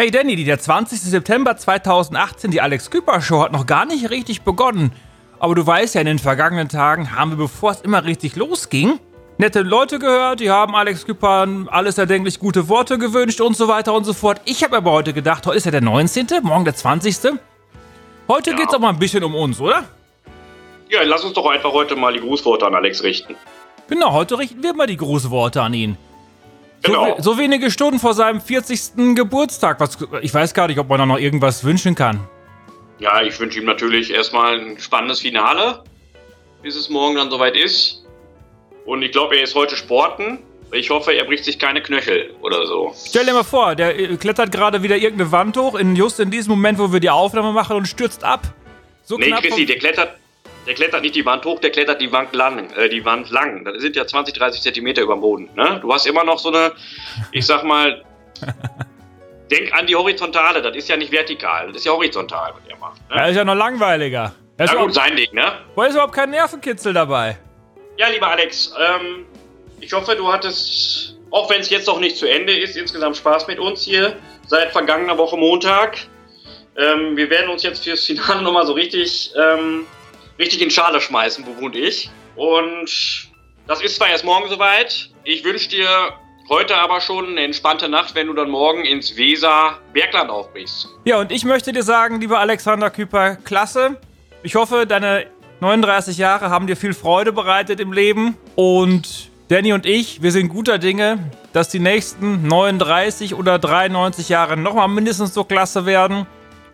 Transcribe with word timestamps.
Hey 0.00 0.12
Danny, 0.12 0.36
der 0.44 0.60
20. 0.60 1.00
September 1.00 1.56
2018, 1.56 2.52
die 2.52 2.60
Alex 2.60 2.88
Küper 2.88 3.20
Show 3.20 3.42
hat 3.42 3.50
noch 3.50 3.66
gar 3.66 3.84
nicht 3.84 4.10
richtig 4.10 4.42
begonnen. 4.42 4.92
Aber 5.40 5.56
du 5.56 5.66
weißt 5.66 5.96
ja, 5.96 6.00
in 6.00 6.06
den 6.06 6.20
vergangenen 6.20 6.68
Tagen 6.68 7.16
haben 7.16 7.32
wir, 7.32 7.36
bevor 7.36 7.72
es 7.72 7.80
immer 7.80 8.04
richtig 8.04 8.36
losging, 8.36 9.00
nette 9.38 9.62
Leute 9.62 9.98
gehört, 9.98 10.38
die 10.38 10.52
haben 10.52 10.76
Alex 10.76 11.04
Küper 11.04 11.48
alles 11.66 11.98
erdenklich 11.98 12.38
gute 12.38 12.68
Worte 12.68 12.96
gewünscht 12.96 13.40
und 13.40 13.56
so 13.56 13.66
weiter 13.66 13.92
und 13.92 14.04
so 14.04 14.12
fort. 14.12 14.40
Ich 14.44 14.62
habe 14.62 14.76
aber 14.76 14.92
heute 14.92 15.12
gedacht, 15.12 15.44
heute 15.48 15.56
ist 15.56 15.64
ja 15.64 15.72
der 15.72 15.80
19., 15.80 16.28
morgen 16.42 16.64
der 16.64 16.76
20. 16.76 17.32
Heute 18.28 18.50
ja. 18.50 18.56
geht 18.56 18.68
es 18.68 18.74
auch 18.74 18.78
mal 18.78 18.90
ein 18.90 19.00
bisschen 19.00 19.24
um 19.24 19.34
uns, 19.34 19.60
oder? 19.60 19.82
Ja, 20.90 21.02
lass 21.02 21.24
uns 21.24 21.32
doch 21.32 21.46
einfach 21.50 21.72
heute 21.72 21.96
mal 21.96 22.12
die 22.12 22.20
Grußworte 22.20 22.64
an 22.64 22.76
Alex 22.76 23.02
richten. 23.02 23.34
Genau, 23.88 24.12
heute 24.12 24.38
richten 24.38 24.62
wir 24.62 24.74
mal 24.74 24.86
die 24.86 24.96
Grußworte 24.96 25.60
an 25.60 25.74
ihn. 25.74 25.98
Genau. 26.82 27.16
So, 27.16 27.32
so, 27.32 27.38
wenige 27.38 27.70
Stunden 27.70 27.98
vor 27.98 28.14
seinem 28.14 28.40
40. 28.40 29.14
Geburtstag. 29.14 29.80
Was, 29.80 29.98
ich 30.22 30.32
weiß 30.32 30.54
gar 30.54 30.68
nicht, 30.68 30.78
ob 30.78 30.88
man 30.88 30.98
da 30.98 31.06
noch 31.06 31.18
irgendwas 31.18 31.64
wünschen 31.64 31.94
kann. 31.94 32.20
Ja, 32.98 33.22
ich 33.22 33.38
wünsche 33.38 33.60
ihm 33.60 33.66
natürlich 33.66 34.12
erstmal 34.12 34.58
ein 34.58 34.78
spannendes 34.78 35.20
Finale, 35.20 35.82
bis 36.62 36.76
es 36.76 36.88
morgen 36.88 37.16
dann 37.16 37.30
soweit 37.30 37.56
ist. 37.56 38.04
Und 38.84 39.02
ich 39.02 39.12
glaube, 39.12 39.36
er 39.36 39.42
ist 39.42 39.54
heute 39.54 39.76
Sporten. 39.76 40.38
Ich 40.72 40.90
hoffe, 40.90 41.12
er 41.12 41.24
bricht 41.24 41.44
sich 41.44 41.58
keine 41.58 41.82
Knöchel 41.82 42.34
oder 42.42 42.66
so. 42.66 42.92
Stell 43.06 43.24
dir 43.24 43.32
mal 43.32 43.44
vor, 43.44 43.74
der 43.74 43.98
äh, 43.98 44.16
klettert 44.16 44.52
gerade 44.52 44.82
wieder 44.82 44.96
irgendeine 44.96 45.32
Wand 45.32 45.56
hoch, 45.56 45.74
in, 45.74 45.96
just 45.96 46.20
in 46.20 46.30
diesem 46.30 46.50
Moment, 46.50 46.78
wo 46.78 46.92
wir 46.92 47.00
die 47.00 47.10
Aufnahme 47.10 47.52
machen 47.52 47.76
und 47.76 47.86
stürzt 47.86 48.22
ab. 48.24 48.42
So 49.04 49.16
nee, 49.16 49.30
Chrissy, 49.30 49.64
der 49.64 49.78
klettert, 49.78 50.18
der 50.68 50.74
klettert 50.74 51.00
nicht 51.00 51.14
die 51.14 51.24
Wand 51.24 51.46
hoch, 51.46 51.60
der 51.60 51.70
klettert 51.70 51.98
die 51.98 52.12
Wand 52.12 52.34
lang. 52.34 52.70
Äh, 52.74 52.90
die 52.90 53.02
Wand 53.02 53.30
lang. 53.30 53.64
Das 53.64 53.80
sind 53.80 53.96
ja 53.96 54.06
20, 54.06 54.34
30 54.34 54.60
Zentimeter 54.60 55.00
über 55.00 55.14
dem 55.14 55.22
Boden. 55.22 55.48
Ne? 55.56 55.78
Du 55.80 55.92
hast 55.92 56.06
immer 56.06 56.24
noch 56.24 56.38
so 56.38 56.50
eine, 56.50 56.72
ich 57.32 57.46
sag 57.46 57.64
mal, 57.64 58.04
denk 59.50 59.72
an 59.72 59.86
die 59.86 59.96
Horizontale. 59.96 60.60
Das 60.60 60.76
ist 60.76 60.86
ja 60.90 60.98
nicht 60.98 61.10
vertikal, 61.10 61.68
das 61.68 61.78
ist 61.78 61.86
ja 61.86 61.92
horizontal, 61.92 62.52
was 62.54 62.70
er 62.70 62.76
macht. 62.76 63.00
Ne? 63.08 63.16
Das 63.16 63.30
ist 63.30 63.36
ja 63.36 63.44
noch 63.46 63.54
langweiliger. 63.54 64.34
Das 64.58 64.70
ja, 64.70 64.78
gut, 64.78 64.92
sein 64.92 65.16
Ding, 65.16 65.32
ne? 65.32 65.52
Wo 65.74 65.82
ist 65.82 65.92
überhaupt 65.92 66.12
kein 66.12 66.30
Nervenkitzel 66.30 66.92
dabei? 66.92 67.38
Ja, 67.96 68.08
lieber 68.08 68.26
Alex, 68.26 68.74
ähm, 68.78 69.24
ich 69.80 69.92
hoffe, 69.94 70.16
du 70.16 70.30
hattest, 70.30 71.16
auch 71.30 71.48
wenn 71.48 71.62
es 71.62 71.70
jetzt 71.70 71.86
noch 71.86 71.98
nicht 71.98 72.18
zu 72.18 72.26
Ende 72.26 72.54
ist, 72.54 72.76
insgesamt 72.76 73.16
Spaß 73.16 73.46
mit 73.46 73.58
uns 73.58 73.84
hier 73.84 74.16
seit 74.46 74.72
vergangener 74.72 75.16
Woche 75.16 75.36
Montag. 75.38 75.96
Ähm, 76.76 77.16
wir 77.16 77.30
werden 77.30 77.48
uns 77.48 77.62
jetzt 77.62 77.84
fürs 77.84 78.04
Finale 78.04 78.42
nochmal 78.42 78.66
so 78.66 78.74
richtig 78.74 79.32
ähm, 79.34 79.86
richtig 80.38 80.62
in 80.62 80.70
Schale 80.70 81.00
schmeißen, 81.00 81.44
wo 81.46 81.60
wohnt 81.60 81.76
ich. 81.76 82.10
Und 82.36 83.28
das 83.66 83.82
ist 83.82 83.96
zwar 83.96 84.08
erst 84.08 84.24
morgen 84.24 84.48
soweit. 84.48 85.10
Ich 85.24 85.44
wünsche 85.44 85.68
dir 85.68 85.88
heute 86.48 86.76
aber 86.76 87.00
schon 87.00 87.26
eine 87.26 87.42
entspannte 87.42 87.88
Nacht, 87.88 88.14
wenn 88.14 88.28
du 88.28 88.32
dann 88.32 88.50
morgen 88.50 88.84
ins 88.84 89.16
Weser 89.16 89.78
Bergland 89.92 90.30
aufbrichst. 90.30 90.88
Ja, 91.04 91.18
und 91.18 91.30
ich 91.32 91.44
möchte 91.44 91.72
dir 91.72 91.82
sagen, 91.82 92.20
lieber 92.20 92.38
Alexander 92.38 92.90
Küper, 92.90 93.36
klasse. 93.36 94.00
Ich 94.42 94.54
hoffe, 94.54 94.86
deine 94.86 95.26
39 95.60 96.16
Jahre 96.16 96.50
haben 96.50 96.66
dir 96.66 96.76
viel 96.76 96.94
Freude 96.94 97.32
bereitet 97.32 97.80
im 97.80 97.92
Leben. 97.92 98.36
Und 98.54 99.30
Danny 99.48 99.72
und 99.72 99.86
ich, 99.86 100.22
wir 100.22 100.30
sind 100.30 100.48
guter 100.48 100.78
Dinge, 100.78 101.30
dass 101.52 101.68
die 101.68 101.80
nächsten 101.80 102.46
39 102.46 103.34
oder 103.34 103.58
93 103.58 104.28
Jahre 104.28 104.56
nochmal 104.56 104.88
mindestens 104.88 105.34
so 105.34 105.44
klasse 105.44 105.84
werden. 105.84 106.26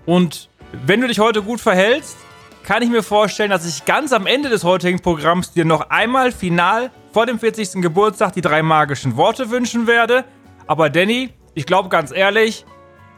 Und 0.06 0.48
wenn 0.84 1.00
du 1.00 1.08
dich 1.08 1.18
heute 1.18 1.42
gut 1.42 1.60
verhältst, 1.60 2.16
kann 2.64 2.82
ich 2.82 2.88
mir 2.88 3.02
vorstellen, 3.02 3.50
dass 3.50 3.66
ich 3.66 3.84
ganz 3.84 4.12
am 4.12 4.26
Ende 4.26 4.48
des 4.48 4.64
heutigen 4.64 5.00
Programms 5.00 5.52
dir 5.52 5.64
noch 5.64 5.90
einmal 5.90 6.32
final 6.32 6.90
vor 7.12 7.26
dem 7.26 7.38
40. 7.38 7.82
Geburtstag 7.82 8.32
die 8.32 8.40
drei 8.40 8.62
magischen 8.62 9.16
Worte 9.16 9.50
wünschen 9.50 9.86
werde. 9.86 10.24
Aber 10.66 10.88
Danny, 10.88 11.30
ich 11.54 11.66
glaube 11.66 11.90
ganz 11.90 12.10
ehrlich, 12.10 12.64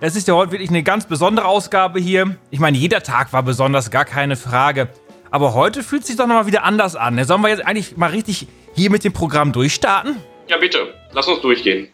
es 0.01 0.17
ist 0.17 0.29
ja 0.29 0.35
heute 0.35 0.53
wirklich 0.53 0.71
eine 0.71 0.83
ganz 0.83 1.07
besondere 1.07 1.47
Ausgabe 1.47 2.01
hier. 2.01 2.37
Ich 2.51 2.59
meine, 2.59 2.77
jeder 2.77 3.03
Tag 3.03 3.33
war 3.33 3.43
besonders, 3.43 3.91
gar 3.91 4.05
keine 4.05 4.37
Frage. 4.37 4.89
Aber 5.31 5.55
heute 5.55 5.83
fühlt 5.83 6.03
es 6.03 6.09
sich 6.09 6.17
doch 6.17 6.27
nochmal 6.27 6.47
wieder 6.47 6.65
anders 6.65 6.97
an. 6.97 7.23
Sollen 7.25 7.41
wir 7.41 7.49
jetzt 7.49 7.65
eigentlich 7.65 7.97
mal 7.97 8.11
richtig 8.11 8.49
hier 8.75 8.91
mit 8.91 9.05
dem 9.05 9.13
Programm 9.13 9.53
durchstarten? 9.53 10.17
Ja, 10.49 10.59
bitte. 10.59 10.93
Lass 11.13 11.29
uns 11.29 11.41
durchgehen. 11.41 11.89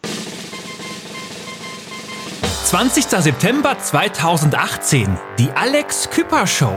20. 2.65 3.05
September 3.05 3.77
2018. 3.77 5.17
Die 5.37 5.51
Alex 5.51 6.09
Küpper 6.09 6.47
Show. 6.47 6.75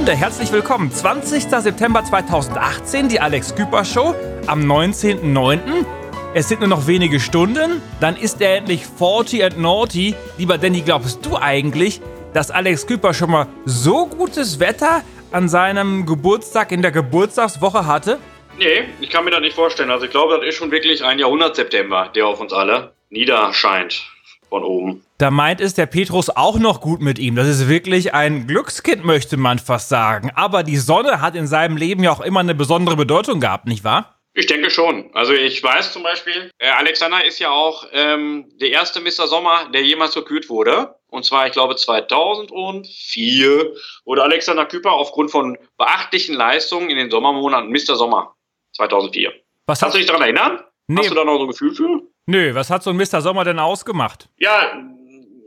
Freunde, 0.00 0.16
herzlich 0.16 0.50
willkommen. 0.50 0.90
20. 0.90 1.42
September 1.42 2.02
2018, 2.02 3.10
die 3.10 3.20
Alex 3.20 3.54
Küper 3.54 3.84
Show 3.84 4.14
am 4.46 4.60
19.09. 4.60 5.84
Es 6.32 6.48
sind 6.48 6.60
nur 6.60 6.70
noch 6.70 6.86
wenige 6.86 7.20
Stunden, 7.20 7.82
dann 8.00 8.16
ist 8.16 8.40
er 8.40 8.56
endlich 8.56 8.86
40 8.86 9.44
and 9.44 9.58
naughty. 9.58 10.14
Lieber 10.38 10.56
Danny, 10.56 10.80
glaubst 10.80 11.26
du 11.26 11.36
eigentlich, 11.36 12.00
dass 12.32 12.50
Alex 12.50 12.86
Küper 12.86 13.12
schon 13.12 13.30
mal 13.30 13.46
so 13.66 14.06
gutes 14.06 14.58
Wetter 14.58 15.02
an 15.32 15.50
seinem 15.50 16.06
Geburtstag 16.06 16.72
in 16.72 16.80
der 16.80 16.92
Geburtstagswoche 16.92 17.84
hatte? 17.84 18.18
Nee, 18.56 18.84
ich 19.02 19.10
kann 19.10 19.26
mir 19.26 19.32
das 19.32 19.42
nicht 19.42 19.54
vorstellen. 19.54 19.90
Also 19.90 20.06
ich 20.06 20.10
glaube, 20.10 20.38
das 20.38 20.46
ist 20.48 20.54
schon 20.54 20.70
wirklich 20.70 21.04
ein 21.04 21.18
Jahrhundert-September, 21.18 22.10
der 22.14 22.26
auf 22.26 22.40
uns 22.40 22.54
alle 22.54 22.94
niederscheint 23.10 24.02
von 24.50 24.62
oben. 24.62 25.02
Da 25.16 25.30
meint 25.30 25.62
es 25.62 25.74
der 25.74 25.86
Petrus 25.86 26.28
auch 26.28 26.58
noch 26.58 26.82
gut 26.82 27.00
mit 27.00 27.18
ihm. 27.18 27.36
Das 27.36 27.48
ist 27.48 27.68
wirklich 27.68 28.12
ein 28.12 28.46
Glückskind, 28.46 29.04
möchte 29.04 29.38
man 29.38 29.58
fast 29.58 29.88
sagen. 29.88 30.30
Aber 30.34 30.62
die 30.62 30.76
Sonne 30.76 31.22
hat 31.22 31.34
in 31.34 31.46
seinem 31.46 31.78
Leben 31.78 32.02
ja 32.02 32.12
auch 32.12 32.20
immer 32.20 32.40
eine 32.40 32.54
besondere 32.54 32.96
Bedeutung 32.96 33.40
gehabt, 33.40 33.66
nicht 33.66 33.84
wahr? 33.84 34.20
Ich 34.32 34.46
denke 34.46 34.70
schon. 34.70 35.10
Also 35.14 35.32
ich 35.32 35.62
weiß 35.62 35.92
zum 35.92 36.02
Beispiel, 36.02 36.50
äh, 36.58 36.68
Alexander 36.68 37.24
ist 37.24 37.40
ja 37.40 37.50
auch 37.50 37.86
ähm, 37.92 38.46
der 38.60 38.70
erste 38.70 39.00
Mr. 39.00 39.26
Sommer, 39.26 39.68
der 39.72 39.82
jemals 39.82 40.14
gekürt 40.14 40.48
wurde. 40.48 40.94
Und 41.08 41.24
zwar, 41.24 41.46
ich 41.46 41.52
glaube, 41.52 41.74
2004 41.74 43.74
wurde 44.04 44.22
Alexander 44.22 44.66
Küper 44.66 44.92
aufgrund 44.92 45.32
von 45.32 45.58
beachtlichen 45.76 46.36
Leistungen 46.36 46.90
in 46.90 46.96
den 46.96 47.10
Sommermonaten 47.10 47.70
Mr. 47.70 47.96
Sommer 47.96 48.36
2004. 48.76 49.32
Was 49.66 49.80
Kannst 49.80 49.96
du 49.96 49.98
dich 49.98 50.06
daran 50.06 50.22
erinnern? 50.22 50.60
Nee. 50.86 51.00
Hast 51.00 51.10
du 51.10 51.14
da 51.14 51.24
noch 51.24 51.38
so 51.38 51.44
ein 51.44 51.48
Gefühl 51.48 51.74
für? 51.74 52.02
Nö, 52.30 52.54
was 52.54 52.70
hat 52.70 52.84
so 52.84 52.90
ein 52.90 52.96
Mr. 52.96 53.22
Sommer 53.22 53.42
denn 53.42 53.58
ausgemacht? 53.58 54.28
Ja, 54.38 54.80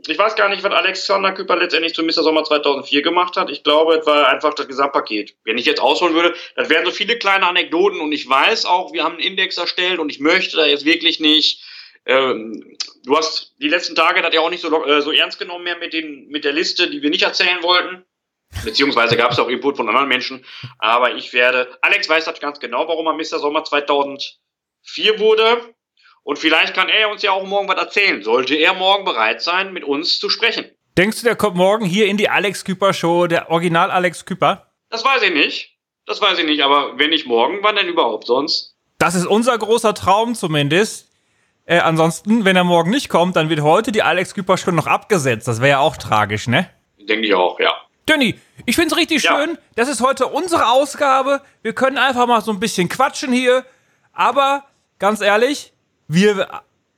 ich 0.06 0.18
weiß 0.18 0.36
gar 0.36 0.50
nicht, 0.50 0.62
was 0.62 0.72
Alexander 0.74 1.32
Küper 1.32 1.56
letztendlich 1.56 1.94
zu 1.94 2.02
Mr. 2.02 2.22
Sommer 2.22 2.44
2004 2.44 3.00
gemacht 3.00 3.38
hat. 3.38 3.48
Ich 3.48 3.64
glaube, 3.64 3.94
es 3.94 4.06
war 4.06 4.28
einfach 4.28 4.52
das 4.52 4.68
Gesamtpaket. 4.68 5.34
Wenn 5.44 5.56
ich 5.56 5.64
jetzt 5.64 5.80
ausholen 5.80 6.14
würde, 6.14 6.34
das 6.56 6.68
wären 6.68 6.84
so 6.84 6.90
viele 6.90 7.16
kleine 7.16 7.46
Anekdoten 7.48 8.00
und 8.00 8.12
ich 8.12 8.28
weiß 8.28 8.66
auch, 8.66 8.92
wir 8.92 9.02
haben 9.02 9.14
einen 9.14 9.22
Index 9.22 9.56
erstellt 9.56 9.98
und 9.98 10.10
ich 10.10 10.20
möchte 10.20 10.58
da 10.58 10.66
jetzt 10.66 10.84
wirklich 10.84 11.20
nicht. 11.20 11.64
Ähm, 12.04 12.76
du 13.06 13.16
hast 13.16 13.54
die 13.62 13.68
letzten 13.68 13.94
Tage 13.94 14.20
das 14.20 14.34
ja 14.34 14.42
auch 14.42 14.50
nicht 14.50 14.60
so, 14.60 14.84
äh, 14.84 15.00
so 15.00 15.10
ernst 15.10 15.38
genommen 15.38 15.64
mehr 15.64 15.78
mit, 15.78 15.94
den, 15.94 16.28
mit 16.28 16.44
der 16.44 16.52
Liste, 16.52 16.90
die 16.90 17.00
wir 17.00 17.08
nicht 17.08 17.22
erzählen 17.22 17.62
wollten. 17.62 18.04
Beziehungsweise 18.62 19.16
gab 19.16 19.32
es 19.32 19.38
auch 19.38 19.48
Input 19.48 19.78
von 19.78 19.88
anderen 19.88 20.08
Menschen. 20.08 20.44
Aber 20.78 21.14
ich 21.14 21.32
werde. 21.32 21.78
Alex 21.80 22.10
weiß 22.10 22.26
das 22.26 22.40
ganz 22.40 22.60
genau, 22.60 22.86
warum 22.86 23.06
er 23.06 23.14
Mr. 23.14 23.38
Sommer 23.38 23.64
2004 23.64 25.18
wurde. 25.18 25.74
Und 26.24 26.38
vielleicht 26.38 26.74
kann 26.74 26.88
er 26.88 27.10
uns 27.10 27.22
ja 27.22 27.32
auch 27.32 27.46
morgen 27.46 27.68
was 27.68 27.76
erzählen. 27.76 28.22
Sollte 28.22 28.54
er 28.56 28.74
morgen 28.74 29.04
bereit 29.04 29.42
sein, 29.42 29.72
mit 29.72 29.84
uns 29.84 30.18
zu 30.18 30.30
sprechen. 30.30 30.64
Denkst 30.96 31.20
du, 31.20 31.24
der 31.24 31.36
kommt 31.36 31.56
morgen 31.56 31.84
hier 31.84 32.06
in 32.06 32.16
die 32.16 32.28
Alex 32.28 32.64
Küper 32.64 32.92
Show, 32.92 33.26
der 33.26 33.50
Original 33.50 33.90
Alex 33.90 34.24
Küper? 34.24 34.72
Das 34.90 35.04
weiß 35.04 35.22
ich 35.22 35.32
nicht. 35.32 35.76
Das 36.06 36.20
weiß 36.20 36.38
ich 36.38 36.46
nicht, 36.46 36.62
aber 36.62 36.98
wenn 36.98 37.10
nicht 37.10 37.26
morgen, 37.26 37.58
wann 37.62 37.76
denn 37.76 37.88
überhaupt 37.88 38.26
sonst? 38.26 38.74
Das 38.98 39.14
ist 39.14 39.26
unser 39.26 39.56
großer 39.56 39.94
Traum 39.94 40.34
zumindest. 40.34 41.10
Äh, 41.66 41.78
ansonsten, 41.78 42.44
wenn 42.44 42.56
er 42.56 42.64
morgen 42.64 42.90
nicht 42.90 43.08
kommt, 43.08 43.36
dann 43.36 43.48
wird 43.48 43.60
heute 43.60 43.92
die 43.92 44.02
Alex 44.02 44.34
Küper 44.34 44.56
Show 44.56 44.70
noch 44.70 44.86
abgesetzt. 44.86 45.48
Das 45.48 45.60
wäre 45.60 45.70
ja 45.70 45.78
auch 45.80 45.96
tragisch, 45.96 46.46
ne? 46.46 46.70
Denke 46.98 47.26
ich 47.26 47.34
auch, 47.34 47.58
ja. 47.60 47.72
Danny, 48.06 48.38
ich 48.66 48.76
find's 48.76 48.96
richtig 48.96 49.22
ja. 49.22 49.36
schön. 49.36 49.58
Das 49.76 49.88
ist 49.88 50.00
heute 50.00 50.26
unsere 50.26 50.68
Ausgabe. 50.68 51.42
Wir 51.62 51.74
können 51.74 51.98
einfach 51.98 52.26
mal 52.26 52.40
so 52.40 52.50
ein 52.50 52.60
bisschen 52.60 52.88
quatschen 52.88 53.32
hier. 53.32 53.64
Aber 54.12 54.64
ganz 54.98 55.20
ehrlich, 55.20 55.73
wir 56.08 56.48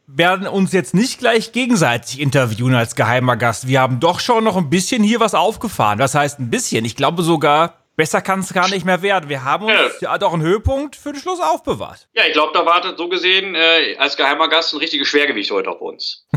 werden 0.06 0.46
uns 0.46 0.72
jetzt 0.72 0.94
nicht 0.94 1.18
gleich 1.18 1.52
gegenseitig 1.52 2.20
interviewen 2.20 2.74
als 2.74 2.94
geheimer 2.94 3.36
Gast. 3.36 3.66
Wir 3.66 3.80
haben 3.80 3.98
doch 4.00 4.20
schon 4.20 4.44
noch 4.44 4.56
ein 4.56 4.70
bisschen 4.70 5.02
hier 5.02 5.20
was 5.20 5.34
aufgefahren. 5.34 5.98
Das 5.98 6.14
heißt 6.14 6.38
ein 6.38 6.48
bisschen. 6.50 6.84
Ich 6.84 6.94
glaube 6.96 7.22
sogar, 7.22 7.74
besser 7.96 8.20
kann 8.20 8.40
es 8.40 8.52
gar 8.52 8.68
nicht 8.68 8.84
mehr 8.84 9.02
werden. 9.02 9.28
Wir 9.28 9.42
haben 9.44 9.64
uns 9.66 10.00
ja. 10.00 10.16
doch 10.18 10.32
einen 10.32 10.42
Höhepunkt 10.42 10.94
für 10.94 11.12
den 11.12 11.20
Schluss 11.20 11.40
aufbewahrt. 11.40 12.08
Ja, 12.14 12.22
ich 12.26 12.34
glaube, 12.34 12.52
da 12.54 12.64
wartet 12.64 12.98
so 12.98 13.08
gesehen 13.08 13.54
äh, 13.56 13.96
als 13.98 14.16
geheimer 14.16 14.48
Gast 14.48 14.72
ein 14.74 14.78
richtiges 14.78 15.08
Schwergewicht 15.08 15.50
heute 15.50 15.70
auf 15.70 15.80
uns. 15.80 16.26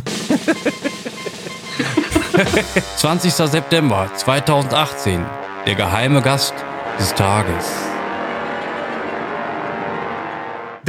20. 2.97 3.33
September 3.33 4.09
2018. 4.15 5.25
Der 5.65 5.75
geheime 5.75 6.21
Gast 6.21 6.53
des 6.97 7.13
Tages. 7.13 7.88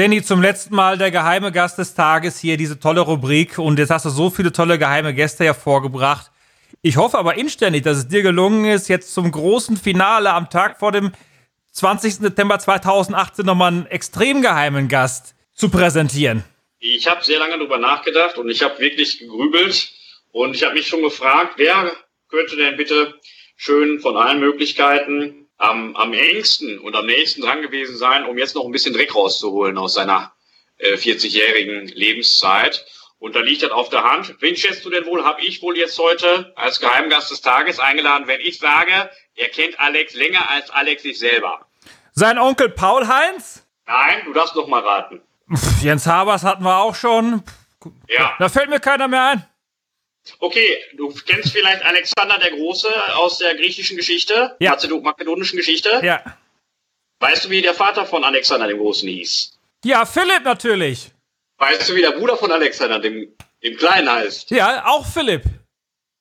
Danny, 0.01 0.23
zum 0.23 0.41
letzten 0.41 0.75
Mal 0.75 0.97
der 0.97 1.11
geheime 1.11 1.53
Gast 1.53 1.77
des 1.77 1.95
Tages 1.95 2.39
hier, 2.39 2.57
diese 2.57 2.81
tolle 2.81 3.03
Rubrik. 3.03 3.59
Und 3.59 3.79
jetzt 3.79 3.91
hast 3.91 4.07
du 4.07 4.09
so 4.09 4.31
viele 4.31 4.51
tolle 4.51 4.79
geheime 4.79 5.13
Gäste 5.13 5.45
hervorgebracht. 5.45 6.31
Ich 6.81 6.97
hoffe 6.97 7.19
aber 7.19 7.35
inständig, 7.35 7.83
dass 7.83 7.99
es 7.99 8.09
dir 8.09 8.23
gelungen 8.23 8.65
ist, 8.65 8.89
jetzt 8.89 9.13
zum 9.13 9.31
großen 9.31 9.77
Finale 9.77 10.33
am 10.33 10.49
Tag 10.49 10.79
vor 10.79 10.91
dem 10.91 11.13
20. 11.73 12.15
September 12.15 12.59
2018 12.59 13.45
nochmal 13.45 13.73
einen 13.73 13.87
extrem 13.89 14.41
geheimen 14.41 14.89
Gast 14.89 15.35
zu 15.53 15.69
präsentieren. 15.69 16.45
Ich 16.79 17.07
habe 17.07 17.23
sehr 17.23 17.39
lange 17.39 17.59
darüber 17.59 17.77
nachgedacht 17.77 18.39
und 18.39 18.49
ich 18.49 18.63
habe 18.63 18.79
wirklich 18.79 19.19
gegrübelt 19.19 19.93
und 20.33 20.57
ich 20.57 20.65
habe 20.65 20.77
mich 20.77 20.87
schon 20.87 21.03
gefragt, 21.03 21.57
wer 21.59 21.93
könnte 22.31 22.57
denn 22.57 22.79
bitte 22.79 23.21
schön 23.55 24.01
von 24.01 24.17
allen 24.17 24.41
Möglichkeiten 24.41 25.40
am, 25.61 25.95
am 25.95 26.13
engsten 26.13 26.79
und 26.79 26.97
am 26.97 27.07
nächsten 27.07 27.43
dran 27.43 27.63
gewesen 27.63 27.97
sein, 27.97 28.25
um 28.25 28.39
jetzt 28.39 28.55
noch 28.55 28.65
ein 28.65 28.73
bisschen 28.73 28.95
Dreck 28.95 29.15
rauszuholen 29.15 29.77
aus 29.79 29.95
seiner 29.95 30.33
äh, 30.79 30.95
40-jährigen 30.95 31.89
Lebenszeit. 31.89 32.85
Und 33.19 33.37
da 33.37 33.41
liegt 33.41 33.63
das 33.63 33.71
auf 33.71 33.91
der 33.91 34.03
Hand. 34.03 34.35
Wen 34.41 34.57
schätzt 34.57 34.85
du 34.85 34.91
denn 34.91 35.05
wohl, 35.05 35.25
habe 35.25 35.43
ich 35.43 35.61
wohl 35.61 35.77
jetzt 35.77 35.99
heute 35.99 36.53
als 36.57 36.81
Geheimgast 36.81 37.31
des 37.31 37.43
Tages 37.43 37.79
eingeladen, 37.79 38.27
wenn 38.27 38.41
ich 38.41 38.59
sage, 38.59 39.11
er 39.37 39.49
kennt 39.49 39.79
Alex 39.79 40.15
länger 40.15 40.49
als 40.49 40.71
Alex 40.71 41.03
sich 41.03 41.19
selber? 41.19 41.67
Sein 42.13 42.39
Onkel 42.39 42.71
Paul 42.71 43.07
Heinz? 43.07 43.67
Nein, 43.87 44.23
du 44.25 44.33
darfst 44.33 44.57
noch 44.57 44.67
mal 44.67 44.81
raten. 44.81 45.21
Jens 45.83 46.07
Habers 46.07 46.43
hatten 46.43 46.65
wir 46.65 46.79
auch 46.79 46.95
schon. 46.95 47.43
Ja. 48.09 48.35
Da 48.39 48.49
fällt 48.49 48.71
mir 48.71 48.81
keiner 48.81 49.09
mehr 49.09 49.25
ein. 49.25 49.45
Okay, 50.39 50.79
du 50.97 51.13
kennst 51.27 51.53
vielleicht 51.53 51.83
Alexander 51.85 52.39
der 52.39 52.51
Große 52.53 52.89
aus 53.17 53.39
der 53.39 53.55
griechischen 53.57 53.97
Geschichte, 53.97 54.57
Ja. 54.61 54.77
Makedonischen 55.03 55.57
Geschichte. 55.57 56.01
Ja. 56.03 56.23
Weißt 57.21 57.45
du, 57.45 57.51
wie 57.51 57.61
der 57.63 57.75
Vater 57.75 58.07
von 58.07 58.25
Alexander 58.25 58.67
dem 58.67 58.79
Großen 58.79 59.09
hieß? 59.09 59.59
Ja, 59.85 60.07
Philipp 60.07 60.45
natürlich. 60.45 61.11
Weißt 61.59 61.89
du, 61.89 61.95
wie 61.95 62.01
der 62.03 62.13
Bruder 62.13 62.37
von 62.37 62.51
Alexander 62.51 62.99
dem, 62.99 63.35
dem 63.63 63.77
Kleinen 63.77 64.11
heißt? 64.11 64.51
Ja, 64.51 64.87
auch 64.87 65.05
Philipp. 65.07 65.43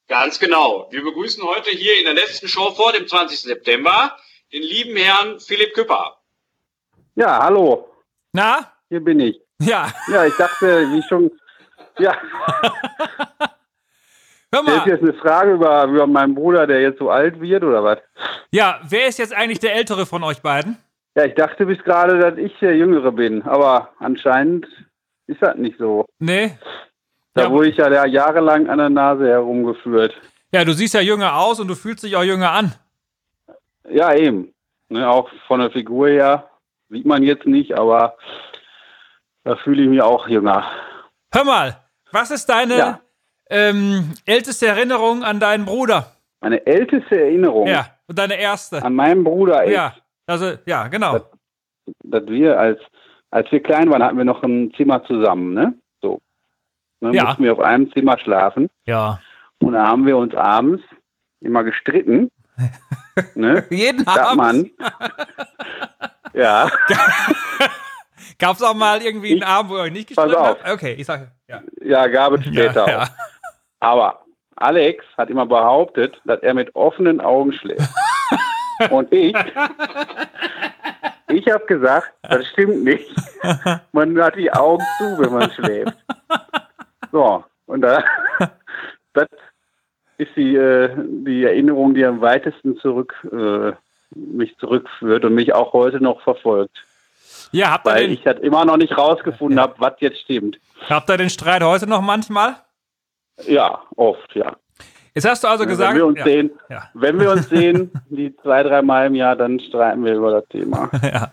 Ganz 0.10 0.40
genau. 0.40 0.88
Wir 0.92 1.04
begrüßen 1.04 1.42
heute 1.44 1.70
hier 1.70 1.98
in 2.00 2.06
der 2.06 2.16
letzten 2.16 2.48
Show 2.48 2.72
vor 2.72 2.92
dem 2.92 3.08
20. 3.08 3.40
September 3.42 4.18
den 4.52 4.64
lieben 4.64 4.98
Herrn 4.98 5.40
Philipp 5.40 5.74
Küpper. 5.74 6.18
Ja, 7.16 7.44
hallo, 7.44 7.88
Na? 8.34 8.74
hier 8.90 9.00
bin 9.02 9.20
ich. 9.20 9.40
Ja. 9.62 9.94
Ja, 10.12 10.26
ich 10.26 10.34
dachte, 10.36 10.88
wie 10.92 11.04
schon. 11.08 11.32
Ja, 12.00 12.20
Hör 14.54 14.64
das 14.64 14.74
ist 14.74 14.80
mal. 14.80 14.88
jetzt 14.90 15.04
eine 15.04 15.14
Frage 15.14 15.54
über, 15.54 15.84
über 15.86 16.08
meinen 16.08 16.34
Bruder, 16.36 16.66
der 16.66 16.82
jetzt 16.82 17.00
so 17.00 17.10
alt 17.10 17.40
wird, 17.40 17.64
oder 17.64 17.84
was? 17.84 18.00
Ja, 18.52 18.80
wer 18.88 19.08
ist 19.08 19.20
jetzt 19.20 19.34
eigentlich 19.34 19.60
der 19.60 19.76
Ältere 19.76 20.06
von 20.06 20.24
euch 20.24 20.42
beiden? 20.42 20.78
Ja, 21.16 21.26
ich 21.26 21.36
dachte 21.36 21.66
bis 21.66 21.78
gerade, 21.84 22.18
dass 22.18 22.38
ich 22.38 22.58
der 22.60 22.76
Jüngere 22.76 23.12
bin, 23.12 23.44
aber 23.44 23.90
anscheinend 24.00 24.66
ist 25.28 25.42
das 25.42 25.56
nicht 25.56 25.78
so. 25.78 26.06
Nee. 26.18 26.58
Da 27.36 27.44
Ja. 27.44 27.52
wurde 27.52 27.70
ich 27.70 27.78
ja 27.78 28.06
jahrelang 28.06 28.68
an 28.70 28.80
der 28.80 28.90
Nase 28.90 29.28
herumgeführt. 29.28 30.14
Ja, 30.52 30.66
du 30.66 30.74
siehst 30.74 30.96
ja 30.96 31.02
jünger 31.02 31.38
aus 31.38 31.60
und 31.60 31.68
du 31.68 31.76
fühlst 31.76 32.04
dich 32.04 32.16
auch 32.16 32.24
jünger 32.24 32.52
an. 32.52 32.74
Ja, 33.88 34.14
eben. 34.16 34.54
Ne, 34.90 35.08
auch 35.08 35.30
von 35.48 35.60
der 35.60 35.70
Figur 35.70 36.08
her 36.10 36.50
sieht 36.90 37.06
man 37.06 37.22
jetzt 37.22 37.46
nicht, 37.46 37.78
aber 37.78 38.18
da 39.44 39.56
fühle 39.58 39.84
ich 39.84 39.90
mich 39.90 40.02
auch 40.02 40.28
jünger. 40.28 40.66
Hör 41.32 41.44
mal, 41.44 41.78
was 42.12 42.32
ist 42.32 42.48
deine 42.48 42.78
Ja. 42.78 43.00
Ähm, 43.50 44.14
älteste 44.26 44.68
Erinnerung 44.68 45.24
an 45.24 45.40
deinen 45.40 45.66
Bruder? 45.66 46.12
Meine 46.42 46.66
älteste 46.66 47.20
Erinnerung 47.20 47.68
Ja, 47.68 47.88
und 48.08 48.18
deine 48.18 48.40
erste. 48.40 48.82
an 48.84 48.94
meinen 48.96 49.24
Bruder 49.24 49.64
ist, 49.66 49.74
Ja, 49.74 49.94
also, 50.28 50.54
ja, 50.66 50.88
genau. 50.88 51.20
dass 52.04 52.26
wir 52.28 52.60
als, 52.60 52.80
als 53.32 53.52
wir 53.52 53.62
klein 53.62 53.90
waren, 53.90 54.04
hatten 54.04 54.18
wir 54.18 54.26
noch 54.26 54.42
ein 54.44 54.72
Zimmer 54.78 55.04
zusammen, 55.06 55.54
ne? 55.54 55.74
So. 56.02 56.22
Dann 57.02 57.14
Ja. 57.14 57.26
mussten 57.26 57.44
wir 57.44 57.54
auf 57.54 57.60
einem 57.60 57.92
Zimmer 57.94 58.18
schlafen. 58.20 58.70
Ja. 58.86 59.20
Und 59.60 59.74
da 59.74 59.88
haben 59.88 60.06
wir 60.06 60.16
uns 60.18 60.34
abends 60.36 60.82
immer 61.42 61.64
gestritten. 61.64 62.32
ne? 63.36 63.66
Jeden 63.70 64.06
Abend 64.08 64.72
ja, 66.34 66.70
gab 68.38 68.56
es 68.56 68.62
auch 68.62 68.74
mal 68.74 69.02
irgendwie 69.02 69.32
einen 69.32 69.38
Ich- 69.42 69.46
Abend, 69.48 69.72
wo 69.72 69.78
ihr 69.78 69.84
euch 69.84 69.92
nicht 69.92 70.08
gestritten 70.10 70.36
habt? 70.36 70.70
Okay, 70.70 70.94
ich 70.94 71.06
sage, 71.06 71.32
ja. 71.48 71.62
ja, 71.82 72.08
gab 72.08 72.34
es 72.34 72.46
später 72.46 72.88
ja, 72.88 73.04
auch. 73.04 73.08
Ja. 73.82 73.88
Aber 73.88 74.26
Alex 74.56 75.06
hat 75.18 75.30
immer 75.30 75.46
behauptet, 75.46 76.20
dass 76.26 76.42
er 76.42 76.54
mit 76.54 76.76
offenen 76.76 77.22
Augen 77.22 77.54
schläft. 77.54 77.90
Und 78.90 79.12
ich, 79.12 79.36
ich 81.28 81.52
habe 81.52 81.66
gesagt, 81.66 82.14
das 82.24 82.48
stimmt 82.48 82.84
nicht. 82.84 83.10
Man 83.92 84.22
hat 84.22 84.36
die 84.36 84.52
Augen 84.52 84.84
zu, 84.98 85.20
wenn 85.20 85.34
man 85.34 85.52
schläft. 85.52 85.98
So, 87.12 87.44
und 87.66 87.82
da, 87.82 88.04
das 89.14 89.28
ist 90.18 90.32
die, 90.36 90.56
äh, 90.56 90.90
die 91.26 91.44
Erinnerung, 91.44 91.94
die 91.94 92.06
am 92.06 92.22
weitesten 92.22 92.78
zurück 92.78 93.16
äh, 93.32 93.74
mich 94.16 94.58
zurückführt 94.58 95.26
und 95.26 95.36
mich 95.36 95.54
auch 95.54 95.74
heute 95.74 96.02
noch 96.02 96.22
verfolgt. 96.22 96.78
Ja, 97.52 97.72
habt 97.72 97.88
ihr, 97.88 97.92
Weil 97.92 98.04
den, 98.08 98.14
ich 98.14 98.26
halt 98.26 98.40
immer 98.40 98.66
noch 98.66 98.78
nicht 98.78 98.98
rausgefunden 98.98 99.60
habe, 99.60 99.76
was 99.78 99.94
jetzt 100.00 100.20
stimmt. 100.22 100.60
habt 100.88 101.10
ihr 101.10 101.18
den 101.18 101.30
Streit 101.30 101.64
heute 101.64 101.88
noch 101.88 102.02
manchmal? 102.02 102.56
Ja, 103.48 103.80
oft, 103.96 104.36
ja. 104.36 104.56
Jetzt 105.16 105.28
hast 105.28 105.44
du 105.44 105.48
also 105.48 105.66
gesagt. 105.66 105.92
wenn 105.92 105.98
wir 105.98 106.06
uns 106.06 106.20
ja, 106.20 106.24
sehen, 106.26 106.52
Ja. 106.70 106.84
wenn 106.94 107.20
wir 107.20 107.32
uns 107.32 107.50
sehen, 107.50 107.92
die 108.10 108.36
zwei, 108.38 108.64
drei 108.64 108.82
Mal 108.82 109.08
im 109.08 109.16
Jahr, 109.16 109.36
dann 109.36 109.60
streiten 109.60 110.06
wir 110.06 110.16
über 110.16 110.32
das 110.32 110.48
Thema. 110.50 110.90
ja. 111.04 111.32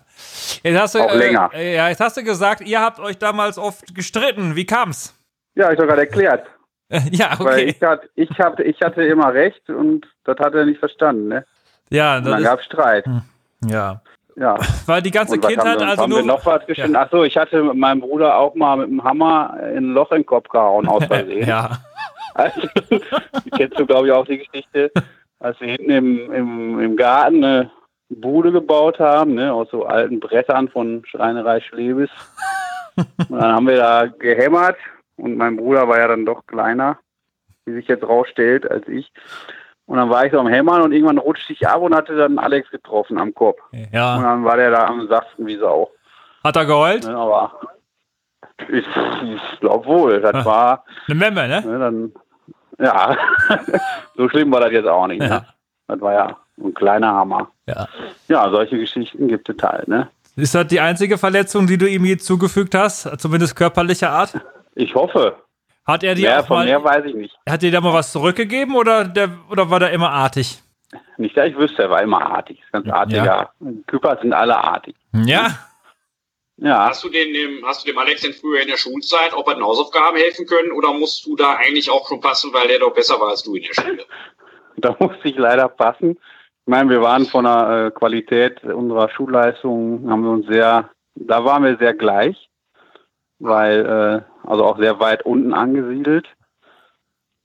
Jetzt 0.62 0.80
hast 0.80 0.94
du, 0.94 1.00
Auch 1.00 1.14
länger. 1.14 1.50
Äh, 1.54 1.76
ja, 1.76 1.88
jetzt 1.88 2.00
hast 2.00 2.16
du 2.16 2.24
gesagt, 2.24 2.62
ihr 2.66 2.80
habt 2.80 2.98
euch 3.00 3.18
damals 3.18 3.58
oft 3.58 3.94
gestritten. 3.94 4.56
Wie 4.56 4.64
kam's? 4.66 5.14
Ja, 5.54 5.70
ich 5.70 5.78
doch 5.78 5.86
gerade 5.86 6.00
erklärt. 6.02 6.46
ja, 7.10 7.30
Weil 7.38 7.46
okay. 7.46 7.64
ich, 7.64 7.82
hat, 7.82 8.00
ich, 8.14 8.30
hatte, 8.38 8.62
ich 8.62 8.80
hatte 8.80 9.04
immer 9.04 9.32
recht 9.32 9.68
und 9.68 10.06
das 10.24 10.38
hat 10.38 10.54
er 10.54 10.64
nicht 10.64 10.78
verstanden. 10.78 11.28
Ne? 11.28 11.44
Ja, 11.90 12.16
Und 12.18 12.26
dann 12.26 12.42
gab 12.42 12.60
es 12.60 12.64
Streit. 12.64 13.04
ja. 13.66 14.00
Ja. 14.38 14.58
Weil 14.84 15.00
die 15.00 15.10
ganze 15.10 15.38
Kindheit 15.38 15.80
wir, 15.80 15.88
also 15.88 16.06
nur. 16.06 16.22
noch 16.22 16.44
was 16.44 16.66
geschnitten? 16.66 16.94
Ach 16.94 17.08
so, 17.10 17.24
ich 17.24 17.38
hatte 17.38 17.62
mit 17.62 17.74
meinem 17.76 18.02
Bruder 18.02 18.36
auch 18.36 18.54
mal 18.54 18.76
mit 18.76 18.88
dem 18.90 19.02
Hammer 19.02 19.56
in 19.74 19.78
ein 19.78 19.94
Loch 19.94 20.10
in 20.12 20.18
den 20.18 20.26
Kopf 20.26 20.48
gehauen 20.48 20.86
aus 20.86 21.04
Versehen. 21.06 21.48
ja. 21.48 21.70
Also, 22.36 22.60
kennst 23.56 23.78
du, 23.78 23.86
glaube 23.86 24.08
ich, 24.08 24.12
auch 24.12 24.26
die 24.26 24.38
Geschichte, 24.38 24.90
als 25.40 25.58
wir 25.60 25.68
hinten 25.68 25.90
im, 25.90 26.32
im, 26.32 26.80
im 26.80 26.96
Garten 26.96 27.42
eine 27.42 27.70
Bude 28.08 28.52
gebaut 28.52 28.98
haben, 28.98 29.34
ne, 29.34 29.52
aus 29.52 29.68
so 29.70 29.86
alten 29.86 30.20
Brettern 30.20 30.68
von 30.68 31.02
Schreinerei 31.06 31.60
Schlebis. 31.60 32.10
Und 32.96 33.40
dann 33.40 33.52
haben 33.54 33.66
wir 33.66 33.76
da 33.76 34.06
gehämmert 34.06 34.76
und 35.16 35.36
mein 35.36 35.56
Bruder 35.56 35.88
war 35.88 35.98
ja 35.98 36.08
dann 36.08 36.26
doch 36.26 36.46
kleiner, 36.46 36.98
wie 37.64 37.74
sich 37.74 37.88
jetzt 37.88 38.04
rausstellt, 38.04 38.70
als 38.70 38.86
ich. 38.88 39.10
Und 39.86 39.98
dann 39.98 40.10
war 40.10 40.26
ich 40.26 40.32
so 40.32 40.40
am 40.40 40.48
Hämmern 40.48 40.82
und 40.82 40.92
irgendwann 40.92 41.18
rutschte 41.18 41.52
ich 41.52 41.66
ab 41.66 41.80
und 41.80 41.94
hatte 41.94 42.16
dann 42.16 42.38
Alex 42.38 42.70
getroffen 42.70 43.18
am 43.18 43.34
Kopf. 43.34 43.60
Und 43.72 43.88
ja. 43.92 44.20
dann 44.20 44.44
war 44.44 44.56
der 44.56 44.70
da 44.70 44.86
am 44.86 45.06
Sachsen 45.08 45.46
wie 45.46 45.56
Sau. 45.56 45.90
Hat 46.42 46.56
er 46.56 46.64
geheult? 46.64 47.04
Ne, 47.04 47.16
aber 47.16 47.60
ich, 48.68 48.86
ich 48.86 49.60
glaube 49.60 49.86
wohl, 49.86 50.20
das 50.20 50.44
war 50.44 50.84
Eine 51.08 51.14
Memme, 51.14 51.48
ne? 51.48 51.60
Ne, 51.60 51.78
dann, 51.78 52.12
ja, 52.78 53.16
so 54.16 54.28
schlimm 54.28 54.50
war 54.52 54.60
das 54.60 54.72
jetzt 54.72 54.86
auch 54.88 55.06
nicht. 55.06 55.22
Ja. 55.22 55.28
Ne? 55.28 55.46
Das 55.88 56.00
war 56.00 56.12
ja 56.12 56.36
ein 56.62 56.74
kleiner 56.74 57.12
Hammer. 57.12 57.48
Ja. 57.66 57.86
Ja, 58.28 58.50
solche 58.50 58.78
Geschichten 58.78 59.28
gibt 59.28 59.48
es 59.48 59.56
halt. 59.62 59.88
Ne? 59.88 60.08
Ist 60.36 60.54
das 60.54 60.66
die 60.66 60.80
einzige 60.80 61.16
Verletzung, 61.18 61.66
die 61.66 61.78
du 61.78 61.88
ihm 61.88 62.04
je 62.04 62.16
zugefügt 62.16 62.74
hast? 62.74 63.02
Zumindest 63.20 63.56
körperlicher 63.56 64.10
Art? 64.10 64.38
Ich 64.74 64.94
hoffe. 64.94 65.36
Hat 65.86 66.02
er 66.02 66.14
dir 66.16 66.28
Mehr 66.28 66.40
auch 66.40 66.46
von 66.46 66.56
mal, 66.58 66.66
mehr 66.66 66.82
weiß 66.82 67.04
ich 67.06 67.14
nicht. 67.14 67.38
hat 67.48 67.62
dir 67.62 67.70
da 67.70 67.80
mal 67.80 67.92
was 67.94 68.10
zurückgegeben 68.10 68.74
oder, 68.74 69.04
der, 69.04 69.30
oder 69.50 69.70
war 69.70 69.78
der 69.78 69.92
immer 69.92 70.10
artig? 70.10 70.60
Nicht, 71.16 71.36
dass 71.36 71.46
ich 71.46 71.56
wüsste, 71.56 71.84
er 71.84 71.90
war 71.90 72.02
immer 72.02 72.20
artig. 72.20 72.60
Ganz 72.72 72.88
artiger. 72.88 73.50
Küpper 73.86 74.18
sind 74.20 74.32
alle 74.32 74.56
artig. 74.56 74.96
Ja. 75.12 75.50
Ja, 76.58 76.88
Hast 76.88 77.04
du, 77.04 77.10
den, 77.10 77.34
dem, 77.34 77.64
hast 77.66 77.84
du 77.84 77.90
dem 77.90 77.98
Alex 77.98 78.22
denn 78.22 78.32
früher 78.32 78.62
in 78.62 78.68
der 78.68 78.78
Schulzeit 78.78 79.34
auch 79.34 79.44
bei 79.44 79.52
den 79.52 79.62
Hausaufgaben 79.62 80.16
helfen 80.16 80.46
können 80.46 80.72
oder 80.72 80.92
musst 80.94 81.26
du 81.26 81.36
da 81.36 81.56
eigentlich 81.56 81.90
auch 81.90 82.08
schon 82.08 82.20
passen, 82.20 82.52
weil 82.54 82.68
der 82.68 82.78
doch 82.78 82.94
besser 82.94 83.20
war 83.20 83.28
als 83.28 83.42
du 83.42 83.56
in 83.56 83.64
der 83.64 83.74
Schule? 83.74 84.04
da 84.78 84.96
musste 84.98 85.28
ich 85.28 85.36
leider 85.36 85.68
passen. 85.68 86.12
Ich 86.12 86.70
meine, 86.70 86.88
wir 86.88 87.02
waren 87.02 87.26
von 87.26 87.44
der 87.44 87.86
äh, 87.86 87.90
Qualität 87.90 88.64
unserer 88.64 89.10
Schulleistung, 89.10 90.10
haben 90.10 90.22
wir 90.22 90.30
uns 90.30 90.46
sehr, 90.46 90.90
da 91.14 91.44
waren 91.44 91.62
wir 91.62 91.76
sehr 91.76 91.92
gleich, 91.92 92.48
weil, 93.38 93.84
äh, 93.84 94.48
also 94.48 94.64
auch 94.64 94.78
sehr 94.78 94.98
weit 94.98 95.26
unten 95.26 95.52
angesiedelt. 95.52 96.26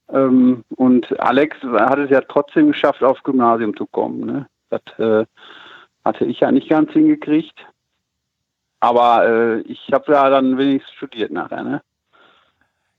Ähm, 0.10 0.64
und 0.76 1.20
Alex 1.20 1.58
hat 1.62 2.00
es 2.00 2.10
ja 2.10 2.22
trotzdem 2.22 2.72
geschafft, 2.72 3.04
aufs 3.04 3.24
Gymnasium 3.24 3.76
zu 3.76 3.88
kommen. 3.88 4.26
Ne? 4.26 4.48
Das 4.70 4.82
äh, 5.00 5.26
hatte 6.06 6.26
ich 6.26 6.40
ja 6.40 6.52
nicht 6.52 6.70
ganz 6.70 6.92
hingekriegt. 6.92 7.60
Aber 8.82 9.26
äh, 9.28 9.60
ich 9.62 9.80
habe 9.94 10.12
ja 10.12 10.30
dann 10.30 10.58
wenigstens 10.58 10.94
studiert 10.96 11.32
nachher. 11.32 11.64
Ne? 11.64 11.82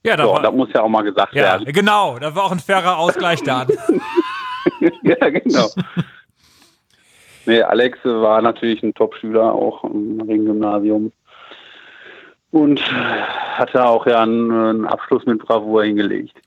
Ja, 0.03 0.17
da 0.17 0.23
So, 0.25 0.31
war, 0.33 0.41
das 0.41 0.53
muss 0.53 0.69
ja 0.73 0.81
auch 0.81 0.89
mal 0.89 1.03
gesagt 1.03 1.35
ja, 1.35 1.43
werden. 1.43 1.65
genau, 1.71 2.17
da 2.17 2.33
war 2.35 2.45
auch 2.45 2.51
ein 2.51 2.59
fairer 2.59 2.97
Ausgleich 2.97 3.41
da. 3.43 3.67
ja, 5.03 5.29
genau. 5.29 5.69
Nee, 7.45 7.61
Alex 7.61 7.99
war 8.03 8.41
natürlich 8.41 8.81
ein 8.81 8.93
Top-Schüler 8.93 9.53
auch 9.53 9.83
im 9.83 10.19
Ringgymnasium. 10.21 11.11
Und 12.51 12.81
hatte 13.57 13.83
auch 13.85 14.05
ja 14.05 14.21
einen, 14.21 14.51
einen 14.51 14.85
Abschluss 14.85 15.25
mit 15.25 15.39
Bravour 15.39 15.83
hingelegt. 15.83 16.37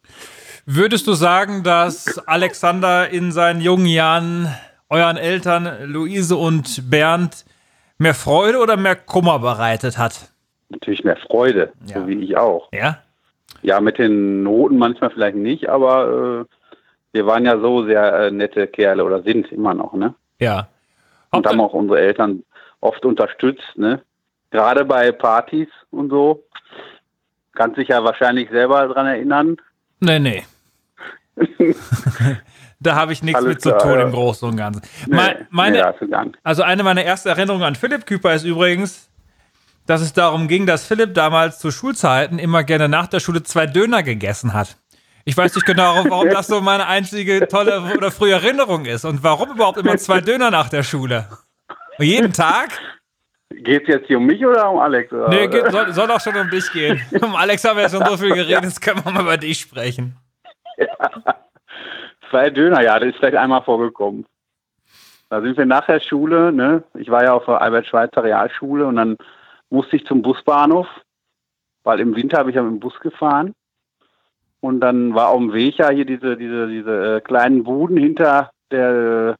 Würdest 0.65 1.07
du 1.07 1.13
sagen, 1.15 1.63
dass 1.63 2.19
Alexander 2.27 3.09
in 3.11 3.33
seinen 3.33 3.61
jungen 3.61 3.87
Jahren 3.87 4.49
euren 4.89 5.17
Eltern, 5.17 5.69
Luise 5.85 6.37
und 6.37 6.91
Bernd, 6.91 7.45
mehr 7.99 8.15
Freude 8.15 8.59
oder 8.59 8.77
mehr 8.77 8.97
Kummer 8.97 9.39
bereitet 9.39 9.99
hat? 9.99 10.31
Natürlich 10.69 11.05
mehr 11.05 11.17
Freude, 11.17 11.73
Ja. 11.87 12.01
so 12.01 12.07
wie 12.09 12.23
ich 12.25 12.37
auch. 12.37 12.69
Ja? 12.73 12.99
Ja, 13.63 13.81
mit 13.81 13.99
den 13.99 14.43
Noten 14.43 14.79
manchmal 14.79 15.11
vielleicht 15.11 15.37
nicht, 15.37 15.69
aber 15.69 16.45
äh, 16.49 16.55
wir 17.13 17.27
waren 17.27 17.45
ja 17.45 17.59
so 17.59 17.85
sehr 17.87 18.13
äh, 18.15 18.31
nette 18.31 18.67
Kerle 18.67 19.05
oder 19.05 19.23
sind 19.23 19.51
immer 19.53 19.75
noch, 19.75 19.93
ne? 19.95 20.15
Ja. 20.39 20.69
Und 21.31 21.47
haben 21.47 21.61
auch 21.61 21.73
unsere 21.73 22.01
Eltern 22.01 22.43
oft 22.81 23.05
unterstützt, 23.05 23.77
ne? 23.77 24.03
Gerade 24.51 24.85
bei 24.85 25.13
Partys 25.13 25.69
und 25.91 26.11
so. 26.11 26.43
Kannst 27.55 27.79
dich 27.79 27.89
ja 27.89 28.05
wahrscheinlich 28.05 28.51
selber 28.51 28.87
dran 28.89 29.07
erinnern. 29.07 29.57
Nee, 30.01 30.19
nee. 30.19 30.45
da 32.81 32.95
habe 32.95 33.13
ich 33.13 33.23
nichts 33.23 33.39
Alles 33.39 33.49
mit 33.55 33.63
zu 33.63 33.69
klar, 33.71 33.81
tun 33.83 33.93
ja. 33.99 34.03
im 34.03 34.13
Großen 34.13 34.49
und 34.49 34.57
Ganzen. 34.57 34.83
Nee, 35.07 35.17
Me- 35.17 35.47
meine, 35.51 35.95
nee. 36.01 36.31
Also 36.43 36.63
eine 36.63 36.83
meiner 36.83 37.03
ersten 37.03 37.29
Erinnerungen 37.29 37.65
an 37.65 37.75
Philipp 37.75 38.07
Küper 38.07 38.35
ist 38.35 38.45
übrigens, 38.45 39.11
dass 39.87 40.01
es 40.01 40.13
darum 40.13 40.49
ging, 40.49 40.67
dass 40.67 40.85
Philipp 40.85 41.15
damals 41.15 41.59
zu 41.59 41.71
Schulzeiten 41.71 42.39
immer 42.39 42.65
gerne 42.65 42.89
nach 42.89 43.07
der 43.07 43.21
Schule 43.21 43.43
zwei 43.43 43.67
Döner 43.67 44.03
gegessen 44.03 44.53
hat. 44.53 44.77
Ich 45.25 45.37
weiß 45.37 45.55
nicht 45.55 45.67
genau, 45.67 46.05
warum 46.09 46.29
das 46.29 46.47
so 46.47 46.61
meine 46.61 46.87
einzige 46.87 47.49
tolle 47.49 47.83
oder 47.97 48.11
frühe 48.13 48.33
Erinnerung 48.33 48.85
ist 48.85 49.05
und 49.05 49.23
warum 49.23 49.51
überhaupt 49.51 49.79
immer 49.79 49.97
zwei 49.97 50.21
Döner 50.21 50.51
nach 50.51 50.69
der 50.69 50.83
Schule. 50.83 51.29
Jeden 51.99 52.33
Tag? 52.33 52.71
Geht's 53.51 53.89
jetzt 53.89 54.07
hier 54.07 54.19
um 54.19 54.27
mich 54.27 54.45
oder 54.45 54.71
um 54.71 54.79
Alex? 54.79 55.13
Oder? 55.13 55.29
Nee, 55.29 55.49
geht, 55.49 55.71
soll, 55.73 55.93
soll 55.93 56.11
auch 56.11 56.21
schon 56.21 56.37
um 56.37 56.51
dich 56.51 56.71
gehen. 56.73 57.01
Um 57.23 57.35
Alex 57.35 57.65
haben 57.65 57.77
wir 57.77 57.85
ja 57.85 57.89
schon 57.89 58.05
so 58.05 58.17
viel 58.17 58.35
geredet, 58.35 58.65
jetzt 58.65 58.83
können 58.83 59.05
wir 59.05 59.11
mal 59.13 59.23
über 59.23 59.37
dich 59.37 59.59
sprechen. 59.61 60.17
Zwei 62.31 62.51
Döner, 62.51 62.83
ja, 62.83 62.99
das 62.99 63.11
ist 63.11 63.17
vielleicht 63.19 63.37
einmal 63.37 63.63
vorgekommen. 63.63 64.27
Da 65.29 65.41
sind 65.41 65.57
wir 65.57 65.67
nach 65.67 65.87
der 65.87 66.01
Schule, 66.01 66.53
ne? 66.53 66.85
Ich 66.95 67.11
war 67.11 67.25
ja 67.25 67.33
auf 67.33 67.47
der 67.47 67.61
Albert-Schweitzer 67.61 68.23
Realschule 68.23 68.87
und 68.87 68.97
dann 68.97 69.17
musste 69.71 69.97
ich 69.97 70.07
zum 70.07 70.23
Busbahnhof, 70.23 70.87
weil 71.83 72.01
im 72.01 72.15
Winter 72.15 72.39
habe 72.39 72.51
ich 72.51 72.57
ja 72.57 72.63
mit 72.63 72.73
dem 72.73 72.81
Bus 72.81 72.99
gefahren. 73.01 73.53
Und 74.61 74.81
dann 74.81 75.15
war 75.15 75.29
auf 75.29 75.39
dem 75.39 75.53
Weg 75.53 75.79
ja 75.79 75.91
hier 75.91 76.05
diese, 76.05 76.37
diese, 76.37 76.69
diese 76.69 77.17
äh, 77.17 77.21
kleinen 77.21 77.65
Buden 77.65 77.97
hinter 77.97 78.51
der, 78.71 78.91
äh, 78.91 79.35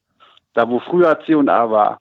da 0.53 0.69
wo 0.69 0.79
früher 0.79 1.19
C 1.25 1.35
und 1.35 1.49
A 1.49 1.69
war. 1.69 1.99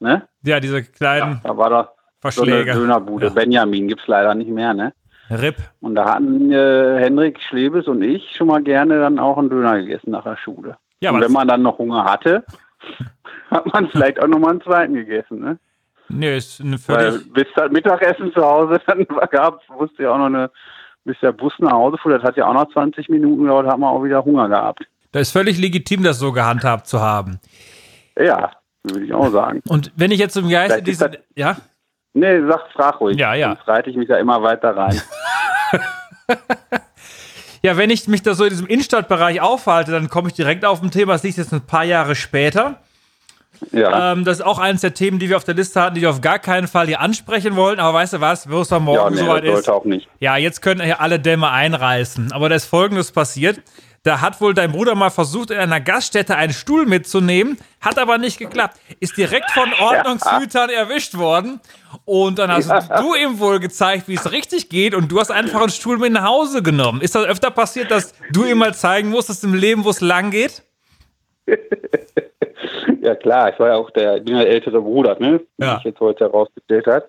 Ne? 0.00 0.26
Ja, 0.42 0.58
diese 0.58 0.82
kleinen 0.82 1.40
Da 1.42 1.56
war 1.56 1.70
da 1.70 1.84
so 2.30 2.42
eine 2.42 2.52
Verschläge. 2.52 2.72
Dönerbude. 2.72 3.26
Ja. 3.26 3.32
Benjamin 3.32 3.88
gibt's 3.88 4.06
leider 4.06 4.34
nicht 4.34 4.50
mehr, 4.50 4.74
ne? 4.74 4.92
RIP. 5.32 5.56
Und 5.80 5.94
da 5.94 6.14
hatten 6.14 6.50
äh, 6.52 6.98
Henrik 7.00 7.40
Schlebes 7.40 7.86
und 7.86 8.02
ich 8.02 8.34
schon 8.36 8.48
mal 8.48 8.62
gerne 8.62 8.98
dann 9.00 9.18
auch 9.18 9.38
einen 9.38 9.50
Döner 9.50 9.78
gegessen 9.78 10.10
nach 10.10 10.24
der 10.24 10.36
Schule. 10.36 10.76
Ja, 11.00 11.10
und 11.10 11.20
wenn 11.20 11.32
man 11.32 11.48
dann 11.48 11.62
noch 11.62 11.78
Hunger 11.78 12.04
hatte, 12.04 12.44
hat 13.50 13.66
man 13.72 13.88
vielleicht 13.88 14.22
auch 14.22 14.28
noch 14.28 14.38
mal 14.38 14.50
einen 14.50 14.62
zweiten 14.62 14.94
gegessen. 14.94 15.40
Ne? 15.40 15.58
nee, 16.08 16.36
ist 16.36 16.60
eine 16.60 16.76
Weil 16.86 17.12
völlig. 17.12 17.32
bis 17.32 17.46
das 17.54 17.70
Mittagessen 17.70 18.32
zu 18.32 18.42
Hause 18.42 18.80
dann 18.86 19.06
gab, 19.30 19.60
wusste 19.68 20.04
ja 20.04 20.12
auch 20.12 20.18
noch 20.18 20.26
eine, 20.26 20.50
bis 21.04 21.18
der 21.20 21.32
Bus 21.32 21.52
nach 21.58 21.72
Hause 21.72 21.98
fuhr, 21.98 22.12
das 22.12 22.22
hat 22.22 22.36
ja 22.36 22.46
auch 22.46 22.54
noch 22.54 22.72
20 22.72 23.08
Minuten 23.08 23.42
gedauert, 23.42 23.66
hat 23.66 23.78
man 23.78 23.90
auch 23.90 24.04
wieder 24.04 24.24
Hunger 24.24 24.48
gehabt. 24.48 24.86
Das 25.12 25.22
ist 25.22 25.32
völlig 25.32 25.58
legitim, 25.58 26.02
das 26.02 26.18
so 26.18 26.32
gehandhabt 26.32 26.86
zu 26.86 27.00
haben. 27.00 27.38
Ja, 28.16 28.52
würde 28.82 29.04
ich 29.04 29.12
auch 29.12 29.30
sagen. 29.30 29.62
Und 29.68 29.92
wenn 29.96 30.10
ich 30.10 30.18
jetzt 30.18 30.36
im 30.36 30.48
Geiste 30.48 30.82
diese. 30.82 31.10
Ja? 31.36 31.56
Nee, 32.14 32.40
sag, 32.46 32.70
frag 32.72 33.00
ruhig. 33.00 33.16
Ja, 33.18 33.34
ja. 33.34 33.48
Sonst 33.54 33.68
reite 33.68 33.90
ich 33.90 33.96
mich 33.96 34.08
da 34.08 34.16
immer 34.18 34.42
weiter 34.42 34.76
rein. 34.76 35.00
Ja, 37.64 37.76
wenn 37.76 37.90
ich 37.90 38.08
mich 38.08 38.22
da 38.22 38.34
so 38.34 38.42
in 38.42 38.50
diesem 38.50 38.66
Innenstadtbereich 38.66 39.40
aufhalte, 39.40 39.92
dann 39.92 40.08
komme 40.08 40.26
ich 40.28 40.34
direkt 40.34 40.64
auf 40.64 40.82
ein 40.82 40.90
Thema, 40.90 41.12
das 41.12 41.22
liegt 41.22 41.38
jetzt 41.38 41.52
ein 41.52 41.60
paar 41.60 41.84
Jahre 41.84 42.16
später. 42.16 42.80
Ja, 43.70 44.12
Ähm, 44.12 44.24
das 44.24 44.40
ist 44.40 44.44
auch 44.44 44.58
eines 44.58 44.80
der 44.80 44.94
Themen, 44.94 45.20
die 45.20 45.28
wir 45.28 45.36
auf 45.36 45.44
der 45.44 45.54
Liste 45.54 45.80
hatten, 45.80 45.94
die 45.94 46.00
wir 46.00 46.10
auf 46.10 46.20
gar 46.20 46.40
keinen 46.40 46.66
Fall 46.66 46.88
hier 46.88 46.98
ansprechen 47.00 47.54
wollten. 47.54 47.80
Aber 47.80 47.98
weißt 47.98 48.14
du 48.14 48.20
was, 48.20 48.50
wo 48.50 48.62
es 48.62 48.68
dann 48.68 48.84
ja 48.84 48.92
morgen 48.92 49.14
nee, 49.14 49.20
soweit 49.20 49.44
ist? 49.44 49.70
auch 49.70 49.84
nicht. 49.84 50.08
Ja, 50.18 50.36
jetzt 50.36 50.60
können 50.60 50.80
hier 50.80 51.00
alle 51.00 51.20
Dämme 51.20 51.50
einreißen. 51.50 52.32
Aber 52.32 52.48
da 52.48 52.56
ist 52.56 52.64
Folgendes 52.64 53.12
passiert. 53.12 53.60
Da 54.04 54.20
hat 54.20 54.40
wohl 54.40 54.52
dein 54.52 54.72
Bruder 54.72 54.96
mal 54.96 55.10
versucht, 55.10 55.52
in 55.52 55.58
einer 55.58 55.80
Gaststätte 55.80 56.34
einen 56.34 56.52
Stuhl 56.52 56.86
mitzunehmen, 56.86 57.56
hat 57.80 57.98
aber 57.98 58.18
nicht 58.18 58.36
geklappt. 58.38 58.76
Ist 58.98 59.16
direkt 59.16 59.50
von 59.52 59.72
Ordnungshütern 59.74 60.70
erwischt 60.70 61.16
worden. 61.16 61.60
Und 62.04 62.40
dann 62.40 62.50
hast 62.50 62.68
du 62.98 63.14
ihm 63.14 63.38
wohl 63.38 63.60
gezeigt, 63.60 64.08
wie 64.08 64.14
es 64.14 64.32
richtig 64.32 64.68
geht. 64.68 64.96
Und 64.96 65.12
du 65.12 65.20
hast 65.20 65.30
einfach 65.30 65.60
einen 65.60 65.70
Stuhl 65.70 65.98
mit 65.98 66.12
nach 66.12 66.24
Hause 66.26 66.62
genommen. 66.64 67.00
Ist 67.00 67.14
das 67.14 67.26
öfter 67.26 67.52
passiert, 67.52 67.92
dass 67.92 68.12
du 68.32 68.44
ihm 68.44 68.58
mal 68.58 68.74
zeigen 68.74 69.08
musstest 69.10 69.44
im 69.44 69.54
Leben, 69.54 69.84
wo 69.84 69.90
es 69.90 70.00
lang 70.00 70.30
geht? 70.30 70.62
Ja 73.00 73.16
klar, 73.16 73.52
ich 73.52 73.58
war 73.58 73.68
ja 73.68 73.74
auch 73.74 73.90
der, 73.90 74.20
bin 74.20 74.36
ja 74.36 74.42
der 74.44 74.50
ältere 74.52 74.80
Bruder, 74.80 75.16
ne? 75.18 75.40
Wie 75.56 75.64
Ja. 75.64 75.76
sich 75.76 75.86
jetzt 75.86 76.00
heute 76.00 76.24
herausgestellt 76.24 76.86
hat. 76.86 77.04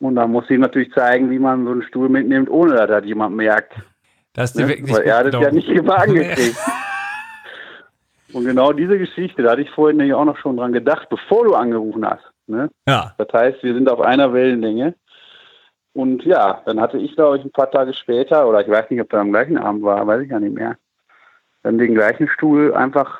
Und 0.00 0.16
da 0.16 0.26
muss 0.26 0.44
ich 0.50 0.58
natürlich 0.58 0.92
zeigen, 0.92 1.30
wie 1.30 1.38
man 1.38 1.64
so 1.64 1.70
einen 1.72 1.82
Stuhl 1.82 2.10
mitnimmt, 2.10 2.50
ohne 2.50 2.74
dass 2.74 2.88
das 2.88 3.04
jemand 3.06 3.34
merkt. 3.34 3.72
Ist 4.36 4.58
dir 4.58 4.62
Ne? 4.62 4.68
wirklich 4.68 4.96
Weil 4.96 5.02
er 5.02 5.16
hat 5.18 5.26
es 5.26 5.40
ja 5.40 5.50
nicht 5.50 5.68
gebacken 5.68 6.14
gekriegt. 6.14 6.56
Und 8.32 8.46
genau 8.46 8.72
diese 8.72 8.98
Geschichte, 8.98 9.42
da 9.42 9.52
hatte 9.52 9.62
ich 9.62 9.70
vorhin 9.70 9.98
nämlich 9.98 10.14
auch 10.14 10.24
noch 10.24 10.38
schon 10.38 10.56
dran 10.56 10.72
gedacht, 10.72 11.08
bevor 11.10 11.44
du 11.44 11.54
angerufen 11.54 12.06
hast. 12.06 12.24
Ne? 12.46 12.70
Ja. 12.88 13.14
Das 13.18 13.28
heißt, 13.32 13.62
wir 13.62 13.74
sind 13.74 13.90
auf 13.90 14.00
einer 14.00 14.32
Wellenlänge. 14.32 14.94
Und 15.92 16.24
ja, 16.24 16.62
dann 16.64 16.80
hatte 16.80 16.96
ich, 16.96 17.14
glaube 17.14 17.38
ich, 17.38 17.44
ein 17.44 17.50
paar 17.50 17.70
Tage 17.70 17.92
später, 17.92 18.48
oder 18.48 18.62
ich 18.62 18.68
weiß 18.68 18.88
nicht, 18.88 19.00
ob 19.02 19.10
das 19.10 19.20
am 19.20 19.30
gleichen 19.30 19.58
Abend 19.58 19.82
war, 19.82 20.06
weiß 20.06 20.22
ich 20.22 20.30
ja 20.30 20.40
nicht 20.40 20.54
mehr, 20.54 20.78
dann 21.62 21.76
den 21.76 21.94
gleichen 21.94 22.28
Stuhl 22.28 22.72
einfach, 22.72 23.18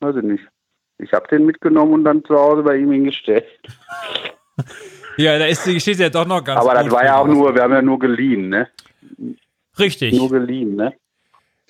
weiß 0.00 0.16
ich 0.16 0.24
nicht. 0.24 0.44
Ich 0.98 1.12
habe 1.12 1.28
den 1.28 1.46
mitgenommen 1.46 1.94
und 1.94 2.04
dann 2.04 2.24
zu 2.24 2.36
Hause 2.36 2.64
bei 2.64 2.76
ihm 2.76 2.90
hingestellt. 2.90 3.46
Ja, 5.16 5.38
da 5.38 5.46
ist 5.46 5.64
die 5.64 5.74
Geschichte 5.74 6.02
ja 6.04 6.10
doch 6.10 6.26
noch 6.26 6.42
ganz 6.42 6.60
Aber 6.60 6.74
das 6.74 6.90
war 6.90 7.04
ja 7.04 7.18
auch 7.18 7.26
nur, 7.26 7.54
wir 7.54 7.62
haben 7.62 7.72
ja 7.72 7.82
nur 7.82 7.98
geliehen, 8.00 8.48
ne? 8.48 8.68
Richtig. 9.78 10.14
Nur 10.14 10.30
geliehen, 10.30 10.76
ne? 10.76 10.94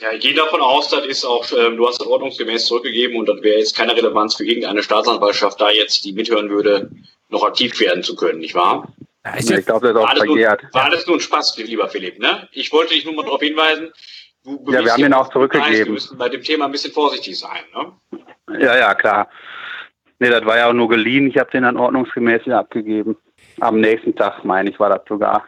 Ja, 0.01 0.13
ich 0.13 0.21
gehe 0.21 0.35
davon 0.35 0.61
aus, 0.61 0.89
das 0.91 1.05
ist 1.07 1.25
auch, 1.25 1.45
ähm, 1.59 1.77
du 1.77 1.87
hast 1.89 2.01
das 2.01 2.07
ordnungsgemäß 2.07 2.67
zurückgegeben 2.67 3.17
und 3.17 3.29
das 3.29 3.43
wäre 3.43 3.59
jetzt 3.59 3.77
keine 3.77 3.97
Relevanz 3.97 4.37
für 4.37 4.45
irgendeine 4.47 4.83
Staatsanwaltschaft, 4.83 5.61
da 5.61 5.71
jetzt 5.71 6.05
die 6.05 6.13
mithören 6.13 6.49
würde, 6.51 6.89
noch 7.31 7.43
aktiv 7.45 7.79
werden 7.81 8.03
zu 8.05 8.15
können, 8.15 8.39
nicht 8.39 8.55
wahr? 8.55 8.87
Ja, 9.25 9.35
Ich 9.37 9.67
glaube, 9.67 9.89
das 9.89 9.91
ist 9.91 9.95
War 9.97 10.03
auch 10.05 10.09
alles, 10.11 10.25
nur, 10.25 10.35
verjährt. 10.37 10.63
war 10.73 10.85
alles 10.85 11.07
nur 11.07 11.17
ein 11.17 11.21
Spaß, 11.21 11.57
lieber 11.59 11.89
Philipp, 11.89 12.19
ne? 12.21 12.49
Ich 12.53 12.73
wollte 12.73 12.95
dich 12.95 13.05
nur 13.05 13.15
mal 13.15 13.25
darauf 13.25 13.41
hinweisen, 13.41 13.91
du 14.45 14.65
Ja, 14.71 14.85
wir 14.85 14.93
haben 14.93 15.03
den 15.03 15.13
auch 15.15 15.27
Wir 15.27 15.33
zurückgegeben. 15.33 15.95
müssen 15.95 16.17
bei 16.17 16.29
dem 16.29 16.43
Thema 16.45 16.67
ein 16.67 16.73
bisschen 16.73 16.93
vorsichtig 16.93 17.37
sein, 17.37 17.65
ne? 17.75 17.93
Ja, 18.61 18.79
ja, 18.79 18.95
klar. 18.95 19.29
Nee, 20.21 20.31
das 20.31 20.45
war 20.47 20.57
ja 20.57 20.69
auch 20.69 20.73
nur 20.73 20.89
geliehen. 20.89 21.29
Ich 21.29 21.37
habe 21.39 21.51
den 21.51 21.65
dann 21.65 21.77
ordnungsgemäß 21.77 22.47
wieder 22.47 22.61
abgegeben. 22.61 23.17
Am 23.61 23.81
nächsten 23.81 24.15
Tag, 24.17 24.45
meine 24.45 24.71
ich, 24.71 24.79
war 24.81 24.89
das 24.91 25.03
sogar. 25.09 25.45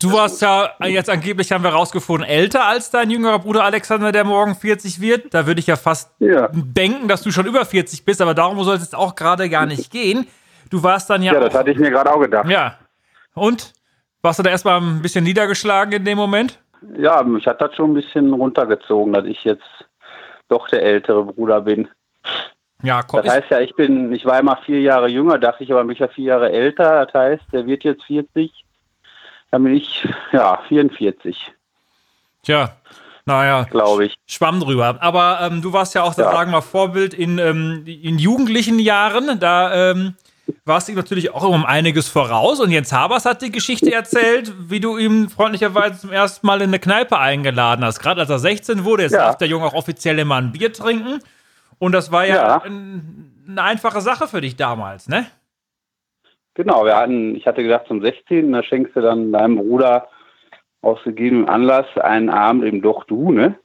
Du 0.00 0.12
warst 0.12 0.40
ja 0.42 0.70
jetzt 0.84 1.10
angeblich, 1.10 1.50
haben 1.52 1.64
wir 1.64 1.70
rausgefunden, 1.70 2.28
älter 2.28 2.64
als 2.66 2.90
dein 2.90 3.10
jüngerer 3.10 3.38
Bruder 3.38 3.64
Alexander, 3.64 4.12
der 4.12 4.24
morgen 4.24 4.54
40 4.54 5.00
wird. 5.00 5.32
Da 5.34 5.46
würde 5.46 5.60
ich 5.60 5.66
ja 5.66 5.76
fast 5.76 6.12
Ja. 6.20 6.48
denken, 6.52 7.08
dass 7.08 7.22
du 7.22 7.30
schon 7.30 7.46
über 7.46 7.64
40 7.64 8.04
bist, 8.04 8.20
aber 8.22 8.34
darum 8.34 8.62
soll 8.64 8.76
es 8.76 8.82
jetzt 8.82 8.94
auch 8.94 9.14
gerade 9.14 9.48
gar 9.48 9.66
nicht 9.66 9.90
gehen. 9.90 10.26
Du 10.70 10.82
warst 10.82 11.08
dann 11.10 11.22
ja. 11.22 11.32
Ja, 11.34 11.40
das 11.40 11.54
hatte 11.54 11.70
ich 11.70 11.78
mir 11.78 11.90
gerade 11.90 12.12
auch 12.12 12.20
gedacht. 12.20 12.48
ja. 12.48 12.78
Und? 13.34 13.72
Warst 14.20 14.40
du 14.40 14.42
da 14.42 14.50
erstmal 14.50 14.80
ein 14.80 15.00
bisschen 15.00 15.22
niedergeschlagen 15.22 15.92
in 15.92 16.04
dem 16.04 16.18
Moment? 16.18 16.58
Ja, 16.98 17.22
mich 17.22 17.46
hat 17.46 17.60
das 17.60 17.74
schon 17.76 17.92
ein 17.92 17.94
bisschen 17.94 18.32
runtergezogen, 18.32 19.12
dass 19.12 19.24
ich 19.26 19.44
jetzt 19.44 19.62
doch 20.48 20.66
der 20.68 20.82
ältere 20.82 21.24
Bruder 21.24 21.60
bin. 21.60 21.88
Ja, 22.82 23.02
komm. 23.02 23.22
Das 23.22 23.32
heißt 23.34 23.50
ja, 23.50 23.60
ich 23.60 23.74
bin, 23.76 24.12
ich 24.12 24.24
war 24.26 24.40
immer 24.40 24.56
vier 24.66 24.80
Jahre 24.80 25.08
jünger, 25.08 25.38
dachte 25.38 25.62
ich 25.62 25.70
aber, 25.72 25.84
mich 25.84 26.00
ja 26.00 26.08
vier 26.08 26.24
Jahre 26.26 26.50
älter. 26.52 27.06
Das 27.06 27.14
heißt, 27.14 27.42
der 27.52 27.66
wird 27.66 27.84
jetzt 27.84 28.02
40. 28.04 28.52
Dann 29.50 29.64
bin 29.64 29.74
ich, 29.74 30.06
ja, 30.32 30.58
44, 30.68 31.52
Tja, 32.42 32.76
naja, 33.26 33.64
glaube 33.64 34.06
ich. 34.06 34.14
Schwamm 34.26 34.60
drüber. 34.60 34.96
Aber 35.00 35.40
ähm, 35.42 35.60
du 35.62 35.72
warst 35.72 35.94
ja 35.94 36.02
auch, 36.02 36.16
Ja. 36.16 36.30
sagen 36.30 36.50
wir, 36.52 36.62
Vorbild 36.62 37.12
in, 37.14 37.38
ähm, 37.38 37.82
in 37.86 38.18
jugendlichen 38.18 38.78
Jahren. 38.78 39.38
Da 39.40 39.90
ähm, 39.90 40.14
warst 40.64 40.88
du 40.88 40.92
ihm 40.92 40.96
natürlich 40.96 41.34
auch 41.34 41.42
um 41.42 41.64
einiges 41.66 42.08
voraus. 42.08 42.60
Und 42.60 42.70
Jens 42.70 42.92
Habers 42.92 43.24
hat 43.26 43.42
die 43.42 43.50
Geschichte 43.50 43.92
erzählt, 43.92 44.52
wie 44.70 44.80
du 44.80 44.96
ihm 44.96 45.28
freundlicherweise 45.28 45.98
zum 46.00 46.12
ersten 46.12 46.46
Mal 46.46 46.62
in 46.62 46.68
eine 46.70 46.78
Kneipe 46.78 47.18
eingeladen 47.18 47.84
hast. 47.84 48.00
Gerade 48.00 48.20
als 48.20 48.30
er 48.30 48.38
16 48.38 48.84
wurde, 48.84 49.02
jetzt 49.04 49.12
Ja. 49.12 49.26
darf 49.26 49.36
der 49.38 49.48
Junge 49.48 49.66
auch 49.66 49.74
offiziell 49.74 50.18
immer 50.18 50.36
ein 50.36 50.52
Bier 50.52 50.72
trinken. 50.72 51.20
Und 51.78 51.92
das 51.92 52.10
war 52.12 52.24
ja, 52.24 52.34
Ja. 52.36 52.62
ein, 52.62 53.32
eine 53.48 53.62
einfache 53.62 54.00
Sache 54.00 54.26
für 54.28 54.40
dich 54.40 54.56
damals, 54.56 55.08
ne? 55.08 55.26
Genau, 56.58 56.84
wir 56.84 56.96
hatten, 56.96 57.36
ich 57.36 57.46
hatte 57.46 57.62
gedacht 57.62 57.86
zum 57.86 58.02
16. 58.02 58.50
Da 58.50 58.64
schenkst 58.64 58.96
du 58.96 59.00
dann 59.00 59.30
deinem 59.30 59.58
Bruder 59.58 60.08
aus 60.82 60.98
gegebenem 61.04 61.48
Anlass 61.48 61.86
einen 61.98 62.30
Abend 62.30 62.64
im 62.64 62.82
Doch 62.82 63.04
Du, 63.04 63.30
ne? 63.30 63.56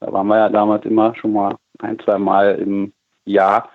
Da 0.00 0.12
waren 0.12 0.26
wir 0.26 0.36
ja 0.36 0.48
damals 0.48 0.84
immer 0.84 1.14
schon 1.14 1.32
mal 1.32 1.54
ein, 1.78 2.00
zwei 2.00 2.18
Mal 2.18 2.56
im 2.56 2.92
Jahr. 3.24 3.70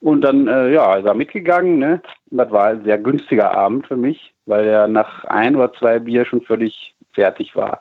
Und 0.00 0.20
dann, 0.20 0.46
äh, 0.46 0.74
ja, 0.74 0.96
ist 0.96 1.06
er 1.06 1.14
mitgegangen, 1.14 1.78
ne? 1.78 2.02
Und 2.30 2.36
das 2.36 2.50
war 2.50 2.66
ein 2.66 2.84
sehr 2.84 2.98
günstiger 2.98 3.56
Abend 3.56 3.86
für 3.86 3.96
mich, 3.96 4.34
weil 4.44 4.66
er 4.66 4.88
nach 4.88 5.24
ein 5.24 5.56
oder 5.56 5.72
zwei 5.72 5.98
Bier 5.98 6.26
schon 6.26 6.42
völlig 6.42 6.94
fertig 7.14 7.56
war. 7.56 7.80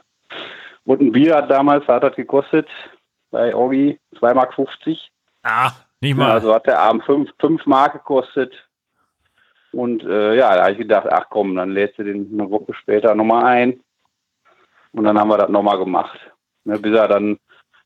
Und 0.85 1.01
ein 1.01 1.11
Bier 1.11 1.35
hat 1.35 1.51
damals, 1.51 1.85
hat 1.89 2.03
das 2.03 2.15
gekostet, 2.15 2.69
bei 3.31 3.53
Orgi 3.53 3.99
2,50 4.21 4.33
Mark. 4.33 4.53
Ah, 5.43 5.71
nicht 5.99 6.11
Ja, 6.17 6.23
mal. 6.23 6.31
also 6.31 6.53
hat 6.53 6.67
der 6.67 6.79
Abend 6.79 7.03
5 7.03 7.29
fünf 7.37 7.65
Mark 7.65 7.91
gekostet. 7.91 8.53
Und 9.75 10.03
äh, 10.03 10.35
ja, 10.35 10.55
da 10.55 10.61
habe 10.63 10.71
ich 10.71 10.77
gedacht, 10.77 11.07
ach 11.11 11.25
komm, 11.29 11.55
dann 11.55 11.71
lädst 11.71 11.99
du 11.99 12.03
den 12.03 12.29
eine 12.33 12.49
Woche 12.49 12.73
später 12.73 13.13
nochmal 13.13 13.43
ein. 13.45 13.81
Und 14.93 15.03
dann 15.03 15.19
haben 15.19 15.27
wir 15.27 15.37
das 15.37 15.49
nochmal 15.49 15.77
gemacht. 15.77 16.17
Ne, 16.63 16.79
bis 16.79 16.95
er 16.95 17.07
dann 17.09 17.37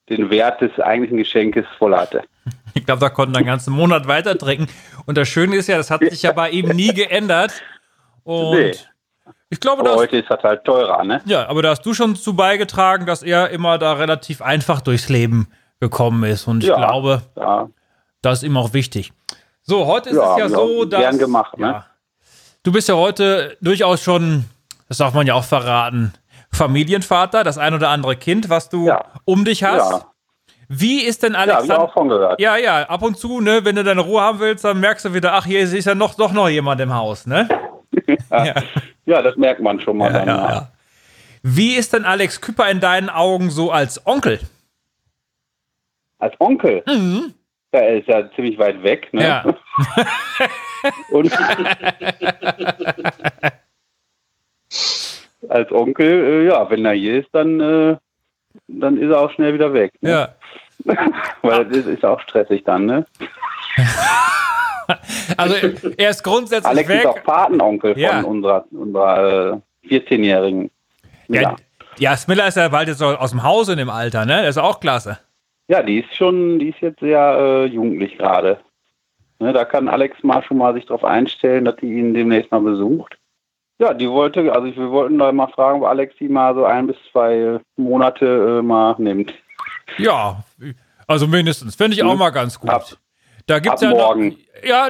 den 0.09 0.29
Wert 0.29 0.61
des 0.61 0.79
eigentlichen 0.79 1.17
Geschenkes 1.17 1.65
voll 1.77 1.95
hatte. 1.95 2.23
Ich 2.75 2.85
glaube, 2.85 2.99
da 3.01 3.09
konnten 3.09 3.33
wir 3.33 3.39
einen 3.39 3.47
ganzen 3.47 3.73
Monat 3.73 4.07
weiter 4.07 4.37
trinken. 4.37 4.67
Und 5.07 5.17
das 5.17 5.27
Schöne 5.27 5.55
ist 5.55 5.67
ja, 5.67 5.77
das 5.77 5.89
hat 5.89 6.01
sich 6.01 6.21
ja 6.21 6.31
bei 6.33 6.51
ihm 6.51 6.69
nie 6.69 6.93
geändert. 6.93 7.51
Und 8.23 8.51
Nee. 8.51 8.71
ich 9.49 9.59
glaube, 9.59 9.81
dass, 9.83 9.95
heute 9.95 10.17
ist 10.17 10.29
das 10.29 10.41
halt 10.43 10.63
teurer, 10.65 11.03
ne? 11.03 11.19
ja, 11.25 11.47
aber 11.47 11.63
da 11.63 11.71
hast 11.71 11.83
du 11.83 11.95
schon 11.95 12.15
zu 12.15 12.35
beigetragen, 12.35 13.07
dass 13.07 13.23
er 13.23 13.49
immer 13.49 13.79
da 13.79 13.93
relativ 13.93 14.43
einfach 14.43 14.81
durchs 14.81 15.09
Leben 15.09 15.47
gekommen 15.79 16.23
ist. 16.29 16.47
Und 16.47 16.61
ich 16.63 16.69
Ja. 16.69 16.75
glaube, 16.77 17.23
Ja, 17.35 17.69
das 18.21 18.43
ist 18.43 18.43
ihm 18.43 18.55
auch 18.55 18.73
wichtig. 18.73 19.11
So, 19.69 19.85
heute 19.85 20.09
ist 20.09 20.15
Ja, 20.15 20.31
es 20.33 20.37
ja 20.39 20.45
ja, 20.47 20.49
so, 20.49 20.83
dass. 20.85 20.99
gern 20.99 21.17
gemacht, 21.19 21.55
ne? 21.59 21.67
ja, 21.67 21.85
du 22.63 22.71
bist 22.71 22.89
ja 22.89 22.95
heute 22.95 23.55
durchaus 23.61 24.01
schon, 24.01 24.45
das 24.87 24.97
darf 24.97 25.13
man 25.13 25.27
ja 25.27 25.35
auch 25.35 25.43
verraten, 25.43 26.11
Familienvater, 26.51 27.43
das 27.43 27.59
ein 27.59 27.75
oder 27.75 27.89
andere 27.89 28.15
Kind, 28.15 28.49
was 28.49 28.69
du 28.69 28.87
Ja. 28.87 29.05
um 29.25 29.45
dich 29.45 29.63
hast. 29.63 29.91
ja, 29.91 30.05
Wie 30.69 31.03
ist 31.03 31.21
denn 31.21 31.33
ja 31.33 31.43
ich 31.43 31.51
Alexander? 31.51 31.81
auch 31.83 31.93
von 31.93 32.09
gehört. 32.09 32.41
Ja, 32.41 32.57
ja, 32.57 32.81
ab 32.89 33.03
und 33.03 33.19
zu, 33.19 33.41
ne, 33.41 33.63
wenn 33.63 33.75
du 33.75 33.83
deine 33.83 34.01
Ruhe 34.01 34.21
haben 34.21 34.39
willst, 34.39 34.63
dann 34.65 34.79
merkst 34.79 35.05
du 35.05 35.13
wieder, 35.13 35.33
ach, 35.33 35.45
hier 35.45 35.59
ist 35.59 35.85
ja 35.85 35.93
noch, 35.93 36.15
doch 36.15 36.31
noch 36.31 36.49
jemand 36.49 36.81
im 36.81 36.91
Haus, 36.91 37.27
ne? 37.27 37.47
ja, 38.31 38.55
Ja, 39.05 39.21
das 39.21 39.35
merkt 39.35 39.61
man 39.61 39.79
schon 39.79 39.97
mal. 39.97 40.11
ja, 40.11 40.25
dann, 40.25 40.27
ja, 40.27 40.51
ja. 40.51 40.67
Wie 41.43 41.75
ist 41.75 41.93
denn 41.93 42.05
Alex 42.05 42.41
Küpper 42.41 42.67
in 42.71 42.79
deinen 42.79 43.09
Augen 43.11 43.51
so 43.51 43.71
als 43.71 44.03
Onkel? 44.07 44.39
Als 46.17 46.33
Onkel. 46.39 46.83
Mhm. 46.87 47.35
Ja, 47.71 47.79
er 47.81 47.97
ist 47.99 48.07
ja 48.07 48.31
ziemlich 48.35 48.57
weit 48.57 48.81
weg. 48.83 49.13
Ne? 49.13 49.23
Ja. 49.23 49.43
Und 51.11 51.31
als 55.49 55.71
Onkel, 55.71 56.07
äh, 56.07 56.47
ja, 56.47 56.69
wenn 56.69 56.85
er 56.85 56.93
hier 56.93 57.19
ist, 57.21 57.29
dann, 57.31 57.59
äh, 57.59 57.97
dann 58.67 58.97
ist 58.97 59.09
er 59.09 59.19
auch 59.21 59.31
schnell 59.31 59.53
wieder 59.53 59.73
weg. 59.73 59.93
Ne? 60.01 60.09
Ja. 60.11 60.35
Weil 61.41 61.65
das 61.65 61.77
ist, 61.77 61.87
ist 61.87 62.05
auch 62.05 62.19
stressig 62.21 62.63
dann, 62.63 62.85
ne? 62.85 63.05
Also, 65.37 65.55
er 65.97 66.09
ist 66.09 66.23
grundsätzlich 66.23 66.65
Alex 66.65 66.89
weg. 66.89 66.99
ist 67.01 67.05
auch 67.05 67.23
Patenonkel 67.23 67.97
Ja. 67.99 68.21
von 68.21 68.25
unserer, 68.25 68.65
unserer 68.71 69.53
äh, 69.85 69.87
14-Jährigen. 69.89 70.71
Ja, 71.27 71.55
Ja. 71.97 72.17
Smiller 72.17 72.47
ist 72.47 72.57
ja 72.57 72.67
bald 72.69 72.87
jetzt 72.87 72.97
so 72.97 73.05
aus 73.05 73.29
dem 73.31 73.43
Haus 73.43 73.69
in 73.69 73.77
dem 73.77 73.89
Alter, 73.89 74.25
ne? 74.25 74.37
Das 74.41 74.55
ist 74.55 74.57
auch 74.57 74.79
klasse. 74.79 75.19
Ja, 75.69 75.81
die 75.81 75.99
ist 75.99 76.13
schon, 76.15 76.59
die 76.59 76.69
ist 76.69 76.81
jetzt 76.81 76.99
sehr 76.99 77.19
äh, 77.39 77.65
jugendlich 77.65 78.17
gerade. 78.17 78.59
Ne, 79.39 79.53
da 79.53 79.63
kann 79.63 79.87
Alex 79.87 80.21
mal 80.23 80.43
schon 80.43 80.57
mal 80.57 80.73
sich 80.73 80.85
darauf 80.85 81.05
einstellen, 81.05 81.63
dass 81.63 81.77
die 81.77 81.85
ihn 81.93 82.13
demnächst 82.13 82.51
mal 82.51 82.59
besucht. 82.59 83.17
Ja, 83.77 83.93
die 83.93 84.09
wollte, 84.09 84.51
also 84.51 84.65
wir 84.75 84.91
wollten 84.91 85.17
da 85.17 85.31
mal 85.31 85.47
fragen, 85.47 85.79
ob 85.81 85.87
Alex 85.87 86.13
die 86.19 86.27
mal 86.27 86.53
so 86.53 86.65
ein 86.65 86.87
bis 86.87 86.97
zwei 87.13 87.61
Monate 87.77 88.59
äh, 88.59 88.61
mal 88.61 88.95
nimmt. 88.97 89.33
Ja, 89.97 90.43
also 91.07 91.25
mindestens. 91.27 91.75
Finde 91.75 91.95
ich 91.95 92.03
auch 92.03 92.17
mal 92.17 92.31
ganz 92.31 92.59
gut. 92.59 92.69
Ab- 92.69 92.97
da 93.47 93.59
gibt's 93.59 93.81
ab 93.81 93.89
ja 93.91 93.95
morgen. 93.95 94.27
Noch, 94.29 94.37
ja, 94.67 94.89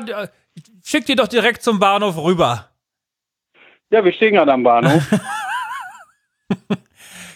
schick 0.83 1.05
die 1.05 1.15
doch 1.15 1.27
direkt 1.27 1.61
zum 1.61 1.77
Bahnhof 1.79 2.17
rüber. 2.17 2.65
Ja, 3.91 4.03
wir 4.03 4.11
stehen 4.11 4.33
gerade 4.33 4.51
am 4.51 4.63
Bahnhof. 4.63 5.03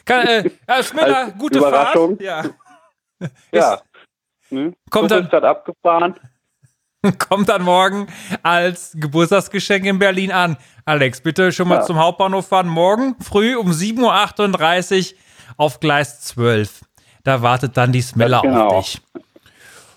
Kann, 0.06 0.28
äh, 0.28 0.50
Herr 0.68 0.84
Smiller, 0.84 1.26
Als 1.26 1.38
gute 1.38 1.60
Überraschung. 1.60 2.18
Fahrt. 2.18 2.22
Ja. 2.22 2.44
Ja. 3.52 3.82
Ne? 4.50 4.74
Kommt 4.90 5.12
dann- 5.12 5.26
ist 5.26 5.34
abgefahren. 5.34 6.16
Kommt 7.30 7.50
dann 7.50 7.64
morgen 7.64 8.08
als 8.44 8.94
Geburtstagsgeschenk 8.98 9.86
in 9.86 10.00
Berlin 10.00 10.32
an. 10.32 10.58
Alex, 10.86 11.20
bitte 11.22 11.52
schon 11.52 11.68
mal 11.68 11.76
Ja. 11.80 11.82
zum 11.84 11.98
Hauptbahnhof 11.98 12.48
fahren. 12.48 12.68
Morgen 12.68 13.16
früh 13.22 13.56
um 13.56 13.72
7.38 13.72 15.14
Uhr 15.14 15.18
auf 15.58 15.80
Gleis 15.82 16.22
12. 16.22 16.82
Da 17.24 17.42
wartet 17.42 17.76
dann 17.78 17.92
die 17.92 18.02
Smeller 18.02 18.42
Genau. 18.42 18.68
auf 18.68 18.86
dich. 18.86 19.02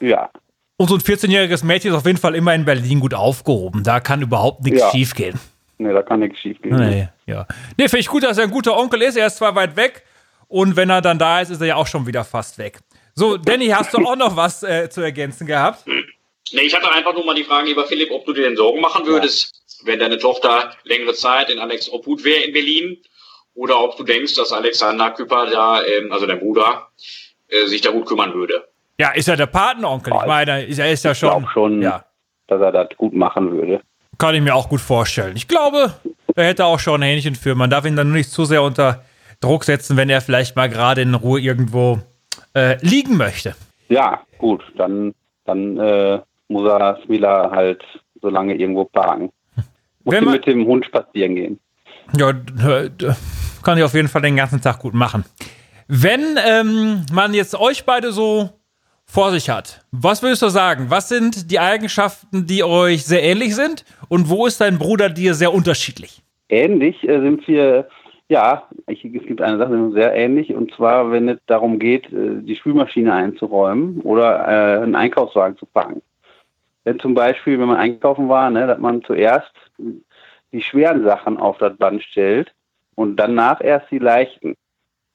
Ja. 0.00 0.30
Und 0.78 0.88
so 0.88 0.94
ein 0.96 1.00
14-jähriges 1.00 1.64
Mädchen 1.64 1.92
ist 1.92 1.96
auf 1.96 2.06
jeden 2.06 2.18
Fall 2.18 2.34
immer 2.34 2.54
in 2.54 2.64
Berlin 2.64 3.00
gut 3.00 3.14
aufgehoben. 3.14 3.82
Da 3.82 4.00
kann 4.00 4.20
überhaupt 4.20 4.62
nichts 4.64 4.80
Ja. 4.80 4.90
schief 4.90 5.14
gehen. 5.14 5.38
Ne, 5.78 5.92
da 5.92 6.02
kann 6.02 6.20
nichts 6.20 6.40
schief 6.40 6.60
gehen. 6.60 6.74
Nee, 6.76 7.08
ja. 7.26 7.46
Nee, 7.78 7.88
finde 7.88 7.98
ich 8.00 8.08
gut, 8.08 8.24
dass 8.24 8.36
er 8.38 8.44
ein 8.44 8.50
guter 8.50 8.76
Onkel 8.76 9.02
ist. 9.02 9.16
Er 9.16 9.26
ist 9.26 9.36
zwar 9.36 9.54
weit 9.54 9.76
weg 9.76 10.02
und 10.48 10.74
wenn 10.76 10.90
er 10.90 11.02
dann 11.02 11.18
da 11.18 11.40
ist, 11.40 11.50
ist 11.50 11.60
er 11.60 11.66
ja 11.68 11.76
auch 11.76 11.86
schon 11.86 12.06
wieder 12.06 12.24
fast 12.24 12.58
weg. 12.58 12.80
So, 13.18 13.38
Danny, 13.38 13.68
hast 13.68 13.94
du 13.94 13.98
auch 14.06 14.14
noch 14.16 14.36
was 14.36 14.62
äh, 14.62 14.90
zu 14.90 15.00
ergänzen 15.00 15.46
gehabt? 15.46 15.86
Nee, 16.52 16.60
ich 16.60 16.74
hatte 16.74 16.90
einfach 16.92 17.14
nur 17.14 17.24
mal 17.24 17.34
die 17.34 17.44
Frage, 17.44 17.66
lieber 17.68 17.86
Philipp, 17.86 18.10
ob 18.10 18.26
du 18.26 18.34
dir 18.34 18.42
denn 18.42 18.56
Sorgen 18.56 18.80
machen 18.80 19.06
würdest, 19.06 19.54
wenn 19.84 19.98
deine 19.98 20.18
Tochter 20.18 20.72
längere 20.84 21.14
Zeit 21.14 21.48
in 21.50 21.58
Alex 21.58 21.90
Obhut 21.90 22.22
wäre 22.24 22.42
in 22.44 22.52
Berlin, 22.52 22.98
oder 23.54 23.80
ob 23.82 23.96
du 23.96 24.04
denkst, 24.04 24.34
dass 24.34 24.52
Alexander 24.52 25.10
Küpper 25.12 25.46
da, 25.50 25.82
ähm, 25.82 26.12
also 26.12 26.26
der 26.26 26.36
Bruder, 26.36 26.88
äh, 27.48 27.66
sich 27.66 27.80
da 27.80 27.90
gut 27.90 28.04
kümmern 28.06 28.34
würde. 28.34 28.68
Ja, 28.98 29.12
ist 29.12 29.28
ja 29.28 29.36
der 29.36 29.46
Patenonkel. 29.46 30.12
Ich 30.20 30.26
meine, 30.26 30.64
ist- 30.66 30.78
er 30.78 30.92
ist 30.92 31.04
ja 31.04 31.12
Ich 31.12 31.18
schon. 31.18 31.30
glaube 31.30 31.48
schon, 31.54 31.82
Ja, 31.82 32.04
dass 32.48 32.60
er 32.60 32.70
das 32.70 32.88
gut 32.98 33.14
machen 33.14 33.50
würde. 33.50 33.80
kann 34.18 34.34
ich 34.34 34.42
mir 34.42 34.54
auch 34.54 34.68
gut 34.68 34.80
vorstellen. 34.82 35.36
Ich 35.36 35.48
glaube, 35.48 35.94
er 36.34 36.44
hätte 36.44 36.66
auch 36.66 36.78
schon 36.78 37.02
ein 37.02 37.08
Hähnchen 37.08 37.34
für. 37.34 37.54
Man 37.54 37.70
darf 37.70 37.86
ihn 37.86 37.96
dann 37.96 38.08
nur 38.08 38.18
nicht 38.18 38.30
zu 38.30 38.44
sehr 38.44 38.62
unter 38.62 39.02
Druck 39.40 39.64
setzen, 39.64 39.96
wenn 39.96 40.10
er 40.10 40.20
vielleicht 40.20 40.54
mal 40.54 40.68
gerade 40.68 41.00
in 41.00 41.14
Ruhe 41.14 41.40
irgendwo 41.40 41.98
äh, 42.56 42.78
liegen 42.80 43.16
möchte. 43.16 43.54
Ja, 43.88 44.22
gut, 44.38 44.62
dann, 44.76 45.14
dann 45.44 45.78
äh, 45.78 46.20
muss 46.48 46.66
er 46.68 46.98
Smila 47.04 47.50
halt 47.50 47.82
so 48.22 48.28
lange 48.28 48.54
irgendwo 48.54 48.84
parken. 48.84 49.30
Muss 50.04 50.20
man- 50.20 50.32
mit 50.34 50.46
dem 50.46 50.66
Hund 50.66 50.86
spazieren 50.86 51.34
gehen. 51.34 51.60
Ja, 52.16 52.32
kann 53.62 53.78
ich 53.78 53.84
auf 53.84 53.94
jeden 53.94 54.08
Fall 54.08 54.22
den 54.22 54.36
ganzen 54.36 54.60
Tag 54.60 54.78
gut 54.78 54.94
machen. 54.94 55.24
Wenn 55.88 56.38
ähm, 56.44 57.04
man 57.12 57.34
jetzt 57.34 57.54
euch 57.58 57.84
beide 57.84 58.12
so 58.12 58.50
vor 59.04 59.30
sich 59.32 59.50
hat, 59.50 59.84
was 59.92 60.22
würdest 60.22 60.42
du 60.42 60.48
sagen? 60.48 60.86
Was 60.88 61.08
sind 61.08 61.50
die 61.50 61.58
Eigenschaften, 61.58 62.46
die 62.46 62.62
euch 62.64 63.04
sehr 63.04 63.22
ähnlich 63.22 63.54
sind? 63.54 63.84
Und 64.08 64.28
wo 64.30 64.46
ist 64.46 64.60
dein 64.60 64.78
Bruder 64.78 65.10
dir 65.10 65.34
sehr 65.34 65.52
unterschiedlich? 65.52 66.22
Ähnlich 66.48 67.02
äh, 67.08 67.20
sind 67.20 67.46
wir, 67.48 67.88
ja, 68.28 68.68
ich, 68.88 69.04
es 69.04 69.24
gibt 69.24 69.40
eine 69.40 69.58
Sache, 69.58 69.76
die 69.76 69.92
sehr 69.92 70.14
ähnlich, 70.14 70.52
und 70.52 70.72
zwar, 70.74 71.12
wenn 71.12 71.28
es 71.28 71.38
darum 71.46 71.78
geht, 71.78 72.12
äh, 72.12 72.40
die 72.42 72.56
Spülmaschine 72.56 73.12
einzuräumen 73.12 74.00
oder 74.00 74.48
äh, 74.48 74.82
einen 74.82 74.96
Einkaufswagen 74.96 75.56
zu 75.56 75.66
packen. 75.66 76.02
Wenn 76.84 76.98
zum 76.98 77.14
Beispiel, 77.14 77.58
wenn 77.58 77.68
man 77.68 77.78
einkaufen 77.78 78.28
war, 78.28 78.50
ne, 78.50 78.66
dass 78.66 78.78
man 78.78 79.02
zuerst 79.02 79.52
die 80.52 80.62
schweren 80.62 81.04
Sachen 81.04 81.36
auf 81.36 81.58
das 81.58 81.76
Band 81.76 82.02
stellt 82.02 82.52
und 82.94 83.16
danach 83.16 83.60
erst 83.60 83.90
die 83.90 83.98
leichten. 83.98 84.56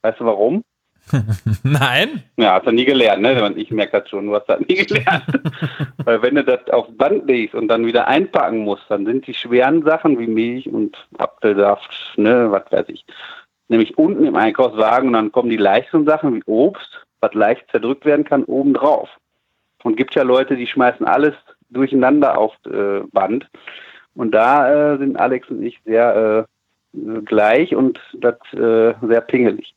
Weißt 0.02 0.20
du 0.20 0.24
warum? 0.24 0.64
Nein? 1.62 2.22
Ja, 2.36 2.54
hast 2.54 2.66
du 2.66 2.72
nie 2.72 2.84
gelernt, 2.84 3.22
ne? 3.22 3.52
Ich 3.56 3.70
merke 3.70 4.00
das 4.00 4.08
schon, 4.08 4.26
du 4.26 4.34
hast 4.34 4.46
das 4.46 4.60
nie 4.60 4.74
gelernt. 4.86 5.40
Weil 6.04 6.22
wenn 6.22 6.34
du 6.34 6.44
das 6.44 6.68
aufs 6.70 6.96
Band 6.96 7.26
legst 7.26 7.54
und 7.54 7.68
dann 7.68 7.86
wieder 7.86 8.08
einpacken 8.08 8.58
musst, 8.58 8.84
dann 8.88 9.06
sind 9.06 9.26
die 9.26 9.34
schweren 9.34 9.82
Sachen 9.84 10.18
wie 10.18 10.26
Milch 10.26 10.68
und 10.68 10.96
Apfelsaft, 11.18 11.90
ne, 12.16 12.50
was 12.50 12.70
weiß 12.70 12.86
ich, 12.88 13.04
nämlich 13.68 13.96
unten 13.98 14.24
im 14.24 14.36
Einkaufswagen 14.36 15.08
und 15.08 15.14
dann 15.14 15.32
kommen 15.32 15.50
die 15.50 15.56
leichten 15.56 16.04
Sachen 16.04 16.34
wie 16.34 16.42
Obst, 16.46 17.04
was 17.20 17.34
leicht 17.34 17.70
zerdrückt 17.70 18.04
werden 18.04 18.24
kann, 18.24 18.44
oben 18.44 18.74
drauf. 18.74 19.08
Und 19.82 19.96
gibt 19.96 20.14
ja 20.14 20.22
Leute, 20.22 20.56
die 20.56 20.66
schmeißen 20.66 21.06
alles 21.06 21.34
durcheinander 21.70 22.38
auf 22.38 22.54
äh, 22.66 23.00
Band. 23.12 23.48
Und 24.14 24.32
da 24.32 24.94
äh, 24.94 24.98
sind 24.98 25.18
Alex 25.18 25.48
und 25.48 25.62
ich 25.62 25.80
sehr 25.84 26.46
äh, 26.94 27.20
gleich 27.24 27.74
und 27.74 27.98
das 28.14 28.36
äh, 28.52 28.94
sehr 29.06 29.22
pingelig. 29.22 29.74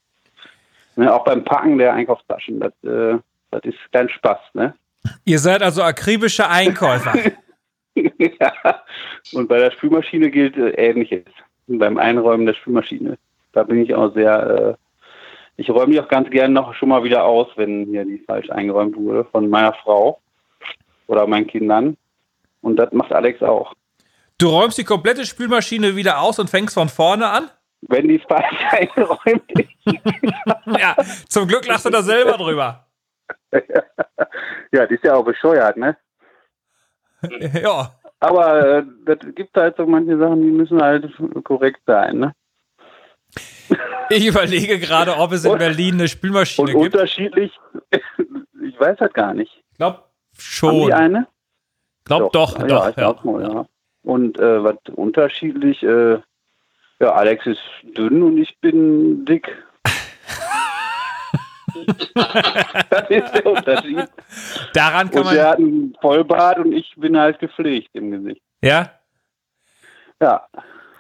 Ne, 0.96 1.14
auch 1.14 1.26
beim 1.26 1.44
Packen 1.44 1.78
der 1.78 1.94
Einkaufstaschen, 1.94 2.60
das, 2.60 2.72
äh, 2.84 3.18
das 3.52 3.64
ist 3.64 3.78
kein 3.92 4.08
Spaß, 4.10 4.40
ne? 4.54 4.74
Ihr 5.26 5.40
seid 5.40 5.62
also 5.62 5.84
akribische 5.84 6.50
Einkäufer. 6.50 7.14
ja. 7.96 8.54
Und 9.34 9.48
bei 9.48 9.60
der 9.60 9.72
Spülmaschine 9.72 10.32
gilt 10.32 10.58
äh, 10.58 10.70
Ähnliches. 10.72 11.26
Beim 11.68 11.98
Einräumen 11.98 12.46
der 12.46 12.54
Spülmaschine. 12.54 13.18
Da 13.54 13.64
bin 13.64 13.82
ich 13.82 13.94
auch 13.94 14.14
sehr, 14.14 14.78
äh, 14.78 15.62
ich 15.62 15.70
räume 15.70 15.94
die 15.94 16.00
auch 16.00 16.08
ganz 16.08 16.30
gerne 16.30 16.54
noch 16.54 16.74
schon 16.76 16.90
mal 16.90 17.04
wieder 17.04 17.24
aus, 17.24 17.48
wenn 17.56 17.86
hier 17.86 18.06
die 18.06 18.20
falsch 18.20 18.50
eingeräumt 18.50 18.96
wurde 18.96 19.26
von 19.26 19.50
meiner 19.50 19.74
Frau 19.74 20.20
oder 21.08 21.26
meinen 21.28 21.48
Kindern. 21.48 21.98
Und 22.62 22.78
das 22.78 22.92
macht 22.92 23.14
Alex 23.14 23.42
auch. 23.42 23.74
Du 24.38 24.50
räumst 24.50 24.78
die 24.78 24.84
komplette 24.84 25.26
Spülmaschine 25.26 25.96
wieder 25.96 26.20
aus 26.20 26.40
und 26.40 26.50
fängst 26.50 26.74
von 26.74 26.90
vorne 26.90 27.28
an? 27.28 27.50
Wenn 27.90 28.08
die 28.08 28.20
falsch 28.20 28.64
eingeräumt 28.72 29.52
ist. 29.54 29.70
Ja, 30.80 30.96
zum 31.30 31.48
Glück 31.48 31.66
lachst 31.68 31.86
du 31.86 31.90
da 31.90 32.02
selber 32.02 32.34
drüber. 32.38 32.86
ja, 33.52 33.62
das 34.72 34.92
ist 34.92 35.04
ja 35.04 35.16
auch 35.16 35.26
bescheuert, 35.26 35.78
ne? 35.78 35.98
Ja. 37.62 37.92
Aber 38.20 38.78
äh, 38.80 38.84
das 39.06 39.18
gibt 39.36 39.56
halt 39.58 39.78
so 39.78 39.86
manche 39.86 40.18
Sachen, 40.18 40.42
die 40.42 40.52
müssen 40.52 40.82
halt 40.82 41.12
korrekt 41.44 41.82
sein, 41.86 42.20
ne? 42.20 42.34
Ich 44.10 44.26
überlege 44.28 44.78
gerade, 44.80 45.16
ob 45.18 45.32
es 45.32 45.46
in 45.46 45.52
Und- 45.54 45.58
Berlin 45.60 45.96
eine 45.96 46.08
Spülmaschine 46.08 46.74
Und 46.76 46.84
gibt. 46.84 46.96
unterschiedlich, 46.96 47.52
ich 47.92 48.80
weiß 48.80 49.00
halt 49.00 49.14
gar 49.14 49.34
nicht. 49.34 49.64
Ich 49.72 49.78
glaube 49.78 49.98
Haben 49.98 50.10
schon. 50.38 50.86
die 50.88 50.94
eine? 50.94 51.28
Glaub 52.06 52.32
doch, 52.34 52.60
ja, 52.60 52.68
doch. 52.68 52.90
ich 52.90 52.98
Ja. 52.98 53.16
mal, 53.24 53.42
ja. 53.42 53.66
Und 54.04 54.38
äh, 54.40 54.64
was 54.64 54.76
unterschiedlich, 54.94 55.82
äh, 55.82 56.20
ja, 57.00 57.12
Alex 57.14 57.46
ist 57.46 57.60
dünn 57.98 58.24
und 58.24 58.38
ich 58.38 58.58
bin 58.62 59.26
dick. 59.26 59.48
das 62.14 63.10
ist 63.10 63.34
der 63.34 63.46
Unterschied. 63.46 64.08
Daran 64.74 65.10
kann 65.12 65.20
Und 65.20 65.26
man. 65.36 65.38
hat 65.40 65.58
einen 65.58 65.96
Vollbart 66.02 66.60
und 66.60 66.72
ich 66.72 66.94
bin 66.98 67.18
halt 67.18 67.40
gepflegt 67.40 67.90
im 67.94 68.12
Gesicht. 68.12 68.42
Ja? 68.64 68.92
Ja, 70.22 70.48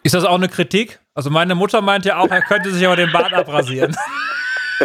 Ist 0.03 0.13
das 0.13 0.25
auch 0.25 0.35
eine 0.35 0.49
Kritik? 0.49 0.99
Also 1.13 1.29
meine 1.29 1.55
Mutter 1.55 1.81
meint 1.81 2.03
ja 2.05 2.17
auch, 2.17 2.29
er 2.29 2.41
könnte 2.41 2.69
sich 2.71 2.85
aber 2.85 2.97
den 2.97 3.11
Bart 3.13 3.33
abrasieren. 3.33 3.95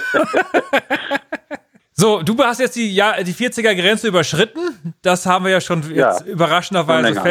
so, 1.93 2.23
du 2.23 2.39
hast 2.39 2.61
jetzt 2.61 2.77
die, 2.77 2.95
ja, 2.95 3.21
die 3.23 3.35
40er-Grenze 3.35 4.07
überschritten. 4.09 4.95
Das 5.03 5.27
haben 5.27 5.45
wir 5.45 5.53
ja 5.53 5.61
schon 5.61 5.83
Ja. 5.93 6.13
jetzt 6.13 6.27
überraschenderweise 6.27 7.09
länger, 7.09 7.25
ne? 7.25 7.31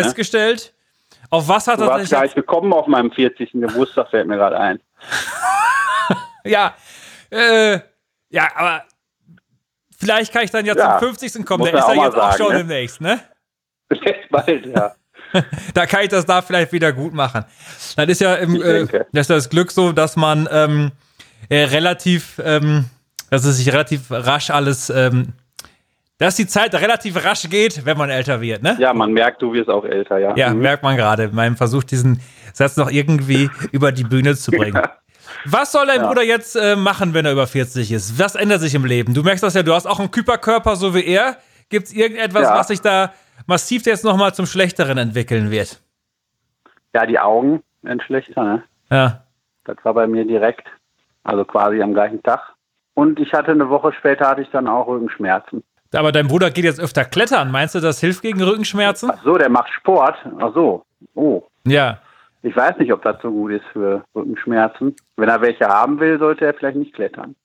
Auf 1.30 1.48
was 1.48 1.68
hat 1.68 1.80
du 1.80 1.84
er 1.84 2.06
sich 2.06 2.20
nicht 2.20 2.36
gekommen 2.36 2.74
auf 2.74 2.88
meinem 2.88 3.12
40. 3.12 3.52
Geburtstag, 3.54 4.10
fällt 4.10 4.28
mir 4.28 4.38
gerade 4.38 4.60
ein. 4.60 4.80
Ja, 6.46 6.74
äh, 7.30 7.80
ja, 8.30 8.48
aber 8.56 8.84
vielleicht 10.00 10.32
kann 10.32 10.44
ich 10.44 10.52
dann 10.52 10.65
ja, 10.65 10.76
Ja, 10.76 11.00
zum 11.00 11.10
50. 11.10 11.46
kommen. 11.46 11.65
Der 11.65 11.74
ist 11.74 11.88
ja 11.88 11.94
jetzt 11.94 11.98
mal 11.98 12.08
auch 12.08 12.32
sagen, 12.32 12.38
schon 12.38 12.52
ne? 12.54 12.58
demnächst, 12.60 13.02
ne? 13.02 13.20
Jetzt 13.92 14.30
bald, 14.30 14.65
ja. 14.65 14.94
Da 15.74 15.86
kann 15.86 16.04
ich 16.04 16.10
das 16.10 16.26
da 16.26 16.42
vielleicht 16.42 16.72
wieder 16.72 16.94
gut 16.94 17.13
machen. 17.13 17.46
Dann 17.96 18.10
ist 18.10 18.22
ja 18.22 18.36
im, 18.36 18.62
äh, 18.62 18.86
das 19.12 19.22
ist 19.22 19.30
das 19.30 19.50
Glück 19.50 19.72
so, 19.72 19.92
dass 19.92 20.15
man 20.15 20.48
ähm, 20.52 20.92
äh, 21.50 21.63
relativ, 21.65 22.39
ähm, 22.44 22.86
dass 23.30 23.44
es 23.46 23.58
sich 23.58 23.72
relativ 23.72 24.10
rasch 24.10 24.50
alles, 24.50 24.89
ähm, 24.89 25.34
dass 26.20 26.36
die 26.36 26.46
Zeit 26.46 26.76
relativ 26.76 27.24
rasch 27.26 27.50
geht, 27.50 27.86
wenn 27.86 27.98
man 27.98 28.10
älter 28.12 28.40
wird, 28.42 28.62
ne? 28.62 28.76
Ja, 28.80 28.94
man 28.94 29.12
merkt, 29.14 29.42
du 29.42 29.54
wirst 29.54 29.70
auch 29.70 29.84
älter, 29.86 30.18
ja. 30.20 30.36
Ja, 30.36 30.54
Mhm. 30.54 30.60
merkt 30.60 30.84
man 30.84 30.96
gerade. 30.96 31.30
Meinem 31.30 31.56
Versuch, 31.58 31.84
diesen 31.84 32.22
Satz 32.54 32.78
noch 32.78 32.92
irgendwie 32.92 33.50
über 33.72 33.92
die 33.92 34.04
Bühne 34.04 34.36
zu 34.36 34.52
bringen. 34.52 34.76
Ja. 34.76 34.92
Was 35.46 35.72
soll 35.72 35.88
dein 35.88 36.02
Ja. 36.02 36.08
Bruder 36.08 36.24
jetzt 36.24 36.56
äh, 36.56 36.76
machen, 36.76 37.14
wenn 37.14 37.26
er 37.26 37.32
über 37.32 37.48
40 37.48 37.92
ist? 37.92 38.20
Was 38.20 38.36
ändert 38.36 38.60
sich 38.62 38.76
im 38.76 38.86
Leben? 38.86 39.14
Du 39.14 39.24
merkst 39.24 39.44
das 39.44 39.54
ja, 39.54 39.64
du 39.64 39.74
hast 39.74 39.88
auch 39.88 40.00
einen 40.00 40.12
Küperkörper, 40.12 40.76
so 40.76 40.94
wie 40.94 41.06
er. 41.06 41.38
Gibt 41.70 41.88
es 41.88 41.94
irgendetwas, 41.94 42.44
Ja. 42.44 42.56
was 42.58 42.68
sich 42.68 42.82
da 42.82 43.14
massiv 43.48 43.86
jetzt 43.86 44.04
nochmal 44.04 44.34
zum 44.34 44.46
Schlechteren 44.46 44.98
entwickeln 44.98 45.50
wird? 45.52 45.80
ja, 46.94 47.06
die 47.06 47.20
Augen 47.20 47.62
werden 47.84 48.02
schlechter, 48.02 48.44
ne? 48.44 48.64
Ja. 48.92 49.24
Das 49.66 49.78
war 49.84 49.94
bei 49.94 50.08
mir 50.08 50.26
direkt, 50.26 50.68
also 51.24 51.46
quasi 51.46 51.82
am 51.84 51.94
gleichen 51.94 52.22
Tag. 52.24 52.54
Und 52.96 53.20
ich 53.20 53.32
hatte 53.32 53.52
eine 53.52 53.70
Woche 53.70 53.94
später 53.94 54.28
hatte 54.28 54.42
ich 54.42 54.50
dann 54.50 54.68
auch 54.68 54.88
Rückenschmerzen. 54.88 55.64
Aber 55.93 56.12
dein 56.12 56.28
Bruder 56.28 56.52
geht 56.52 56.65
jetzt 56.65 56.80
öfter 56.80 57.04
klettern. 57.06 57.52
Meinst 57.52 57.73
du, 57.75 57.80
das 57.80 57.99
hilft 57.99 58.21
gegen 58.21 58.41
Rückenschmerzen? 58.43 59.12
Ach 59.13 59.23
so, 59.23 59.38
der 59.38 59.49
macht 59.49 59.71
Sport. 59.73 60.15
Ach 60.39 60.54
so. 60.54 60.84
Oh. 61.15 61.43
Ja. 61.65 61.99
Ich 62.43 62.56
weiß 62.56 62.78
nicht, 62.78 62.93
ob 62.93 63.02
das 63.04 63.17
so 63.21 63.32
gut 63.32 63.52
ist 63.52 63.65
für 63.73 64.04
Rückenschmerzen. 64.15 64.95
Wenn 65.17 65.30
er 65.30 65.41
welche 65.41 65.67
haben 65.67 65.99
will, 65.99 66.19
sollte 66.19 66.45
er 66.45 66.54
vielleicht 66.54 66.78
nicht 66.78 66.93
klettern. 66.93 67.36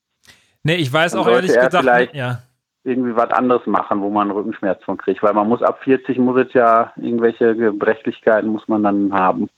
Nee, 0.62 0.76
ich 0.76 0.92
weiß 0.92 1.12
Dann 1.12 1.20
auch 1.22 1.28
ehrlich 1.28 1.52
er 1.52 1.66
gesagt. 1.66 1.85
vielleicht- 1.85 2.14
Ja. 2.14 2.40
Irgendwie 2.87 3.16
was 3.16 3.30
anderes 3.30 3.66
machen, 3.66 4.02
wo 4.02 4.11
man 4.11 4.30
Rückenschmerz 4.30 4.85
von 4.85 4.98
kriegt. 4.98 5.22
Weil 5.22 5.33
man 5.33 5.48
muss 5.48 5.62
ab 5.62 5.80
40 5.83 6.18
muss 6.18 6.38
es 6.46 6.52
ja 6.52 6.92
irgendwelche 6.96 7.57
Gebrechlichkeiten 7.57 8.50
muss 8.50 8.68
man 8.68 8.83
dann 8.83 9.11
haben. 9.12 9.48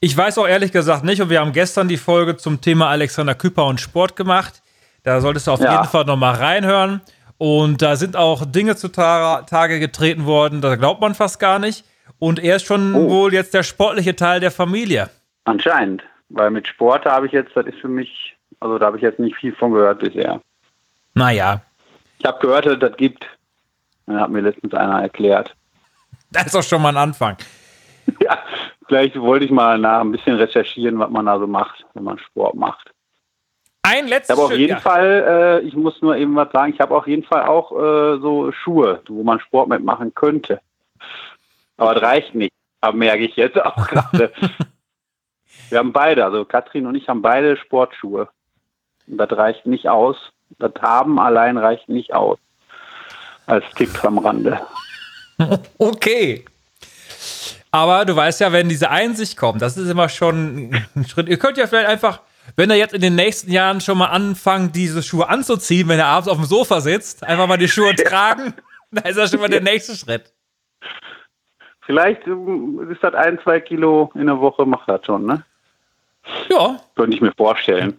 Ich 0.00 0.16
weiß 0.16 0.38
auch 0.38 0.48
ehrlich 0.48 0.72
gesagt 0.72 1.04
nicht, 1.04 1.20
und 1.20 1.28
wir 1.28 1.40
haben 1.40 1.52
gestern 1.52 1.86
die 1.86 1.98
Folge 1.98 2.38
zum 2.38 2.62
Thema 2.62 2.88
Alexander 2.88 3.34
Küpper 3.34 3.66
und 3.66 3.78
Sport 3.78 4.16
gemacht. 4.16 4.62
Da 5.02 5.20
solltest 5.20 5.46
du 5.46 5.50
auf 5.50 5.60
Ja. 5.60 5.72
jeden 5.72 5.84
Fall 5.84 6.06
nochmal 6.06 6.34
reinhören. 6.36 7.02
Und 7.42 7.80
da 7.80 7.96
sind 7.96 8.18
auch 8.18 8.44
Dinge 8.44 8.76
zutage 8.76 9.80
getreten 9.80 10.26
worden, 10.26 10.60
da 10.60 10.76
glaubt 10.76 11.00
man 11.00 11.14
fast 11.14 11.40
gar 11.40 11.58
nicht. 11.58 11.86
Und 12.18 12.38
er 12.38 12.56
ist 12.56 12.66
schon 12.66 12.94
Oh. 12.94 13.08
wohl 13.08 13.32
jetzt 13.32 13.54
der 13.54 13.62
sportliche 13.62 14.14
Teil 14.14 14.40
der 14.40 14.50
Familie. 14.50 15.08
Anscheinend. 15.44 16.02
Weil 16.28 16.50
mit 16.50 16.68
Sport 16.68 17.06
habe 17.06 17.24
ich 17.26 17.32
jetzt, 17.32 17.52
das 17.56 17.64
ist 17.64 17.78
für 17.78 17.88
mich, 17.88 18.36
also 18.60 18.76
da 18.78 18.84
habe 18.86 18.98
ich 18.98 19.02
jetzt 19.02 19.18
nicht 19.18 19.36
viel 19.36 19.54
von 19.54 19.72
gehört 19.72 20.00
bisher. 20.00 20.38
Naja, 21.14 21.62
Ich 22.18 22.26
habe 22.26 22.38
gehört, 22.40 22.66
dass 22.66 22.74
es 22.74 22.78
das 22.80 22.96
gibt. 22.98 23.26
Da 24.04 24.20
hat 24.20 24.28
mir 24.30 24.42
letztens 24.42 24.74
einer 24.74 25.00
erklärt. 25.00 25.56
das 26.30 26.44
ist 26.46 26.54
doch 26.54 26.62
schon 26.62 26.82
mal 26.82 26.90
ein 26.90 26.98
Anfang. 26.98 27.38
Ja, 28.20 28.38
vielleicht 28.86 29.18
wollte 29.18 29.46
ich 29.46 29.50
mal 29.50 29.78
nach 29.78 30.00
ein 30.02 30.10
bisschen 30.12 30.36
recherchieren, 30.36 30.98
was 30.98 31.08
man 31.10 31.24
da 31.24 31.38
so 31.38 31.46
macht, 31.46 31.86
wenn 31.94 32.04
man 32.04 32.18
Sport 32.18 32.54
macht. 32.56 32.90
Ein 34.00 34.06
Ich 34.06 34.10
letztes 34.10 34.36
habe 34.36 34.46
auf 34.46 34.52
jeden 34.52 34.70
ja. 34.70 34.80
Fall, 34.80 35.60
äh, 35.62 35.66
ich 35.66 35.74
muss 35.74 36.00
nur 36.00 36.16
eben 36.16 36.34
was 36.34 36.50
sagen, 36.52 36.72
ich 36.72 36.80
habe 36.80 36.96
auf 36.96 37.06
jeden 37.06 37.24
Fall 37.24 37.46
auch 37.46 37.72
äh, 37.72 38.18
so 38.20 38.50
Schuhe, 38.52 39.02
wo 39.06 39.22
man 39.22 39.40
Sport 39.40 39.68
mitmachen 39.68 40.14
könnte. 40.14 40.60
Aber 41.76 41.94
das 41.94 42.02
reicht 42.02 42.34
nicht, 42.34 42.52
aber 42.80 42.96
merke 42.96 43.24
ich 43.24 43.36
jetzt 43.36 43.60
auch 43.60 43.86
gerade. 43.88 44.32
Wir 45.70 45.78
haben 45.78 45.92
beide, 45.92 46.24
also 46.24 46.44
Katrin 46.44 46.86
und 46.86 46.96
ich 46.96 47.08
haben 47.08 47.22
beide 47.22 47.56
Sportschuhe. 47.56 48.28
Und 49.06 49.18
das 49.18 49.30
reicht 49.32 49.66
nicht 49.66 49.88
aus. 49.88 50.16
Das 50.58 50.72
haben 50.80 51.18
allein 51.20 51.56
reicht 51.58 51.88
nicht 51.88 52.12
aus. 52.12 52.38
Als 53.46 53.64
Tipp 53.76 54.04
am 54.04 54.18
Rande. 54.18 54.60
Okay. 55.78 56.44
Aber 57.70 58.04
du 58.04 58.14
weißt 58.14 58.40
ja, 58.40 58.52
wenn 58.52 58.68
diese 58.68 58.90
Einsicht 58.90 59.38
kommt, 59.38 59.62
das 59.62 59.78
ist 59.78 59.88
immer 59.88 60.10
schon 60.10 60.74
ein 60.94 61.06
Schritt. 61.06 61.28
Ihr 61.28 61.38
könnt 61.38 61.56
ja 61.56 61.66
vielleicht 61.66 61.88
einfach, 61.88 62.20
wenn 62.56 62.70
er 62.70 62.76
jetzt 62.76 62.94
in 62.94 63.00
den 63.00 63.14
nächsten 63.14 63.50
Jahren 63.50 63.80
schon 63.80 63.98
mal 63.98 64.06
anfangen, 64.06 64.72
diese 64.72 65.02
Schuhe 65.02 65.28
anzuziehen, 65.28 65.88
wenn 65.88 65.98
er 65.98 66.06
abends 66.06 66.28
auf 66.28 66.36
dem 66.36 66.46
Sofa 66.46 66.80
sitzt, 66.80 67.24
einfach 67.24 67.46
mal 67.46 67.56
die 67.56 67.68
Schuhe 67.68 67.94
tragen, 67.96 68.54
dann 68.90 69.04
ist 69.04 69.16
das 69.16 69.30
schon 69.30 69.40
mal 69.40 69.48
der 69.48 69.62
nächste 69.62 69.94
Schritt. 69.96 70.32
Vielleicht 71.82 72.26
ähm, 72.26 72.88
ist 72.90 73.02
das 73.02 73.14
ein, 73.14 73.38
zwei 73.42 73.60
Kilo 73.60 74.10
in 74.14 74.26
der 74.26 74.40
Woche, 74.40 74.64
macht 74.66 74.88
das 74.88 75.04
schon, 75.04 75.26
ne? 75.26 75.44
Ja, 76.48 76.78
Könnte 76.96 77.16
ich 77.16 77.22
mir 77.22 77.32
vorstellen. 77.36 77.98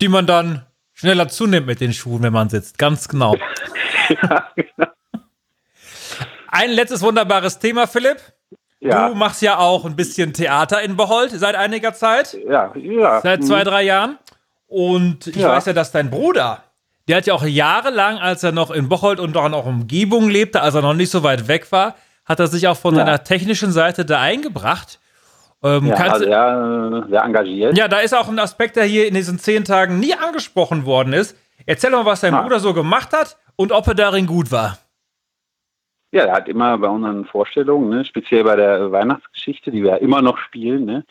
die 0.00 0.08
man 0.08 0.26
dann 0.26 0.66
schneller 0.92 1.28
zunimmt 1.28 1.66
mit 1.66 1.80
den 1.80 1.92
Schuhen, 1.92 2.22
wenn 2.22 2.32
man 2.32 2.48
sitzt. 2.48 2.78
Ganz 2.78 3.08
genau. 3.08 3.36
ja, 4.08 4.48
genau. 4.54 4.88
Ein 6.48 6.70
letztes 6.70 7.00
wunderbares 7.02 7.58
Thema, 7.58 7.86
Philipp. 7.86 8.18
Ja, 8.82 9.08
Du 9.08 9.14
machst 9.14 9.42
ja 9.42 9.58
auch 9.58 9.84
ein 9.84 9.96
bisschen 9.96 10.32
Theater 10.32 10.82
in 10.82 10.96
Bocholt 10.96 11.30
seit 11.30 11.54
einiger 11.54 11.94
Zeit. 11.94 12.36
ja, 12.48 12.72
ja. 12.76 13.20
Seit 13.20 13.44
zwei, 13.44 13.64
drei 13.64 13.82
Jahren. 13.82 14.18
Und 14.66 15.26
ich 15.26 15.36
Ja. 15.36 15.48
weiß 15.50 15.66
ja, 15.66 15.72
dass 15.72 15.92
dein 15.92 16.10
Bruder, 16.10 16.62
der 17.08 17.18
hat 17.18 17.26
ja 17.26 17.34
auch 17.34 17.44
jahrelang, 17.44 18.18
als 18.18 18.42
er 18.42 18.52
noch 18.52 18.70
in 18.70 18.88
Bocholt 18.88 19.20
und 19.20 19.36
auch 19.36 19.46
in 19.46 19.54
auch 19.54 19.66
Umgebung 19.66 20.28
lebte, 20.30 20.62
als 20.62 20.74
er 20.74 20.82
noch 20.82 20.94
nicht 20.94 21.10
so 21.10 21.22
weit 21.22 21.48
weg 21.48 21.70
war, 21.72 21.94
hat 22.24 22.40
er 22.40 22.46
sich 22.46 22.68
auch 22.68 22.76
von 22.76 22.94
Ja. 22.94 23.04
seiner 23.04 23.24
technischen 23.24 23.72
Seite 23.72 24.04
da 24.04 24.20
eingebracht. 24.20 24.98
Ähm, 25.64 25.86
Ja, 25.86 25.94
also 25.96 26.24
sehr, 26.24 27.02
äh, 27.06 27.10
sehr 27.10 27.22
engagiert. 27.22 27.76
ja, 27.78 27.86
da 27.88 27.98
ist 27.98 28.14
auch 28.14 28.28
ein 28.28 28.38
Aspekt, 28.38 28.76
der 28.76 28.84
hier 28.84 29.06
in 29.06 29.14
diesen 29.14 29.38
zehn 29.38 29.64
Tagen 29.64 29.98
nie 30.00 30.14
angesprochen 30.14 30.84
worden 30.86 31.12
ist. 31.12 31.36
Erzähl 31.66 31.90
mal, 31.90 32.04
was 32.04 32.20
dein 32.20 32.34
Ah. 32.34 32.42
Bruder 32.42 32.58
so 32.58 32.72
gemacht 32.74 33.12
hat 33.12 33.36
und 33.56 33.70
ob 33.70 33.86
er 33.86 33.94
darin 33.94 34.26
gut 34.26 34.50
war. 34.50 34.78
Ja, 36.12 36.24
er 36.24 36.34
hat 36.34 36.48
immer 36.48 36.78
bei 36.78 36.88
unseren 36.88 37.24
Vorstellungen, 37.24 37.88
ne, 37.88 38.04
speziell 38.04 38.44
bei 38.44 38.56
der 38.56 38.92
Weihnachtsgeschichte, 38.92 39.70
die 39.70 39.82
wir 39.82 40.00
immer 40.00 40.22
noch 40.22 40.38
spielen, 40.38 40.84
ne, 40.84 41.04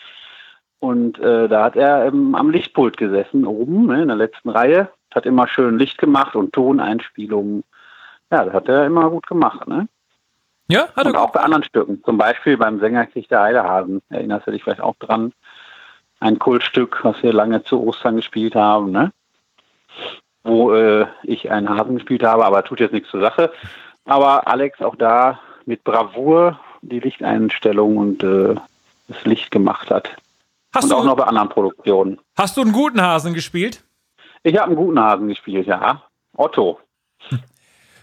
und 0.81 1.19
äh, 1.19 1.47
da 1.47 1.63
hat 1.65 1.75
er 1.75 2.07
ähm, 2.07 2.33
am 2.33 2.49
Lichtpult 2.49 2.97
gesessen, 2.97 3.45
oben 3.45 3.85
ne, 3.85 4.01
in 4.01 4.07
der 4.07 4.17
letzten 4.17 4.49
Reihe, 4.49 4.89
hat 5.13 5.27
immer 5.27 5.47
schön 5.47 5.77
Licht 5.77 5.99
gemacht 5.99 6.35
und 6.35 6.53
Toneinspielungen. 6.53 7.63
Ja, 8.31 8.45
das 8.45 8.53
hat 8.53 8.67
er 8.67 8.87
immer 8.87 9.09
gut 9.11 9.27
gemacht. 9.27 9.67
Ne? 9.67 9.87
Ja, 10.69 10.87
hat 10.95 11.05
er 11.05 11.11
Und 11.11 11.17
auch 11.17 11.31
bei 11.31 11.41
anderen 11.41 11.63
Stücken. 11.63 12.03
Zum 12.03 12.17
Beispiel 12.17 12.57
beim 12.57 12.79
Sängerkrieg 12.79 13.29
der 13.29 13.41
Heidehasen. 13.41 14.01
Erinnerst 14.09 14.47
du 14.47 14.51
dich 14.51 14.63
vielleicht 14.63 14.81
auch 14.81 14.95
dran? 14.95 15.33
Ein 16.19 16.39
Kultstück, 16.39 17.03
was 17.03 17.21
wir 17.21 17.31
lange 17.31 17.63
zu 17.63 17.79
Ostern 17.83 18.15
gespielt 18.15 18.55
haben, 18.55 18.91
ne? 18.91 19.11
Wo 20.43 20.73
äh, 20.73 21.05
ich 21.23 21.51
einen 21.51 21.69
Hasen 21.69 21.95
gespielt 21.95 22.23
habe, 22.23 22.43
aber 22.43 22.63
tut 22.63 22.79
jetzt 22.79 22.93
nichts 22.93 23.11
zur 23.11 23.21
Sache. 23.21 23.51
Aber 24.05 24.47
Alex 24.47 24.81
auch 24.81 24.95
da 24.95 25.39
mit 25.65 25.83
Bravour 25.83 26.59
die 26.81 26.99
Lichteinstellung 26.99 27.97
und 27.97 28.23
äh, 28.23 28.55
das 29.07 29.23
Licht 29.25 29.51
gemacht 29.51 29.89
hat. 29.89 30.15
Hast 30.73 30.85
und 30.85 30.93
auch 30.93 31.03
noch 31.03 31.15
bei 31.15 31.25
anderen 31.25 31.49
Produktionen. 31.49 32.19
hast 32.37 32.57
du 32.57 32.61
einen 32.61 32.71
guten 32.71 33.01
Hasen 33.01 33.33
gespielt? 33.33 33.83
Ich 34.43 34.55
habe 34.57 34.67
einen 34.67 34.75
guten 34.75 34.99
Hasen 34.99 35.27
gespielt, 35.27 35.67
ja. 35.67 36.01
Otto. 36.35 36.79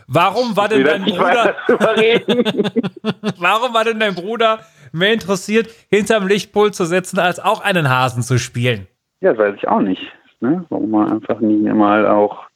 Warum 0.06 0.56
war 0.56 0.68
denn 0.68 0.84
dein 0.84 1.04
Bruder, 1.04 1.54
warum 3.38 3.74
war 3.74 3.84
denn 3.84 4.00
dein 4.00 4.14
Bruder 4.14 4.60
mehr 4.92 5.12
interessiert, 5.12 5.68
hinterm 5.90 6.26
Lichtpult 6.26 6.74
zu 6.74 6.86
sitzen, 6.86 7.18
als 7.18 7.40
auch 7.40 7.60
einen 7.60 7.90
Hasen 7.90 8.22
zu 8.22 8.38
spielen? 8.38 8.86
Ja, 9.20 9.32
das 9.32 9.38
weiß 9.38 9.54
ich 9.56 9.68
auch 9.68 9.80
nicht. 9.80 10.02
Ne? 10.40 10.64
Warum 10.70 10.90
man 10.90 11.12
einfach 11.12 11.40
nie 11.40 11.68
mal 11.70 12.06
auch 12.06 12.47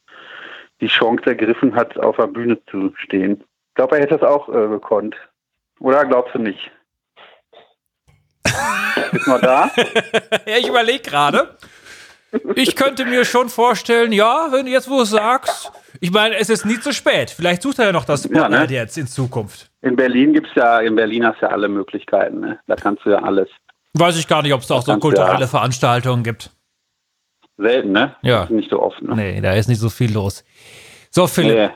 die 0.82 0.88
Chance 0.88 1.24
ergriffen 1.26 1.74
hat, 1.74 1.96
auf 1.98 2.16
der 2.16 2.26
Bühne 2.26 2.58
zu 2.70 2.92
stehen. 2.96 3.42
Ich 3.70 3.74
glaube, 3.76 3.96
er 3.96 4.02
hätte 4.02 4.18
das 4.18 4.28
auch 4.28 4.48
äh, 4.50 4.68
gekonnt. 4.68 5.14
Oder 5.80 6.04
glaubst 6.04 6.34
du 6.34 6.38
nicht? 6.38 6.70
Bist 9.12 9.26
mal 9.26 9.40
da? 9.40 9.70
ja, 10.46 10.56
ich 10.58 10.68
überlege 10.68 11.02
gerade. 11.02 11.56
Ich 12.54 12.76
könnte 12.76 13.04
mir 13.04 13.24
schon 13.24 13.48
vorstellen, 13.48 14.12
ja, 14.12 14.48
wenn 14.50 14.66
du 14.66 14.72
jetzt 14.72 14.88
wo 14.88 14.98
du 14.98 15.04
sagst, 15.04 15.70
ich 16.00 16.10
meine, 16.10 16.36
es 16.36 16.48
ist 16.48 16.64
nie 16.64 16.80
zu 16.80 16.92
spät. 16.92 17.30
Vielleicht 17.30 17.62
sucht 17.62 17.78
er 17.78 17.86
ja 17.86 17.92
noch 17.92 18.04
das 18.04 18.24
Spotlight 18.24 18.50
Ja, 18.52 18.66
ne? 18.66 18.66
jetzt 18.72 18.96
in 18.96 19.06
Zukunft. 19.06 19.70
In 19.82 19.96
Berlin 19.96 20.32
gibt's 20.32 20.50
ja, 20.54 20.80
in 20.80 20.94
Berlin 20.94 21.26
hast 21.26 21.40
du 21.42 21.46
ja 21.46 21.52
alle 21.52 21.68
Möglichkeiten. 21.68 22.40
Ne? 22.40 22.58
Da 22.66 22.76
kannst 22.76 23.04
du 23.04 23.10
ja 23.10 23.22
alles. 23.22 23.48
Weiß 23.94 24.18
ich 24.18 24.26
gar 24.26 24.42
nicht, 24.42 24.54
ob 24.54 24.62
es 24.62 24.68
da 24.68 24.74
auch 24.76 24.82
so 24.82 24.96
kulturelle 24.98 25.40
ja- 25.40 25.46
Veranstaltungen 25.46 26.24
gibt. 26.24 26.50
Selten, 27.56 27.92
ne? 27.92 28.16
Ja. 28.22 28.46
Nicht 28.50 28.70
so 28.70 28.82
oft. 28.82 29.00
Ne? 29.02 29.14
Nee, 29.14 29.40
da 29.40 29.52
ist 29.52 29.68
nicht 29.68 29.80
so 29.80 29.90
viel 29.90 30.12
los. 30.12 30.44
So, 31.10 31.26
Philipp, 31.26 31.56
Nee. 31.56 31.70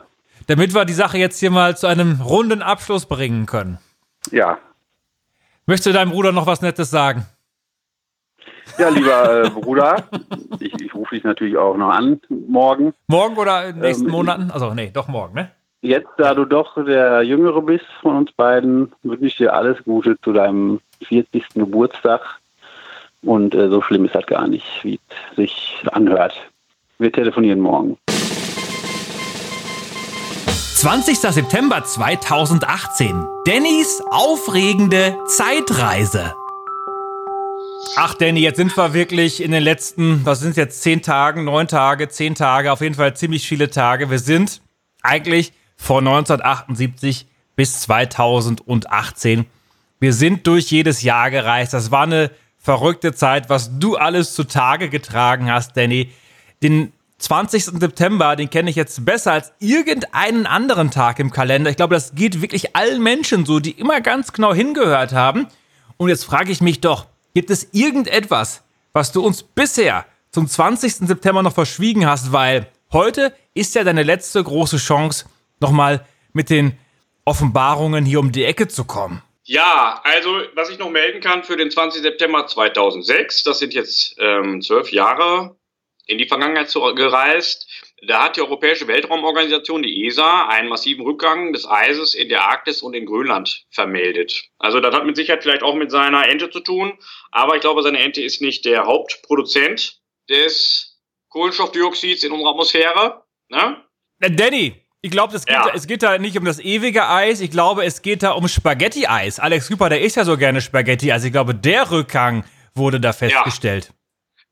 damit 0.47 0.75
wir 0.75 0.85
die 0.85 0.93
Sache 0.95 1.19
jetzt 1.19 1.39
hier 1.39 1.51
mal 1.51 1.77
zu 1.77 1.87
einem 1.87 2.21
runden 2.23 2.63
Abschluss 2.63 3.07
bringen 3.07 3.47
können. 3.47 3.79
Ja. 4.31 4.59
Möchtest 5.67 5.87
du 5.89 5.93
deinem 5.93 6.11
Bruder 6.13 6.33
noch 6.33 6.47
was 6.47 6.63
Nettes 6.63 6.91
sagen? 6.91 7.27
Ja, 8.79 8.89
lieber 8.89 9.45
äh, 9.45 9.51
Bruder, 9.61 10.05
ich, 10.61 10.73
ich 10.81 10.95
rufe 10.95 11.15
dich 11.15 11.25
natürlich 11.25 11.57
auch 11.57 11.77
noch 11.77 11.91
an 11.91 12.21
morgen. 12.29 12.93
Morgen 13.07 13.37
oder 13.37 13.67
in 13.67 13.77
den 13.77 13.83
nächsten 13.83 14.07
Ähm, 14.07 14.11
Monaten? 14.13 14.51
Also, 14.51 14.75
nee, 14.75 14.91
doch 14.93 15.09
morgen, 15.09 15.35
ne? 15.35 15.51
Jetzt, 15.83 16.09
da 16.19 16.35
du 16.35 16.45
doch 16.47 16.75
der 16.85 17.23
Jüngere 17.23 17.63
bist 17.63 17.85
von 18.01 18.17
uns 18.17 18.33
beiden, 18.33 18.93
wünsche 19.03 19.27
ich 19.27 19.37
dir 19.37 19.53
alles 19.55 19.77
Gute 19.85 20.17
zu 20.23 20.33
deinem 20.33 20.81
40. 21.07 21.49
Geburtstag. 21.55 22.41
Und 23.27 23.57
äh, 23.57 23.69
so 23.69 23.83
schlimm 23.83 24.05
ist 24.05 24.15
das 24.15 24.27
gar 24.27 24.47
nicht, 24.47 24.65
wie 24.83 25.01
es 25.31 25.37
sich 25.37 25.83
anhört. 25.91 26.35
Wir 26.99 27.13
telefonieren 27.13 27.61
morgen. 27.61 27.99
20. 30.77 31.19
September 31.19 31.83
2018. 31.83 33.27
Dannys 33.45 34.01
aufregende 34.11 35.17
Zeitreise. 35.27 36.35
Ach, 37.97 38.15
Danny, 38.15 38.41
jetzt 38.41 38.59
sind 38.59 38.77
wir 38.77 38.95
wirklich 38.95 39.43
in 39.43 39.51
den 39.51 39.63
letzten, 39.63 40.25
was 40.25 40.41
sind 40.41 40.57
jetzt, 40.57 40.83
zehn 40.83 41.03
Tagen, 41.03 41.45
neun 41.45 41.67
Tage, 41.67 42.09
zehn 42.09 42.35
Tage, 42.35 42.71
auf 42.71 42.81
jeden 42.81 42.95
Fall 42.95 43.17
ziemlich 43.17 43.49
viele 43.49 43.71
Tage. 43.71 44.11
Wir 44.11 44.19
sind 44.21 44.61
eigentlich 45.03 45.53
von 45.77 46.07
1978 46.07 47.27
bis 47.57 47.81
2018. 47.81 49.47
Wir 49.99 50.13
sind 50.13 50.47
durch 50.47 50.71
jedes 50.71 51.03
Jahr 51.03 51.31
gereist. 51.31 51.73
Das 51.75 51.91
war 51.91 52.03
eine 52.03 52.31
verrückte 52.67 53.15
Zeit, 53.15 53.49
was 53.49 53.79
du 53.79 53.95
alles 53.95 54.35
zutage 54.35 54.89
getragen 54.89 55.53
hast, 55.53 55.77
Danny. 55.77 56.11
Den 56.65 56.93
20. 57.19 57.65
September, 57.65 58.35
den 58.35 58.51
kenne 58.51 58.71
ich 58.71 58.75
jetzt 58.75 59.05
besser 59.05 59.35
als 59.35 59.53
irgendeinen 59.61 60.47
anderen 60.47 60.91
Tag 60.91 61.21
im 61.21 61.31
Kalender. 61.31 61.71
Ich 61.71 61.77
glaube, 61.77 61.95
das 61.95 62.17
geht 62.17 62.43
wirklich 62.43 62.75
allen 62.75 63.01
Menschen 63.01 63.47
so, 63.47 63.61
die 63.61 63.71
immer 63.71 64.01
ganz 64.01 64.33
genau 64.33 64.53
hingehört 64.53 65.13
haben. 65.13 65.47
Und 65.97 66.09
jetzt 66.09 66.25
frage 66.25 66.51
ich 66.51 66.61
mich 66.61 66.81
doch, 66.81 67.07
gibt 67.35 67.51
es 67.51 67.69
irgendetwas, 67.71 68.63
was 68.93 69.13
du 69.13 69.25
uns 69.25 69.45
bisher 69.45 70.05
zum 70.33 70.49
20. 70.49 71.07
September 71.07 71.45
noch 71.45 71.55
verschwiegen 71.55 72.05
hast, 72.05 72.33
weil 72.33 72.67
heute 72.93 73.33
ist 73.55 73.77
ja 73.77 73.85
deine 73.85 74.03
letzte 74.03 74.43
große 74.43 74.79
Chance, 74.79 75.27
nochmal 75.61 76.05
mit 76.33 76.51
den 76.51 76.77
Offenbarungen 77.25 78.05
hier 78.05 78.19
um 78.19 78.33
die 78.33 78.45
Ecke 78.45 78.67
zu 78.67 78.83
kommen. 78.83 79.23
Ja, 79.49 80.01
also 80.03 80.43
was 80.55 80.71
ich 80.71 80.79
noch 80.79 80.91
melden 80.91 81.21
kann 81.21 81.45
für 81.45 81.57
den 81.57 81.71
20. 81.71 82.03
September 82.03 82.49
2006, 82.49 83.45
das 83.45 83.61
sind 83.61 83.75
jetzt 83.75 84.17
ähm, 84.19 84.61
zwölf 84.61 84.91
Jahre 84.91 85.57
in 86.07 86.19
die 86.19 86.27
Vergangenheit 86.27 86.73
gereist. 86.73 87.69
Da 88.09 88.25
hat 88.25 88.37
die 88.37 88.41
Europäische 88.41 88.89
Weltraumorganisation, 88.89 89.85
die 89.85 90.05
ESA, 90.05 90.49
einen 90.49 90.69
massiven 90.69 91.05
Rückgang 91.05 91.53
des 91.53 91.67
Eises 91.67 92.15
in 92.15 92.29
der 92.29 92.43
Arktis 92.43 92.83
und 92.83 92.95
in 92.95 93.07
Grönland 93.07 93.67
vermeldet. 93.71 94.49
Also 94.59 94.81
das 94.81 94.95
hat 94.95 95.07
mit 95.07 95.15
Sicherheit 95.15 95.45
vielleicht 95.45 95.63
auch 95.63 95.77
mit 95.77 95.93
seiner 95.93 96.29
Ente 96.29 96.51
zu 96.51 96.61
tun, 96.61 96.99
aber 97.31 97.55
ich 97.55 97.61
glaube, 97.61 97.83
seine 97.83 98.01
Ente 98.01 98.23
ist 98.23 98.43
nicht 98.43 98.65
der 98.65 98.85
Hauptproduzent 98.85 100.01
des 100.29 101.01
Kohlenstoffdioxids 101.29 102.25
in 102.25 102.33
unserer 102.33 102.51
Atmosphäre. 102.51 103.25
Ne? 103.49 103.81
Danny, 104.19 104.86
ich 105.07 105.13
glaube, 105.13 105.37
es, 105.37 105.47
geht 105.47 105.55
Ja. 105.55 105.65
da- 105.69 105.73
es 105.73 105.87
geht 105.87 106.03
da 106.03 106.19
nicht 106.19 106.37
um 106.37 106.45
das 106.45 106.59
ewige 106.59 107.09
Eis. 107.09 107.41
Ich 107.41 107.51
glaube, 107.53 107.85
es 107.85 108.03
geht 108.03 108.23
da 108.25 108.33
um 108.33 108.49
Spaghetti-Eis. 108.49 109.39
Alex 109.39 109.69
Küper, 109.69 109.89
der 109.89 110.01
isst 110.01 110.17
ja 110.17 110.25
so 110.25 110.37
gerne 110.37 110.61
Spaghetti-Eis. 110.61 111.23
Ich 111.25 111.33
glaube, 111.33 111.55
der 111.55 111.91
Rückgang 111.91 112.45
wurde 112.75 112.99
da 113.01 113.13
festgestellt. 113.13 113.91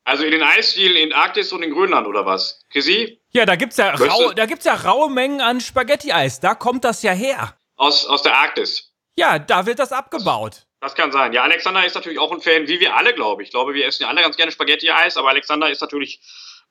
Also 0.05 0.23
in 0.25 0.31
den 0.31 0.43
Eisdielen 0.43 0.97
in 0.97 1.13
Arktis 1.13 1.53
und 1.53 1.63
in 1.63 1.73
Grönland 1.73 2.07
oder 2.07 2.25
was? 2.27 2.61
Chrissy? 2.71 3.21
Ja, 3.33 3.47
da 3.47 3.57
gibt's 3.57 3.79
ja, 3.79 3.95
rau, 3.95 4.33
da 4.33 4.47
gibt's 4.47 4.65
ja 4.65 4.75
raue 4.75 5.11
Mengen 5.11 5.41
an 5.41 5.61
Spaghetti-Eis. 5.61 6.41
Da 6.41 6.55
kommt 6.55 6.85
das 6.85 7.03
ja 7.03 7.13
her. 7.13 7.55
Aus, 7.77 8.07
aus 8.07 8.23
der 8.23 8.37
Arktis. 8.37 8.93
Ja, 9.17 9.39
da 9.39 9.67
wird 9.67 9.79
das 9.79 9.93
abgebaut. 9.93 10.67
Das 10.81 10.95
kann 10.95 11.11
sein. 11.11 11.33
Ja, 11.33 11.43
Alexander 11.43 11.85
ist 11.87 11.95
natürlich 11.95 12.19
auch 12.19 12.31
ein 12.33 12.41
Fan, 12.43 12.69
wie 12.69 12.79
wir 12.81 12.95
alle, 12.97 13.15
glaube 13.15 13.43
ich. 13.43 13.49
Ich 13.49 13.53
glaube, 13.53 13.73
wir 13.75 13.87
essen 13.87 14.03
ja 14.03 14.09
alle 14.09 14.21
ganz 14.23 14.37
gerne 14.37 14.53
Spaghetti-Eis, 14.53 15.17
aber 15.17 15.31
Alexander 15.31 15.71
ist 15.71 15.81
natürlich 15.81 16.21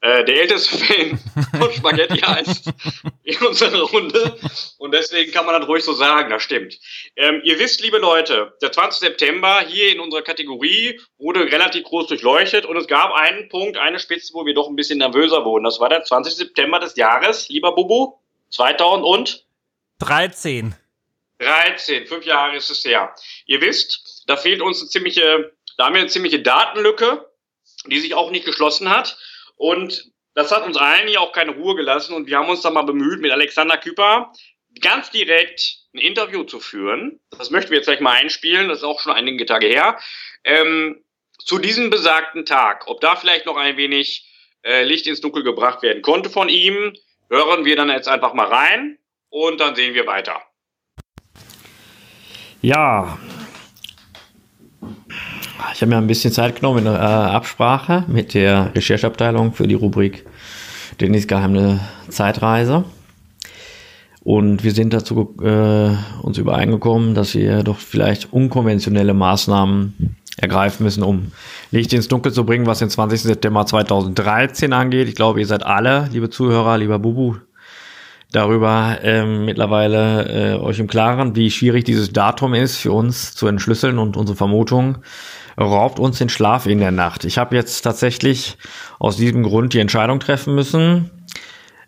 äh, 0.03 0.25
der 0.25 0.41
älteste 0.41 0.77
Fan 0.85 1.17
von 1.57 1.71
Spaghetti-Eis 1.71 2.63
in 3.23 3.37
unserer 3.37 3.83
Runde. 3.83 4.37
Und 4.77 4.93
deswegen 4.93 5.31
kann 5.31 5.45
man 5.45 5.59
das 5.59 5.67
ruhig 5.67 5.83
so 5.83 5.93
sagen, 5.93 6.29
das 6.29 6.43
stimmt. 6.43 6.77
Ähm, 7.15 7.39
ihr 7.45 7.57
wisst, 7.57 7.81
liebe 7.81 7.99
Leute, 7.99 8.53
der 8.61 8.73
20. 8.73 8.99
September 8.99 9.61
hier 9.65 9.93
in 9.93 10.01
unserer 10.01 10.21
Kategorie 10.21 10.99
wurde 11.17 11.49
relativ 11.49 11.85
groß 11.85 12.07
durchleuchtet 12.07 12.65
und 12.65 12.75
es 12.75 12.87
gab 12.87 13.13
einen 13.13 13.47
Punkt, 13.47 13.77
eine 13.77 13.97
Spitze, 13.97 14.33
wo 14.33 14.45
wir 14.45 14.53
doch 14.53 14.67
ein 14.67 14.75
bisschen 14.75 14.99
nervöser 14.99 15.45
wurden. 15.45 15.63
Das 15.63 15.79
war 15.79 15.87
der 15.87 16.03
20. 16.03 16.35
September 16.35 16.81
des 16.81 16.97
Jahres, 16.97 17.47
lieber 17.47 17.73
Bubu, 17.73 18.17
2000 18.49 19.05
und 19.05 19.45
13. 19.99 20.75
13, 21.39 22.07
fünf 22.07 22.25
Jahre 22.25 22.57
ist 22.57 22.69
es 22.69 22.83
her. 22.83 23.15
Ihr 23.45 23.61
wisst, 23.61 24.23
da 24.27 24.35
fehlt 24.35 24.61
uns 24.61 24.81
eine 24.81 24.89
ziemliche, 24.89 25.53
da 25.77 25.85
haben 25.85 25.93
wir 25.93 26.01
eine 26.01 26.09
ziemliche 26.09 26.41
Datenlücke, 26.41 27.25
die 27.85 27.99
sich 27.99 28.15
auch 28.15 28.31
nicht 28.31 28.45
geschlossen 28.45 28.89
hat. 28.89 29.17
Und 29.55 30.11
das 30.35 30.51
hat 30.51 30.65
uns 30.65 30.77
allen 30.77 31.07
hier 31.07 31.21
auch 31.21 31.31
keine 31.31 31.51
Ruhe 31.51 31.75
gelassen. 31.75 32.13
Und 32.13 32.27
wir 32.27 32.37
haben 32.37 32.49
uns 32.49 32.61
dann 32.61 32.73
mal 32.73 32.83
bemüht, 32.83 33.21
mit 33.21 33.31
Alexander 33.31 33.77
Küper 33.77 34.31
ganz 34.81 35.11
direkt 35.11 35.77
ein 35.93 35.99
Interview 35.99 36.43
zu 36.43 36.59
führen. 36.59 37.19
Das 37.37 37.51
möchten 37.51 37.71
wir 37.71 37.77
jetzt 37.77 37.85
gleich 37.85 37.99
mal 37.99 38.13
einspielen. 38.13 38.69
Das 38.69 38.79
ist 38.79 38.83
auch 38.83 38.99
schon 38.99 39.13
einige 39.13 39.45
Tage 39.45 39.67
her. 39.67 39.99
Ähm, 40.43 41.03
zu 41.37 41.59
diesem 41.59 41.89
besagten 41.89 42.45
Tag, 42.45 42.87
ob 42.87 43.01
da 43.01 43.15
vielleicht 43.15 43.45
noch 43.45 43.57
ein 43.57 43.77
wenig 43.77 44.29
äh, 44.63 44.83
Licht 44.83 45.07
ins 45.07 45.21
Dunkel 45.21 45.43
gebracht 45.43 45.83
werden 45.83 46.01
konnte 46.01 46.29
von 46.29 46.49
ihm, 46.49 46.93
hören 47.29 47.65
wir 47.65 47.75
dann 47.75 47.89
jetzt 47.89 48.07
einfach 48.07 48.33
mal 48.33 48.47
rein 48.47 48.97
und 49.29 49.59
dann 49.59 49.75
sehen 49.75 49.93
wir 49.93 50.07
weiter. 50.07 50.41
Ja. 52.61 53.19
Ich 55.73 55.81
habe 55.81 55.87
mir 55.87 55.97
ein 55.97 56.07
bisschen 56.07 56.33
Zeit 56.33 56.55
genommen 56.55 56.85
in 56.85 56.93
äh, 56.93 56.97
Absprache 56.97 58.05
mit 58.07 58.33
der 58.33 58.73
Rechercheabteilung 58.75 59.53
für 59.53 59.67
die 59.67 59.75
Rubrik 59.75 60.25
Dennis 60.99 61.27
geheime 61.27 61.79
Zeitreise. 62.09 62.85
Und 64.21 64.63
wir 64.63 64.71
sind 64.71 64.93
dazu 64.93 65.35
äh, 65.41 65.95
uns 66.21 66.37
übereingekommen, 66.37 67.13
dass 67.13 67.35
wir 67.35 67.63
doch 67.63 67.77
vielleicht 67.77 68.31
unkonventionelle 68.31 69.13
Maßnahmen 69.13 70.15
ergreifen 70.37 70.83
müssen, 70.83 71.03
um 71.03 71.31
Licht 71.71 71.93
ins 71.93 72.07
Dunkel 72.07 72.31
zu 72.31 72.45
bringen, 72.45 72.65
was 72.65 72.79
den 72.79 72.89
20. 72.89 73.21
September 73.21 73.65
2013 73.65 74.73
angeht. 74.73 75.07
Ich 75.07 75.15
glaube, 75.15 75.39
ihr 75.39 75.45
seid 75.45 75.65
alle, 75.65 76.09
liebe 76.11 76.29
Zuhörer, 76.29 76.77
lieber 76.77 76.99
Bubu, 76.99 77.35
darüber 78.31 78.97
ähm, 79.03 79.45
mittlerweile 79.45 80.53
äh, 80.53 80.59
euch 80.59 80.79
im 80.79 80.87
Klaren, 80.87 81.35
wie 81.35 81.51
schwierig 81.51 81.83
dieses 81.83 82.11
Datum 82.11 82.53
ist 82.53 82.77
für 82.77 82.91
uns 82.91 83.35
zu 83.35 83.47
entschlüsseln 83.47 83.99
und 83.99 84.17
unsere 84.17 84.35
Vermutung 84.35 84.97
raubt 85.57 85.99
uns 85.99 86.17
den 86.17 86.29
Schlaf 86.29 86.65
in 86.65 86.79
der 86.79 86.91
Nacht. 86.91 87.25
Ich 87.25 87.37
habe 87.37 87.55
jetzt 87.55 87.81
tatsächlich 87.81 88.57
aus 88.99 89.17
diesem 89.17 89.43
Grund 89.43 89.73
die 89.73 89.79
Entscheidung 89.79 90.19
treffen 90.19 90.55
müssen, 90.55 91.11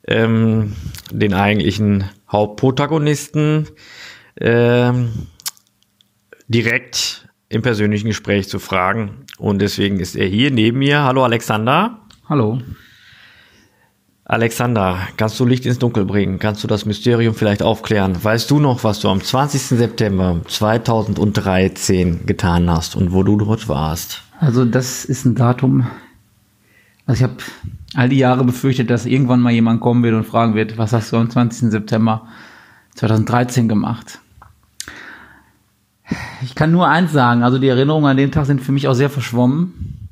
ähm, 0.08 0.75
den 1.12 1.34
eigentlichen 1.34 2.10
Hauptprotagonisten 2.32 3.67
ähm, 4.39 5.28
direkt 6.47 7.28
im 7.49 7.62
persönlichen 7.62 8.08
Gespräch 8.08 8.49
zu 8.49 8.60
fragen. 8.60 9.25
Und 9.38 9.60
deswegen 9.60 9.99
ist 9.99 10.15
er 10.15 10.28
hier 10.28 10.51
neben 10.51 10.80
mir. 10.80 11.04
Hallo 11.04 11.23
Alexander. 11.23 11.99
Hallo. 12.28 12.60
Alexander, 14.28 14.98
kannst 15.18 15.40
du 15.40 15.46
Licht 15.46 15.68
ins 15.68 15.78
Dunkel 15.78 16.04
bringen? 16.04 16.40
Kannst 16.40 16.64
du 16.64 16.68
das 16.68 16.88
Mysterium 16.88 17.36
vielleicht 17.36 17.62
aufklären? 17.62 18.24
Weißt 18.24 18.50
du 18.50 18.60
noch, 18.60 18.84
was 18.84 19.00
du 19.00 19.08
am 19.08 19.22
20. 19.22 19.62
September 19.62 20.42
2013 20.48 22.26
getan 22.26 22.68
hast 22.68 22.96
und 22.96 23.14
wo 23.14 23.22
du 23.22 23.38
dort 23.38 23.70
warst? 23.70 24.24
Also 24.40 24.66
das 24.66 25.06
ist 25.06 25.26
ein 25.26 25.36
Datum. 25.36 25.86
Also 27.06 27.24
ich 27.24 27.24
habe 27.24 27.44
all 27.94 28.10
die 28.10 28.18
Jahre 28.18 28.44
befürchtet, 28.44 28.90
dass 28.90 29.06
irgendwann 29.06 29.42
mal 29.42 29.54
jemand 29.54 29.80
kommen 29.80 30.02
wird 30.02 30.16
und 30.16 30.26
fragen 30.26 30.56
wird, 30.56 30.80
was 30.80 30.92
hast 30.92 31.12
du 31.12 31.18
am 31.18 31.30
20. 31.30 31.70
September 31.70 32.28
2013 32.96 33.70
gemacht? 33.70 34.22
Ich 36.42 36.56
kann 36.56 36.72
nur 36.72 36.88
eins 36.88 37.12
sagen, 37.12 37.44
also 37.44 37.60
die 37.60 37.68
Erinnerungen 37.68 38.10
an 38.10 38.18
den 38.18 38.32
Tag 38.32 38.48
sind 38.48 38.62
für 38.62 38.72
mich 38.72 38.88
auch 38.88 38.96
sehr 38.96 39.12
verschwommen. 39.12 40.05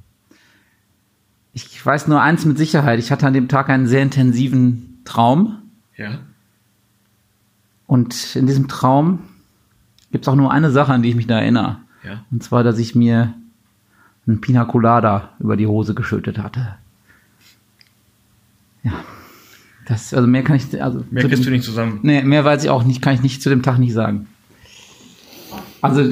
Ich 1.53 1.85
weiß 1.85 2.07
nur 2.07 2.21
eins 2.21 2.45
mit 2.45 2.57
Sicherheit. 2.57 2.99
Ich 2.99 3.11
hatte 3.11 3.27
an 3.27 3.33
dem 3.33 3.47
Tag 3.47 3.69
einen 3.69 3.87
sehr 3.87 4.01
intensiven 4.01 5.01
Traum. 5.05 5.59
Ja. 5.95 6.19
Und 7.85 8.35
in 8.35 8.47
diesem 8.47 8.67
Traum 8.67 9.19
gibt 10.11 10.25
es 10.25 10.27
auch 10.27 10.35
nur 10.35 10.51
eine 10.51 10.71
Sache, 10.71 10.91
an 10.93 11.03
die 11.03 11.09
ich 11.09 11.15
mich 11.15 11.27
da 11.27 11.39
erinnere. 11.39 11.77
Ja. 12.03 12.23
Und 12.31 12.43
zwar, 12.43 12.63
dass 12.63 12.79
ich 12.79 12.95
mir 12.95 13.33
einen 14.25 14.41
Pina 14.41 14.65
Colada 14.65 15.29
über 15.39 15.55
die 15.57 15.67
Hose 15.67 15.93
geschüttet 15.93 16.39
hatte. 16.39 16.75
Ja. 18.83 18.93
Das, 19.85 20.13
also 20.13 20.27
mehr 20.27 20.43
kann 20.43 20.55
ich, 20.55 20.81
also 20.81 21.03
Mehr 21.11 21.23
kriegst 21.23 21.39
dem- 21.43 21.45
du 21.45 21.51
nicht 21.51 21.65
zusammen. 21.65 21.99
Nee, 22.03 22.23
mehr 22.23 22.45
weiß 22.45 22.63
ich 22.63 22.69
auch 22.69 22.83
nicht, 22.83 23.01
kann 23.01 23.13
ich 23.15 23.21
nicht 23.21 23.41
zu 23.41 23.49
dem 23.49 23.61
Tag 23.63 23.77
nicht 23.79 23.93
sagen. 23.93 24.27
Also 25.81 26.09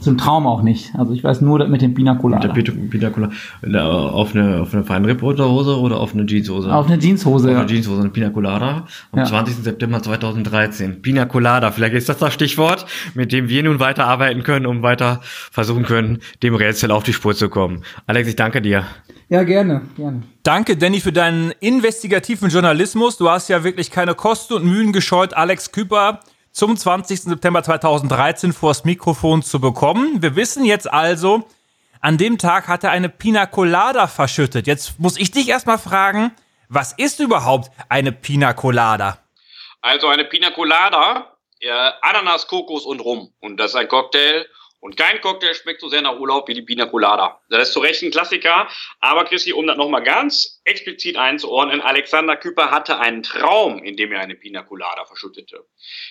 zum 0.00 0.16
Traum 0.16 0.46
auch 0.46 0.62
nicht. 0.62 0.94
Also 0.96 1.12
ich 1.12 1.24
weiß 1.24 1.40
nur 1.40 1.66
mit 1.66 1.82
dem 1.82 1.94
Pina 1.94 2.12
Mit 2.12 2.22
Colada. 2.22 2.48
der. 2.48 3.22
Äh, 3.62 3.78
Auf 3.78 4.34
eine, 4.34 4.60
auf 4.60 4.72
eine 4.72 4.84
Feinripp-Unterhose 4.84 5.78
oder 5.78 5.98
auf 6.00 6.14
eine 6.14 6.24
Jeanshose? 6.26 6.72
Auf 6.72 6.86
eine 6.86 6.98
Jeanshose. 6.98 7.50
Auf 7.50 7.56
eine 7.56 7.66
Jeanshose, 7.66 8.00
eine 8.00 8.10
Pina 8.10 8.30
Colada 8.30 8.86
am 9.12 9.18
Ja. 9.18 9.24
20. 9.24 9.56
September 9.56 10.02
2013. 10.02 11.02
Pina 11.02 11.24
Colada, 11.24 11.70
vielleicht 11.72 11.94
ist 11.94 12.08
das 12.08 12.18
das 12.18 12.32
Stichwort, 12.34 12.86
mit 13.14 13.32
dem 13.32 13.48
wir 13.48 13.62
nun 13.62 13.80
weiterarbeiten 13.80 14.42
können, 14.42 14.66
um 14.66 14.82
weiter 14.82 15.20
versuchen 15.22 15.84
können, 15.84 16.18
dem 16.42 16.54
Rätsel 16.54 16.90
auf 16.90 17.02
die 17.02 17.12
Spur 17.12 17.34
zu 17.34 17.48
kommen. 17.48 17.82
Alex, 18.06 18.28
ich 18.28 18.36
danke 18.36 18.62
dir. 18.62 18.84
Ja, 19.28 19.42
gerne, 19.42 19.82
gerne. 19.96 20.22
Danke, 20.42 20.76
Danny, 20.76 21.00
für 21.00 21.12
deinen 21.12 21.52
investigativen 21.60 22.48
Journalismus. 22.48 23.18
Du 23.18 23.28
hast 23.28 23.48
ja 23.48 23.62
wirklich 23.64 23.90
keine 23.90 24.14
Kosten 24.14 24.54
und 24.54 24.64
Mühen 24.64 24.92
gescheut, 24.92 25.34
Alex 25.34 25.70
Küper 25.72 26.20
zum 26.58 26.76
20. 26.76 27.20
September 27.22 27.62
2013 27.62 28.52
vors 28.52 28.84
Mikrofon 28.84 29.44
zu 29.44 29.60
bekommen. 29.60 30.22
Wir 30.22 30.34
wissen 30.34 30.64
jetzt 30.64 30.92
also, 30.92 31.48
an 32.00 32.18
dem 32.18 32.36
Tag 32.36 32.66
hat 32.66 32.82
er 32.82 32.90
eine 32.90 33.08
Pina 33.08 33.46
Colada 33.46 34.08
verschüttet. 34.08 34.66
Jetzt 34.66 34.98
muss 34.98 35.16
ich 35.16 35.30
dich 35.30 35.48
erstmal 35.48 35.78
fragen, 35.78 36.32
was 36.68 36.92
ist 36.94 37.20
überhaupt 37.20 37.70
eine 37.88 38.10
Pina 38.10 38.54
Colada? 38.54 39.18
Also 39.82 40.08
eine 40.08 40.24
Pina 40.24 40.50
Colada, 40.50 41.36
äh, 41.60 41.90
Ananas, 42.02 42.48
Kokos 42.48 42.84
und 42.84 42.98
Rum. 43.00 43.32
Und 43.38 43.58
das 43.58 43.70
ist 43.70 43.76
ein 43.76 43.86
Cocktail. 43.86 44.44
Und 44.80 44.96
kein 44.96 45.20
Cocktail 45.20 45.54
schmeckt 45.54 45.80
so 45.80 45.88
sehr 45.88 46.02
nach 46.02 46.18
Urlaub 46.18 46.46
wie 46.48 46.54
die 46.54 46.62
Pina 46.62 46.86
Colada. 46.86 47.40
Das 47.48 47.68
ist 47.68 47.72
zu 47.72 47.80
Recht 47.80 48.02
ein 48.02 48.10
Klassiker. 48.10 48.68
Aber 49.00 49.24
Chrissy, 49.24 49.52
um 49.52 49.66
das 49.66 49.76
nochmal 49.76 50.04
ganz 50.04 50.60
explizit 50.64 51.16
einzuordnen, 51.16 51.80
Alexander 51.80 52.36
Küper 52.36 52.70
hatte 52.70 52.98
einen 52.98 53.22
Traum, 53.22 53.82
in 53.82 53.96
dem 53.96 54.12
er 54.12 54.20
eine 54.20 54.36
Pina 54.36 54.62
Colada 54.62 55.04
verschüttete. 55.04 55.66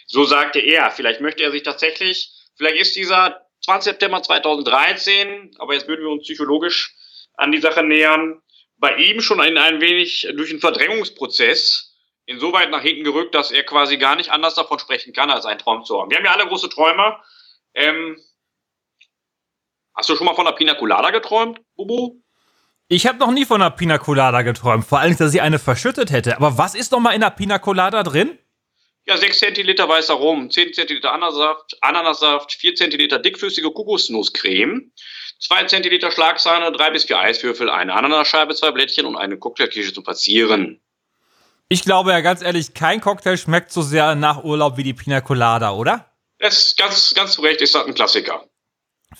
So 0.05 0.25
sagte 0.25 0.59
er. 0.59 0.91
Vielleicht 0.91 1.21
möchte 1.21 1.43
er 1.43 1.51
sich 1.51 1.63
tatsächlich, 1.63 2.29
vielleicht 2.57 2.77
ist 2.77 2.95
dieser 2.95 3.47
20. 3.63 3.91
September 3.91 4.21
2013, 4.21 5.55
aber 5.59 5.73
jetzt 5.73 5.87
würden 5.87 6.01
wir 6.01 6.11
uns 6.11 6.23
psychologisch 6.23 6.93
an 7.35 7.51
die 7.51 7.61
Sache 7.61 7.83
nähern, 7.83 8.41
bei 8.77 8.95
ihm 8.97 9.21
schon 9.21 9.39
ein, 9.39 9.57
ein 9.57 9.81
wenig 9.81 10.27
durch 10.35 10.51
einen 10.51 10.59
Verdrängungsprozess 10.59 11.95
insoweit 12.25 12.69
nach 12.69 12.81
hinten 12.81 13.03
gerückt, 13.03 13.33
dass 13.33 13.51
er 13.51 13.63
quasi 13.63 13.97
gar 13.97 14.15
nicht 14.15 14.31
anders 14.31 14.55
davon 14.55 14.79
sprechen 14.79 15.13
kann, 15.13 15.31
als 15.31 15.45
einen 15.45 15.59
Traum 15.59 15.83
zu 15.85 15.99
haben. 15.99 16.11
Wir 16.11 16.17
haben 16.17 16.25
ja 16.25 16.33
alle 16.33 16.47
große 16.47 16.69
Träume. 16.69 17.17
Ähm, 17.73 18.19
hast 19.97 20.09
du 20.09 20.15
schon 20.15 20.25
mal 20.25 20.35
von 20.35 20.45
der 20.45 20.53
Pina 20.53 20.75
Colada 20.75 21.09
geträumt, 21.09 21.59
Bubu? 21.75 22.21
Ich 22.87 23.05
habe 23.05 23.17
noch 23.17 23.31
nie 23.31 23.43
von 23.43 23.61
einer 23.61 23.71
Pina 23.71 23.97
Colada 23.97 24.43
geträumt, 24.43 24.85
vor 24.85 24.99
allem, 24.99 25.17
dass 25.17 25.33
ich 25.33 25.41
eine 25.41 25.59
verschüttet 25.59 26.11
hätte. 26.11 26.37
Aber 26.37 26.57
was 26.57 26.75
ist 26.75 26.93
noch 26.93 27.01
mal 27.01 27.11
in 27.11 27.21
der 27.21 27.31
Pina 27.31 27.59
Colada 27.59 28.03
drin? 28.03 28.37
Ja, 29.05 29.17
6 29.17 29.39
Zentiliter 29.39 29.89
weißer 29.89 30.13
Rum, 30.13 30.49
10 30.49 30.73
Zentiliter 30.73 31.13
Ananassaft, 31.13 31.77
Ananassaft 31.81 32.53
4 32.53 32.75
Zentiliter 32.75 33.19
dickflüssige 33.19 33.71
Kokosnusscreme, 33.71 34.91
2 35.39 35.63
Zentiliter 35.65 36.11
Schlagsahne, 36.11 36.71
3 36.71 36.91
bis 36.91 37.05
4 37.05 37.19
Eiswürfel, 37.19 37.69
eine 37.69 37.93
Ananasscheibe, 37.93 38.55
zwei 38.55 38.71
Blättchen 38.71 39.05
und 39.05 39.15
eine 39.15 39.37
Cocktailkirsche 39.37 39.93
zum 39.93 40.03
Verzieren. 40.03 40.81
Ich 41.69 41.83
glaube 41.83 42.11
ja 42.11 42.21
ganz 42.21 42.41
ehrlich, 42.41 42.73
kein 42.73 43.01
Cocktail 43.01 43.37
schmeckt 43.37 43.71
so 43.71 43.81
sehr 43.81 44.15
nach 44.15 44.43
Urlaub 44.43 44.77
wie 44.77 44.83
die 44.83 44.93
Pina 44.93 45.19
Colada, 45.19 45.71
oder? 45.71 46.09
Das 46.39 46.57
ist 46.57 46.77
ganz, 46.77 47.13
ganz 47.13 47.33
zu 47.33 47.41
Recht 47.41 47.61
ist 47.61 47.75
das 47.75 47.85
ein 47.85 47.93
Klassiker. 47.93 48.46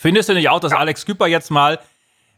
Findest 0.00 0.28
du 0.28 0.34
nicht 0.34 0.48
auch, 0.48 0.60
dass 0.60 0.72
Alex 0.72 1.04
Küper 1.06 1.26
jetzt 1.26 1.50
mal 1.50 1.80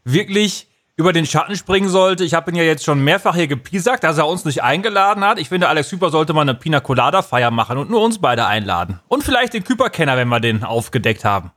wirklich 0.03 0.65
über 0.97 1.13
den 1.13 1.27
Schatten 1.27 1.55
springen 1.55 1.89
sollte? 1.89 2.23
Ich 2.23 2.33
habe 2.33 2.49
ihn 2.49 2.57
ja 2.57 2.63
jetzt 2.63 2.83
schon 2.83 3.03
mehrfach 3.03 3.35
hier 3.35 3.45
gepiesackt, 3.45 4.03
dass 4.03 4.17
er 4.17 4.27
uns 4.27 4.45
nicht 4.45 4.63
eingeladen 4.63 5.23
hat. 5.23 5.37
Ich 5.37 5.49
finde, 5.49 5.67
Alex 5.67 5.91
Küper 5.91 6.09
sollte 6.09 6.33
mal 6.33 6.41
eine 6.41 6.55
Pina 6.55 6.79
Colada 6.79 7.21
Feier 7.21 7.51
machen 7.51 7.77
und 7.77 7.91
nur 7.91 8.01
uns 8.01 8.19
beide 8.19 8.47
einladen. 8.47 8.99
Und 9.09 9.23
vielleicht 9.23 9.53
den 9.53 9.63
Küper-Kenner, 9.63 10.17
wenn 10.17 10.27
wir 10.29 10.39
den 10.39 10.63
aufgedeckt 10.63 11.23
haben. 11.23 11.51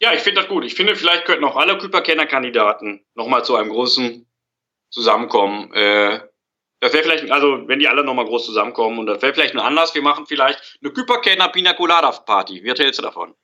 Ja, 0.00 0.12
ich 0.12 0.22
finde 0.22 0.40
das 0.40 0.48
gut. 0.48 0.64
Ich 0.64 0.74
finde, 0.74 0.96
vielleicht 0.96 1.24
könnten 1.24 1.44
auch 1.44 1.54
alle 1.54 1.78
Küper-Kenner-Kandidaten 1.78 3.04
nochmal 3.14 3.44
zu 3.44 3.54
einem 3.54 3.70
großen 3.70 4.26
Zusammenkommen. 4.90 5.72
Äh, 5.72 6.18
das 6.80 6.92
wäre 6.94 7.04
vielleicht, 7.04 7.30
also 7.30 7.68
wenn 7.68 7.78
die 7.78 7.86
alle 7.86 8.02
nochmal 8.02 8.24
groß 8.24 8.44
zusammenkommen 8.44 8.98
und 8.98 9.06
das 9.06 9.22
wäre 9.22 9.34
vielleicht 9.34 9.54
ein 9.54 9.60
Anlass, 9.60 9.94
wir 9.94 10.02
machen 10.02 10.26
vielleicht 10.26 10.80
eine 10.82 10.92
Küper-Kenner-Pina 10.92 11.74
Colada-Party. 11.74 12.64
Wie 12.64 12.68
erzählst 12.68 12.98
du 12.98 13.04
davon? 13.04 13.36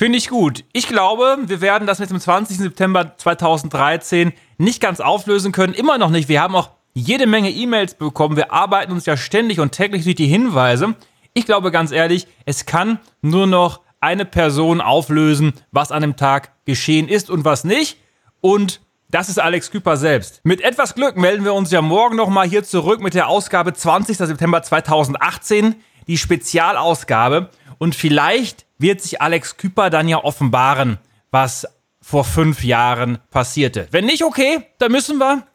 Finde 0.00 0.16
ich 0.16 0.30
gut. 0.30 0.64
Ich 0.72 0.88
glaube, 0.88 1.36
wir 1.44 1.60
werden 1.60 1.86
das 1.86 1.98
mit 1.98 2.08
dem 2.08 2.18
20. 2.18 2.56
September 2.56 3.18
2013 3.18 4.32
nicht 4.56 4.80
ganz 4.80 4.98
auflösen 4.98 5.52
können. 5.52 5.74
Immer 5.74 5.98
noch 5.98 6.08
nicht. 6.08 6.26
Wir 6.30 6.40
haben 6.40 6.56
auch 6.56 6.70
jede 6.94 7.26
Menge 7.26 7.50
E-Mails 7.50 7.96
bekommen. 7.96 8.34
Wir 8.34 8.50
arbeiten 8.50 8.92
uns 8.92 9.04
ja 9.04 9.18
ständig 9.18 9.60
und 9.60 9.72
täglich 9.72 10.04
durch 10.04 10.14
die 10.14 10.26
Hinweise. 10.26 10.94
Ich 11.34 11.44
glaube 11.44 11.70
ganz 11.70 11.92
ehrlich, 11.92 12.26
es 12.46 12.64
kann 12.64 12.98
nur 13.20 13.46
noch 13.46 13.82
eine 14.00 14.24
Person 14.24 14.80
auflösen, 14.80 15.52
was 15.70 15.92
an 15.92 16.00
dem 16.00 16.16
Tag 16.16 16.52
geschehen 16.64 17.06
ist 17.06 17.28
und 17.28 17.44
was 17.44 17.64
nicht. 17.64 17.98
Und 18.40 18.80
das 19.10 19.28
ist 19.28 19.38
Alex 19.38 19.70
Küper 19.70 19.98
selbst. 19.98 20.40
Mit 20.44 20.62
etwas 20.62 20.94
Glück 20.94 21.18
melden 21.18 21.44
wir 21.44 21.52
uns 21.52 21.70
ja 21.72 21.82
morgen 21.82 22.16
nochmal 22.16 22.48
hier 22.48 22.64
zurück 22.64 23.02
mit 23.02 23.12
der 23.12 23.28
Ausgabe 23.28 23.74
20. 23.74 24.16
September 24.16 24.62
2018, 24.62 25.74
die 26.06 26.16
Spezialausgabe. 26.16 27.50
Und 27.76 27.94
vielleicht 27.94 28.64
wird 28.80 29.00
sich 29.00 29.20
Alex 29.20 29.56
Küper 29.56 29.90
dann 29.90 30.08
ja 30.08 30.22
offenbaren, 30.22 30.98
was 31.30 31.66
vor 32.02 32.24
fünf 32.24 32.64
Jahren 32.64 33.18
passierte. 33.30 33.88
Wenn 33.90 34.06
nicht, 34.06 34.24
okay, 34.24 34.66
dann 34.78 34.90
müssen 34.92 35.18
wir 35.18 35.46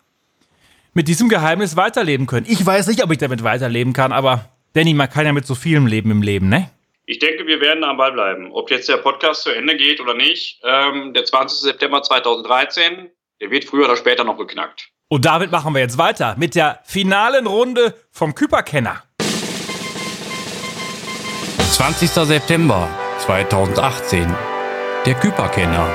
mit 0.94 1.08
diesem 1.08 1.28
Geheimnis 1.28 1.76
weiterleben 1.76 2.28
können. 2.28 2.46
Ich 2.48 2.64
weiß 2.66 2.88
nicht, 2.88 3.04
ob 3.04 3.12
ich 3.12 3.18
damit 3.18 3.44
weiterleben 3.44 3.94
kann, 3.94 4.12
aber 4.12 4.50
Danny, 4.74 4.94
man 4.94 5.10
kann 5.10 5.26
ja 5.26 5.34
mit 5.34 5.46
so 5.46 5.56
vielem 5.56 5.88
leben 5.88 6.12
im 6.12 6.22
Leben, 6.22 6.50
ne? 6.50 6.70
Ich 7.08 7.20
denke, 7.20 7.46
wir 7.46 7.62
werden 7.62 7.84
am 7.84 7.98
Ball 7.98 8.12
bleiben. 8.12 8.52
Ob 8.52 8.72
jetzt 8.72 8.90
der 8.90 8.98
Podcast 8.98 9.44
zu 9.44 9.52
Ende 9.52 9.78
geht 9.78 10.00
oder 10.00 10.16
nicht, 10.16 10.60
ähm, 10.64 11.14
der 11.14 11.26
20. 11.26 11.60
September 11.60 12.02
2013, 12.02 13.10
der 13.42 13.52
wird 13.52 13.66
früher 13.66 13.86
oder 13.86 13.96
später 13.96 14.24
noch 14.24 14.38
geknackt. 14.38 14.90
Und 15.08 15.26
damit 15.26 15.52
machen 15.52 15.74
wir 15.74 15.82
jetzt 15.82 15.98
weiter 15.98 16.36
mit 16.38 16.56
der 16.56 16.80
finalen 16.84 17.46
Runde 17.46 17.94
vom 18.12 18.34
Küperkenner. 18.34 19.04
20. 21.72 22.10
September 22.10 22.90
2018. 23.26 24.32
Der 25.08 25.16
Küperkenner. 25.16 25.90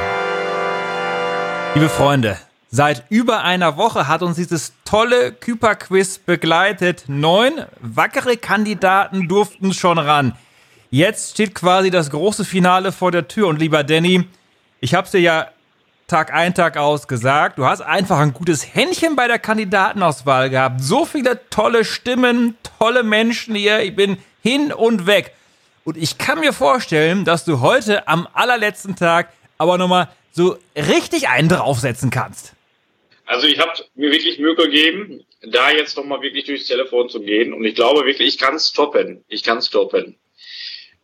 Liebe 1.75 1.89
Freunde, 1.89 2.37
seit 2.71 3.05
über 3.09 3.45
einer 3.45 3.77
Woche 3.77 4.09
hat 4.09 4.23
uns 4.23 4.35
dieses 4.35 4.73
tolle 4.85 5.31
Küper-Quiz 5.31 6.19
begleitet. 6.19 7.05
Neun 7.07 7.53
wackere 7.79 8.37
Kandidaten 8.37 9.29
durften 9.29 9.73
schon 9.75 9.99
ran. 9.99 10.37
Jetzt 10.91 11.31
steht 11.31 11.55
quasi 11.55 11.93
das 11.93 12.11
große 12.11 12.45
Finale 12.45 12.91
vor 12.91 13.13
der 13.13 13.29
Tür. 13.29 13.47
Und 13.47 13.61
lieber 13.61 13.85
Danny, 13.85 14.27
ich 14.81 14.95
hab's 14.95 15.13
dir 15.13 15.21
ja 15.21 15.47
Tag 16.09 16.35
ein, 16.35 16.53
Tag 16.53 16.77
aus 16.79 17.07
gesagt. 17.07 17.59
Du 17.59 17.65
hast 17.65 17.81
einfach 17.81 18.19
ein 18.19 18.33
gutes 18.33 18.75
Händchen 18.75 19.15
bei 19.15 19.29
der 19.29 19.39
Kandidatenauswahl 19.39 20.51
gehabt. 20.51 20.81
So 20.81 21.05
viele 21.05 21.49
tolle 21.49 21.85
Stimmen, 21.85 22.57
tolle 22.81 23.05
Menschen 23.05 23.55
hier. 23.55 23.85
Ich 23.85 23.95
bin 23.95 24.19
hin 24.43 24.73
und 24.73 25.07
weg. 25.07 25.33
Und 25.85 25.97
ich 25.97 26.19
kann 26.19 26.41
mir 26.41 26.53
vorstellen, 26.53 27.25
dass 27.25 27.45
du 27.45 27.61
heute 27.61 28.07
am 28.07 28.29
allerletzten 28.33 28.97
Tag 28.97 29.33
aber 29.59 29.79
nochmal 29.79 30.09
so 30.33 30.59
richtig 30.77 31.29
einen 31.29 31.49
draufsetzen 31.49 32.11
kannst. 32.11 32.53
Also 33.27 33.47
ich 33.47 33.59
habe 33.59 33.73
mir 33.95 34.11
wirklich 34.11 34.39
Mühe 34.39 34.57
gegeben, 34.57 35.25
da 35.43 35.71
jetzt 35.71 35.97
nochmal 35.97 36.21
wirklich 36.21 36.45
durchs 36.45 36.67
Telefon 36.67 37.09
zu 37.09 37.21
gehen. 37.21 37.53
Und 37.53 37.65
ich 37.65 37.75
glaube 37.75 38.05
wirklich, 38.05 38.29
ich 38.35 38.39
kann 38.39 38.55
es 38.57 38.73
toppen. 38.73 39.25
Ich 39.29 39.43
kann 39.43 39.59
es 39.59 39.71
toppen. 39.71 40.17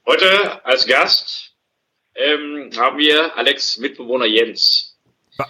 Heute 0.07 0.65
als 0.65 0.87
Gast 0.87 1.53
ähm, 2.15 2.71
haben 2.77 2.99
wir 2.99 3.37
Alex 3.37 3.79
Mitbewohner 3.79 4.27
Jens. 4.27 4.97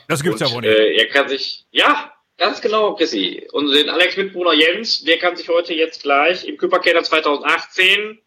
Das 0.08 0.22
gibt's 0.22 0.42
Und, 0.42 0.48
ja 0.48 0.54
wohl 0.54 0.62
nicht. 0.62 0.70
Äh, 0.70 0.96
er 0.96 1.06
kann 1.08 1.28
sich, 1.28 1.64
ja, 1.70 2.12
ganz 2.38 2.60
genau, 2.60 2.94
Chrissy. 2.94 3.46
Und 3.52 3.72
den 3.72 3.88
Alex 3.88 4.16
Mitbewohner 4.16 4.54
Jens, 4.54 5.04
der 5.04 5.18
kann 5.18 5.36
sich 5.36 5.48
heute 5.48 5.74
jetzt 5.74 6.02
gleich 6.02 6.44
im 6.46 6.56
Küpperkeller 6.56 7.02
2018, 7.02 8.18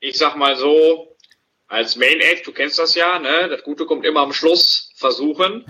ich 0.00 0.16
sag 0.18 0.36
mal 0.36 0.56
so, 0.56 1.16
als 1.68 1.96
Main 1.96 2.20
Act, 2.20 2.46
du 2.46 2.52
kennst 2.52 2.78
das 2.78 2.94
ja, 2.94 3.18
ne? 3.18 3.48
Das 3.48 3.62
Gute 3.62 3.86
kommt 3.86 4.04
immer 4.04 4.20
am 4.20 4.32
Schluss, 4.32 4.90
versuchen, 4.96 5.64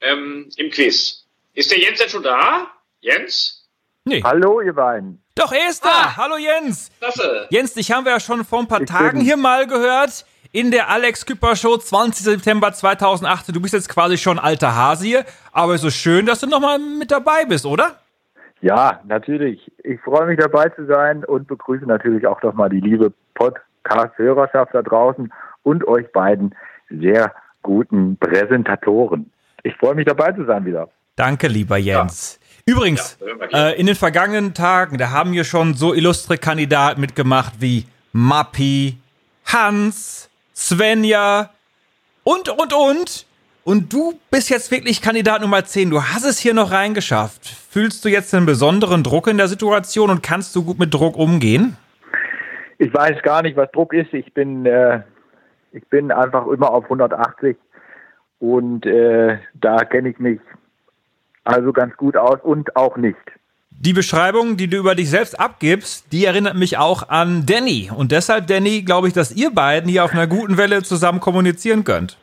ähm, 0.00 0.48
im 0.56 0.70
Quiz. 0.70 1.24
Ist 1.54 1.70
der 1.70 1.78
Jens 1.78 1.98
denn 1.98 2.08
schon 2.08 2.22
da? 2.22 2.70
Jens? 3.00 3.68
Nee. 4.04 4.22
Hallo, 4.24 4.60
ihr 4.60 4.72
beiden. 4.72 5.22
Doch, 5.34 5.52
er 5.52 5.68
ist 5.70 5.84
da. 5.84 6.16
Hallo 6.16 6.36
Jens. 6.36 6.90
Klasse. 6.98 7.46
Jens, 7.50 7.74
dich 7.74 7.90
haben 7.92 8.04
wir 8.04 8.12
ja 8.12 8.20
schon 8.20 8.44
vor 8.44 8.58
ein 8.60 8.68
paar 8.68 8.80
Ich 8.80 8.88
Tagen 8.88 9.18
bin- 9.18 9.26
hier 9.26 9.36
mal 9.36 9.66
gehört. 9.66 10.24
in 10.52 10.72
der 10.72 10.88
Alex 10.88 11.24
Küpper 11.26 11.54
Show 11.54 11.76
20. 11.76 12.24
September 12.24 12.72
2018. 12.72 13.54
Du 13.54 13.60
bist 13.60 13.72
jetzt 13.72 13.88
quasi 13.88 14.18
schon 14.18 14.38
alter 14.38 14.74
Hase 14.74 15.06
hier, 15.06 15.24
aber 15.52 15.74
es 15.74 15.84
ist 15.84 15.94
schön, 15.94 16.26
dass 16.26 16.40
du 16.40 16.46
nochmal 16.48 16.78
mit 16.80 17.10
dabei 17.12 17.44
bist, 17.44 17.64
oder? 17.66 18.00
Ja, 18.60 19.00
natürlich. 19.04 19.70
Ich 19.82 20.00
freue 20.00 20.26
mich 20.26 20.38
dabei 20.38 20.68
zu 20.70 20.86
sein 20.86 21.24
und 21.24 21.48
begrüße 21.48 21.86
natürlich 21.86 22.26
auch 22.26 22.42
nochmal 22.42 22.68
die 22.68 22.80
liebe 22.80 23.12
Podcast-Hörerschaft 23.34 24.74
da 24.74 24.82
draußen 24.82 25.32
und 25.62 25.86
euch 25.88 26.10
beiden 26.12 26.54
sehr 26.90 27.32
guten 27.62 28.16
Präsentatoren. 28.18 29.30
Ich 29.62 29.74
freue 29.76 29.94
mich 29.94 30.06
dabei 30.06 30.32
zu 30.32 30.44
sein 30.44 30.64
wieder. 30.64 30.88
Danke, 31.16 31.48
lieber 31.48 31.76
Jens. 31.76 32.38
Ja. 32.66 32.74
Übrigens, 32.74 33.18
ja, 33.50 33.68
äh, 33.68 33.80
in 33.80 33.86
den 33.86 33.94
vergangenen 33.94 34.54
Tagen, 34.54 34.98
da 34.98 35.10
haben 35.10 35.32
hier 35.32 35.44
schon 35.44 35.74
so 35.74 35.94
illustre 35.94 36.38
Kandidaten 36.38 37.00
mitgemacht 37.00 37.54
wie 37.60 37.86
Mappi, 38.12 38.98
Hans, 39.46 40.30
Svenja 40.54 41.50
und, 42.22 42.48
und, 42.48 42.72
und. 42.72 43.26
Und 43.70 43.92
du 43.92 44.14
bist 44.32 44.50
jetzt 44.50 44.72
wirklich 44.72 45.00
Kandidat 45.00 45.42
Nummer 45.42 45.64
10. 45.64 45.90
Du 45.90 46.02
hast 46.02 46.24
es 46.24 46.40
hier 46.40 46.54
noch 46.54 46.72
reingeschafft. 46.72 47.46
Fühlst 47.46 48.04
du 48.04 48.08
jetzt 48.08 48.34
einen 48.34 48.44
besonderen 48.44 49.04
Druck 49.04 49.28
in 49.28 49.36
der 49.36 49.46
Situation 49.46 50.10
und 50.10 50.24
kannst 50.24 50.56
du 50.56 50.64
gut 50.64 50.80
mit 50.80 50.92
Druck 50.92 51.16
umgehen? 51.16 51.76
Ich 52.78 52.92
weiß 52.92 53.22
gar 53.22 53.42
nicht, 53.42 53.56
was 53.56 53.70
Druck 53.70 53.94
ist. 53.94 54.12
Ich 54.12 54.34
bin, 54.34 54.66
äh, 54.66 55.02
ich 55.70 55.86
bin 55.86 56.10
einfach 56.10 56.48
immer 56.48 56.72
auf 56.72 56.82
180 56.82 57.56
und 58.40 58.86
äh, 58.86 59.38
da 59.54 59.84
kenne 59.84 60.08
ich 60.08 60.18
mich 60.18 60.40
also 61.44 61.72
ganz 61.72 61.96
gut 61.96 62.16
aus 62.16 62.40
und 62.42 62.74
auch 62.74 62.96
nicht. 62.96 63.20
Die 63.70 63.92
Beschreibung, 63.92 64.56
die 64.56 64.66
du 64.66 64.78
über 64.78 64.96
dich 64.96 65.10
selbst 65.10 65.38
abgibst, 65.38 66.12
die 66.12 66.24
erinnert 66.24 66.56
mich 66.56 66.76
auch 66.76 67.08
an 67.08 67.46
Danny. 67.46 67.88
Und 67.94 68.10
deshalb, 68.10 68.48
Danny, 68.48 68.82
glaube 68.82 69.06
ich, 69.06 69.14
dass 69.14 69.30
ihr 69.30 69.52
beiden 69.52 69.88
hier 69.88 70.04
auf 70.04 70.12
einer 70.12 70.26
guten 70.26 70.56
Welle 70.56 70.82
zusammen 70.82 71.20
kommunizieren 71.20 71.84
könnt. 71.84 72.18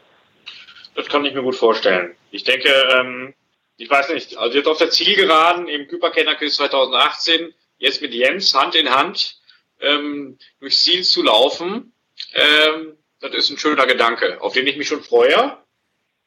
Das 0.98 1.08
kann 1.10 1.24
ich 1.26 1.34
mir 1.36 1.44
gut 1.44 1.56
vorstellen. 1.56 2.16
Ich 2.32 2.44
denke, 2.44 2.70
ähm, 2.70 3.36
ich 3.78 3.88
weiß 3.88 4.10
nicht, 4.10 4.36
also 4.36 4.58
jetzt 4.58 4.68
auf 4.68 4.80
der 4.80 4.90
Zielgeraden 4.90 5.68
im 5.68 5.88
Küperkennerquiz 5.88 6.56
2018, 6.56 7.54
jetzt 7.78 8.02
mit 8.02 8.16
Jens 8.16 8.56
Hand 8.56 8.74
in 8.74 8.90
Hand 8.90 9.40
ähm, 9.80 10.40
durchs 10.60 10.84
Ziel 10.84 11.04
zu 11.04 11.22
laufen, 11.22 11.94
ähm, 12.34 12.98
das 13.20 13.32
ist 13.36 13.52
ein 13.52 13.60
schöner 13.60 13.86
Gedanke, 13.86 14.42
auf 14.42 14.54
den 14.54 14.66
ich 14.66 14.76
mich 14.76 14.88
schon 14.88 15.04
freue. 15.04 15.58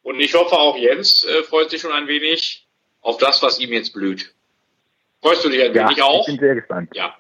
Und 0.03 0.21
ich 0.21 0.35
hoffe 0.35 0.57
auch 0.57 0.77
Jens 0.77 1.25
äh, 1.25 1.43
freut 1.43 1.71
sich 1.71 1.81
schon 1.81 1.93
ein 1.93 2.07
wenig 2.07 2.69
auf 3.01 3.19
das, 3.19 3.43
was 3.43 3.59
ihm 3.59 3.73
jetzt 3.73 3.93
blüht. 3.93 4.33
Freust 5.21 5.45
du 5.45 5.49
dich 5.49 5.65
ein 5.65 5.75
ja, 5.75 5.89
wenig 5.89 6.01
auch? 6.01 6.29
Ich 6.29 6.37
bin 6.37 6.39
sehr 6.39 6.55
gespannt. 6.55 6.91
Ja. 6.95 7.17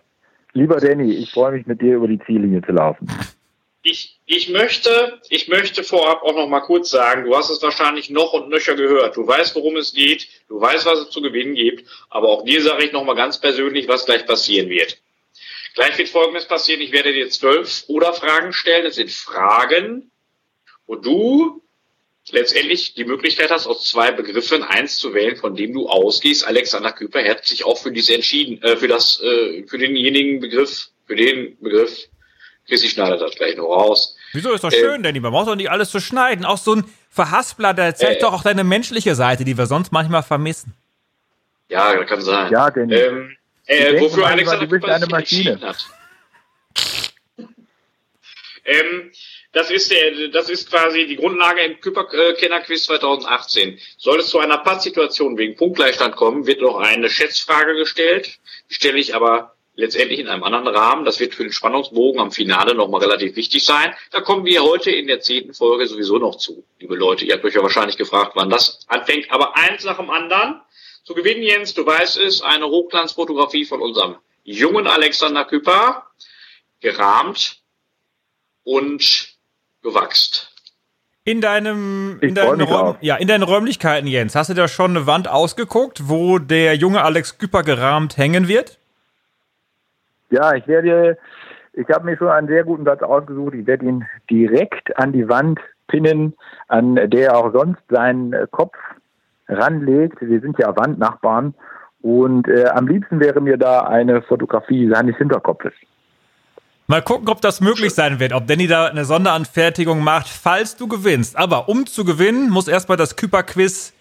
Lieber 0.52 0.76
Danny, 0.76 1.14
ich 1.14 1.32
freue 1.32 1.50
mich 1.50 1.66
mit 1.66 1.80
dir 1.82 1.96
über 1.96 2.06
die 2.06 2.20
Ziellinie 2.20 2.62
zu 2.62 2.70
laufen. 2.70 3.08
Ich, 3.82 4.18
ich 4.26 4.50
möchte, 4.50 5.20
ich 5.30 5.48
möchte 5.48 5.82
vorab 5.84 6.22
auch 6.22 6.34
noch 6.34 6.48
mal 6.48 6.60
kurz 6.60 6.90
sagen, 6.90 7.24
du 7.24 7.34
hast 7.34 7.48
es 7.48 7.62
wahrscheinlich 7.62 8.10
noch 8.10 8.34
und 8.34 8.50
nöcher 8.50 8.74
gehört. 8.74 9.16
Du 9.16 9.26
weißt, 9.26 9.54
worum 9.54 9.76
es 9.76 9.94
geht. 9.94 10.28
Du 10.48 10.60
weißt, 10.60 10.84
was 10.84 10.98
es 10.98 11.10
zu 11.10 11.22
gewinnen 11.22 11.54
gibt. 11.54 11.88
Aber 12.10 12.28
auch 12.28 12.44
dir 12.44 12.62
sage 12.62 12.84
ich 12.84 12.92
noch 12.92 13.04
mal 13.04 13.14
ganz 13.14 13.40
persönlich, 13.40 13.88
was 13.88 14.04
gleich 14.04 14.26
passieren 14.26 14.68
wird. 14.68 14.98
Gleich 15.74 15.96
wird 15.96 16.08
Folgendes 16.08 16.46
passieren. 16.46 16.82
Ich 16.82 16.92
werde 16.92 17.12
dir 17.12 17.30
zwölf 17.30 17.84
oder 17.86 18.12
Fragen 18.12 18.52
stellen. 18.52 18.84
Das 18.84 18.96
sind 18.96 19.10
Fragen, 19.10 20.10
wo 20.86 20.96
du 20.96 21.62
letztendlich 22.32 22.94
die 22.94 23.04
Möglichkeit 23.04 23.50
hast, 23.50 23.66
aus 23.66 23.84
zwei 23.84 24.12
Begriffen 24.12 24.62
eins 24.62 24.98
zu 24.98 25.14
wählen, 25.14 25.36
von 25.36 25.54
dem 25.54 25.72
du 25.72 25.88
ausgehst. 25.88 26.46
Alexander 26.46 26.92
Küper 26.92 27.24
hat 27.24 27.46
sich 27.46 27.64
auch 27.64 27.78
für 27.78 27.92
dies 27.92 28.10
entschieden, 28.10 28.62
äh, 28.62 28.76
für 28.76 28.88
das, 28.88 29.20
äh, 29.22 29.64
für 29.66 29.78
denjenigen 29.78 30.40
Begriff, 30.40 30.90
für 31.06 31.16
den 31.16 31.58
Begriff. 31.60 32.08
Chrissy 32.70 32.88
schneidet 32.88 33.20
das 33.20 33.34
gleich 33.34 33.56
noch 33.56 33.66
raus. 33.66 34.16
Wieso 34.32 34.52
ist 34.52 34.64
doch 34.64 34.72
äh, 34.72 34.78
schön, 34.78 35.02
Danny? 35.02 35.20
Man 35.20 35.32
braucht 35.32 35.48
doch 35.48 35.56
nicht 35.56 35.70
alles 35.70 35.90
zu 35.90 36.00
schneiden. 36.00 36.44
Auch 36.44 36.56
so 36.56 36.76
ein 36.76 36.84
Verhaspler, 37.10 37.74
der 37.74 37.94
zeigt 37.94 38.18
äh, 38.18 38.20
doch 38.20 38.32
auch 38.32 38.42
deine 38.42 38.64
menschliche 38.64 39.14
Seite, 39.14 39.44
die 39.44 39.58
wir 39.58 39.66
sonst 39.66 39.92
manchmal 39.92 40.22
vermissen. 40.22 40.72
Ja, 41.68 41.94
das 41.94 42.08
kann 42.08 42.20
sein. 42.20 42.50
Ja, 42.50 42.70
Danny. 42.70 42.94
Ähm, 42.94 43.36
äh, 43.66 44.00
wofür 44.00 44.26
Alexander 44.26 44.66
Küper 44.66 44.98
sich 44.98 45.10
Maschine. 45.10 45.60
hat. 45.60 45.86
ähm, 48.64 49.10
das 49.52 49.70
ist, 49.70 49.90
der, 49.90 50.28
das 50.28 50.48
ist 50.48 50.70
quasi 50.70 51.06
die 51.06 51.16
Grundlage 51.16 51.60
im 51.62 51.80
Küpper-Kenner-Quiz 51.80 52.84
2018. 52.84 53.78
Soll 53.98 54.20
es 54.20 54.28
zu 54.28 54.38
einer 54.38 54.58
Pattsituation 54.58 55.36
wegen 55.38 55.56
Punktgleichstand 55.56 56.14
kommen, 56.14 56.46
wird 56.46 56.60
noch 56.60 56.78
eine 56.78 57.10
Schätzfrage 57.10 57.74
gestellt. 57.74 58.38
Die 58.70 58.74
stelle 58.74 58.98
ich 58.98 59.14
aber 59.14 59.54
letztendlich 59.80 60.20
in 60.20 60.28
einem 60.28 60.44
anderen 60.44 60.68
Rahmen. 60.68 61.04
Das 61.04 61.18
wird 61.18 61.34
für 61.34 61.42
den 61.42 61.52
Spannungsbogen 61.52 62.20
am 62.20 62.30
Finale 62.30 62.74
nochmal 62.74 63.00
relativ 63.00 63.34
wichtig 63.36 63.64
sein. 63.64 63.92
Da 64.10 64.20
kommen 64.20 64.44
wir 64.44 64.62
heute 64.62 64.90
in 64.90 65.06
der 65.06 65.20
zehnten 65.20 65.54
Folge 65.54 65.86
sowieso 65.86 66.18
noch 66.18 66.36
zu, 66.36 66.64
liebe 66.78 66.94
Leute. 66.94 67.24
Ihr 67.24 67.34
habt 67.34 67.44
euch 67.44 67.54
ja 67.54 67.62
wahrscheinlich 67.62 67.96
gefragt, 67.96 68.32
wann 68.34 68.50
das 68.50 68.80
anfängt. 68.86 69.30
Aber 69.30 69.56
eins 69.56 69.84
nach 69.84 69.96
dem 69.96 70.10
anderen. 70.10 70.60
Zu 71.02 71.14
gewinnen, 71.14 71.42
Jens, 71.42 71.74
du 71.74 71.84
weißt 71.84 72.18
es, 72.18 72.42
eine 72.42 72.66
Hochglanzfotografie 72.66 73.64
von 73.64 73.80
unserem 73.80 74.16
jungen 74.44 74.86
Alexander 74.86 75.44
Küpper, 75.44 76.06
gerahmt 76.80 77.56
und 78.64 79.34
gewachst. 79.82 80.52
In 81.24 81.40
deinem, 81.40 82.18
in 82.20 82.34
deinen, 82.34 82.62
Räum, 82.62 82.96
ja, 83.00 83.16
in 83.16 83.28
deinen 83.28 83.42
Räumlichkeiten, 83.42 84.06
Jens, 84.06 84.34
hast 84.34 84.50
du 84.50 84.54
da 84.54 84.68
schon 84.68 84.96
eine 84.96 85.06
Wand 85.06 85.28
ausgeguckt, 85.28 86.08
wo 86.08 86.38
der 86.38 86.76
junge 86.76 87.02
Alex 87.02 87.38
Küpper 87.38 87.62
gerahmt 87.62 88.16
hängen 88.16 88.48
wird? 88.48 88.79
Ja, 90.30 90.54
ich 90.54 90.66
werde, 90.66 91.18
ich 91.72 91.88
habe 91.88 92.04
mir 92.04 92.16
schon 92.16 92.28
einen 92.28 92.48
sehr 92.48 92.64
guten 92.64 92.84
Platz 92.84 93.02
ausgesucht. 93.02 93.54
Ich 93.54 93.66
werde 93.66 93.86
ihn 93.86 94.06
direkt 94.30 94.96
an 94.98 95.12
die 95.12 95.28
Wand 95.28 95.60
pinnen, 95.88 96.34
an 96.68 96.94
der 96.94 97.30
er 97.30 97.36
auch 97.36 97.52
sonst 97.52 97.82
seinen 97.88 98.34
Kopf 98.50 98.76
ranlegt. 99.48 100.20
Wir 100.20 100.40
sind 100.40 100.58
ja 100.58 100.74
Wandnachbarn. 100.76 101.54
Und 102.02 102.48
äh, 102.48 102.66
am 102.66 102.88
liebsten 102.88 103.20
wäre 103.20 103.40
mir 103.40 103.58
da 103.58 103.82
eine 103.82 104.22
Fotografie 104.22 104.88
seines 104.88 105.16
Hinterkopfes. 105.16 105.72
Mal 106.86 107.02
gucken, 107.02 107.28
ob 107.28 107.40
das 107.40 107.60
möglich 107.60 107.94
sein 107.94 108.18
wird, 108.18 108.32
ob 108.32 108.48
Danny 108.48 108.66
da 108.66 108.86
eine 108.86 109.04
Sonderanfertigung 109.04 110.02
macht, 110.02 110.28
falls 110.28 110.76
du 110.76 110.88
gewinnst. 110.88 111.36
Aber 111.36 111.68
um 111.68 111.86
zu 111.86 112.04
gewinnen, 112.04 112.50
muss 112.50 112.66
erstmal 112.66 112.96
das 112.96 113.14
Küper-Quiz, 113.14 113.92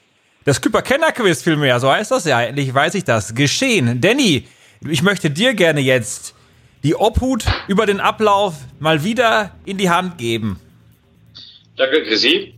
das 0.45 0.59
Küper-Kenner-Quiz 0.59 1.43
vielmehr, 1.43 1.79
so 1.79 1.91
heißt 1.91 2.09
das 2.09 2.25
ja, 2.25 2.41
endlich 2.41 2.73
weiß 2.73 2.95
ich 2.95 3.03
das, 3.03 3.35
geschehen. 3.35 4.01
Danny, 4.01 4.47
ich 4.81 5.01
möchte 5.01 5.29
dir 5.29 5.53
gerne 5.53 5.81
jetzt 5.81 6.35
die 6.83 6.95
Obhut 6.95 7.43
über 7.67 7.85
den 7.85 7.99
Ablauf 7.99 8.55
mal 8.79 9.03
wieder 9.03 9.51
in 9.65 9.77
die 9.77 9.89
Hand 9.89 10.17
geben. 10.17 10.59
Danke, 11.75 12.03
Chrissy. 12.03 12.55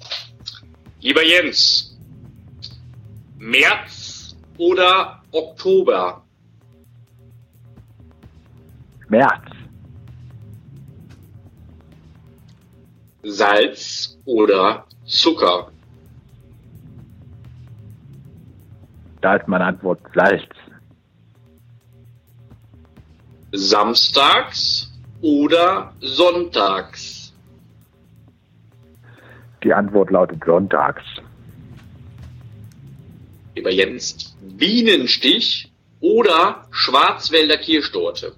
Lieber 0.99 1.23
Jens, 1.23 1.97
März 3.39 4.35
oder 4.57 5.23
Oktober? 5.31 6.23
März. 9.09 9.51
Salz 13.23 14.17
oder 14.25 14.85
Zucker? 15.05 15.71
Da 19.21 19.35
ist 19.35 19.47
meine 19.47 19.65
Antwort 19.65 19.99
Salz. 20.13 20.43
Samstags 23.51 24.89
oder 25.21 25.93
sonntags? 25.99 27.33
Die 29.63 29.73
Antwort 29.73 30.09
lautet 30.09 30.43
sonntags. 30.45 31.03
Lieber 33.55 33.71
Jens, 33.71 34.35
Bienenstich 34.41 35.71
oder 35.99 36.65
Schwarzwälder 36.71 37.57
Kirschtorte? 37.57 38.33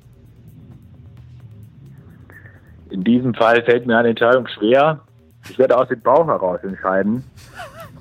In 2.89 3.03
diesem 3.03 3.33
Fall 3.33 3.63
fällt 3.63 3.85
mir 3.85 3.97
eine 3.97 4.09
Entscheidung 4.09 4.47
schwer. 4.47 5.01
Ich 5.49 5.57
werde 5.57 5.77
aus 5.77 5.87
dem 5.87 6.01
Bauch 6.01 6.27
heraus 6.27 6.59
entscheiden. 6.63 7.23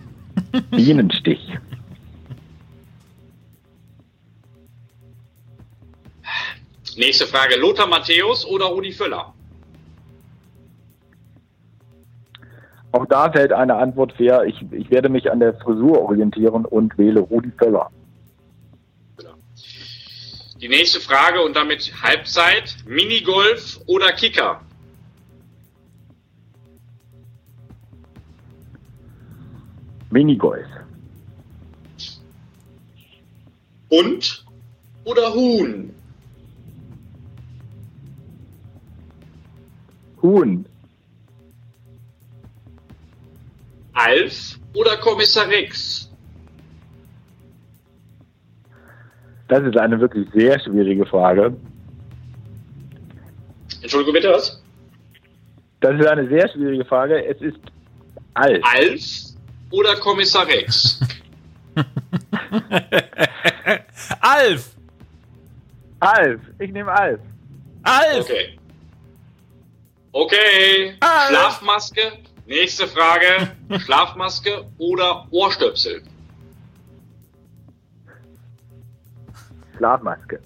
Bienenstich. 0.70 1.41
Nächste 6.96 7.26
Frage. 7.26 7.56
Lothar 7.56 7.86
Matthäus 7.86 8.44
oder 8.46 8.66
Rudi 8.66 8.92
Völler? 8.92 9.34
Auch 12.92 13.06
da 13.06 13.32
fällt 13.32 13.52
eine 13.52 13.74
Antwort 13.76 14.12
fair. 14.12 14.44
Ich, 14.44 14.60
ich 14.70 14.90
werde 14.90 15.08
mich 15.08 15.30
an 15.30 15.40
der 15.40 15.54
Frisur 15.54 16.02
orientieren 16.02 16.66
und 16.66 16.96
wähle 16.98 17.20
Rudi 17.20 17.50
Völler. 17.58 17.90
Die 20.60 20.68
nächste 20.68 21.00
Frage 21.00 21.40
und 21.40 21.56
damit 21.56 21.92
Halbzeit. 22.02 22.76
Minigolf 22.86 23.80
oder 23.86 24.12
Kicker? 24.12 24.60
Minigolf. 30.10 30.68
Hund 33.90 34.44
oder 35.04 35.34
Huhn? 35.34 35.94
Huhn. 40.22 40.64
Alf 43.92 44.58
oder 44.74 44.96
Kommissar 44.98 45.48
Rex? 45.48 46.10
Das 49.48 49.62
ist 49.64 49.76
eine 49.76 50.00
wirklich 50.00 50.26
sehr 50.32 50.58
schwierige 50.60 51.04
Frage. 51.04 51.54
Entschuldigung 53.82 54.14
bitte, 54.14 54.30
was? 54.30 54.62
Das 55.80 55.98
ist 55.98 56.06
eine 56.06 56.28
sehr 56.28 56.48
schwierige 56.48 56.84
Frage. 56.84 57.24
Es 57.26 57.40
ist 57.42 57.58
Alf. 58.34 58.64
Alf 58.64 59.02
oder 59.70 59.96
Kommissar 59.96 60.46
Rex? 60.46 61.00
Alf! 64.20 64.76
Alf. 66.00 66.40
Ich 66.58 66.72
nehme 66.72 66.92
Alf. 66.92 67.20
Alf! 67.82 68.30
Okay. 68.30 68.58
Okay. 70.12 70.94
Alf. 71.00 71.28
Schlafmaske. 71.28 72.12
Nächste 72.46 72.86
Frage. 72.86 73.52
Schlafmaske 73.78 74.64
oder 74.78 75.26
Ohrstöpsel? 75.30 76.02
Schlafmaske. 79.76 80.40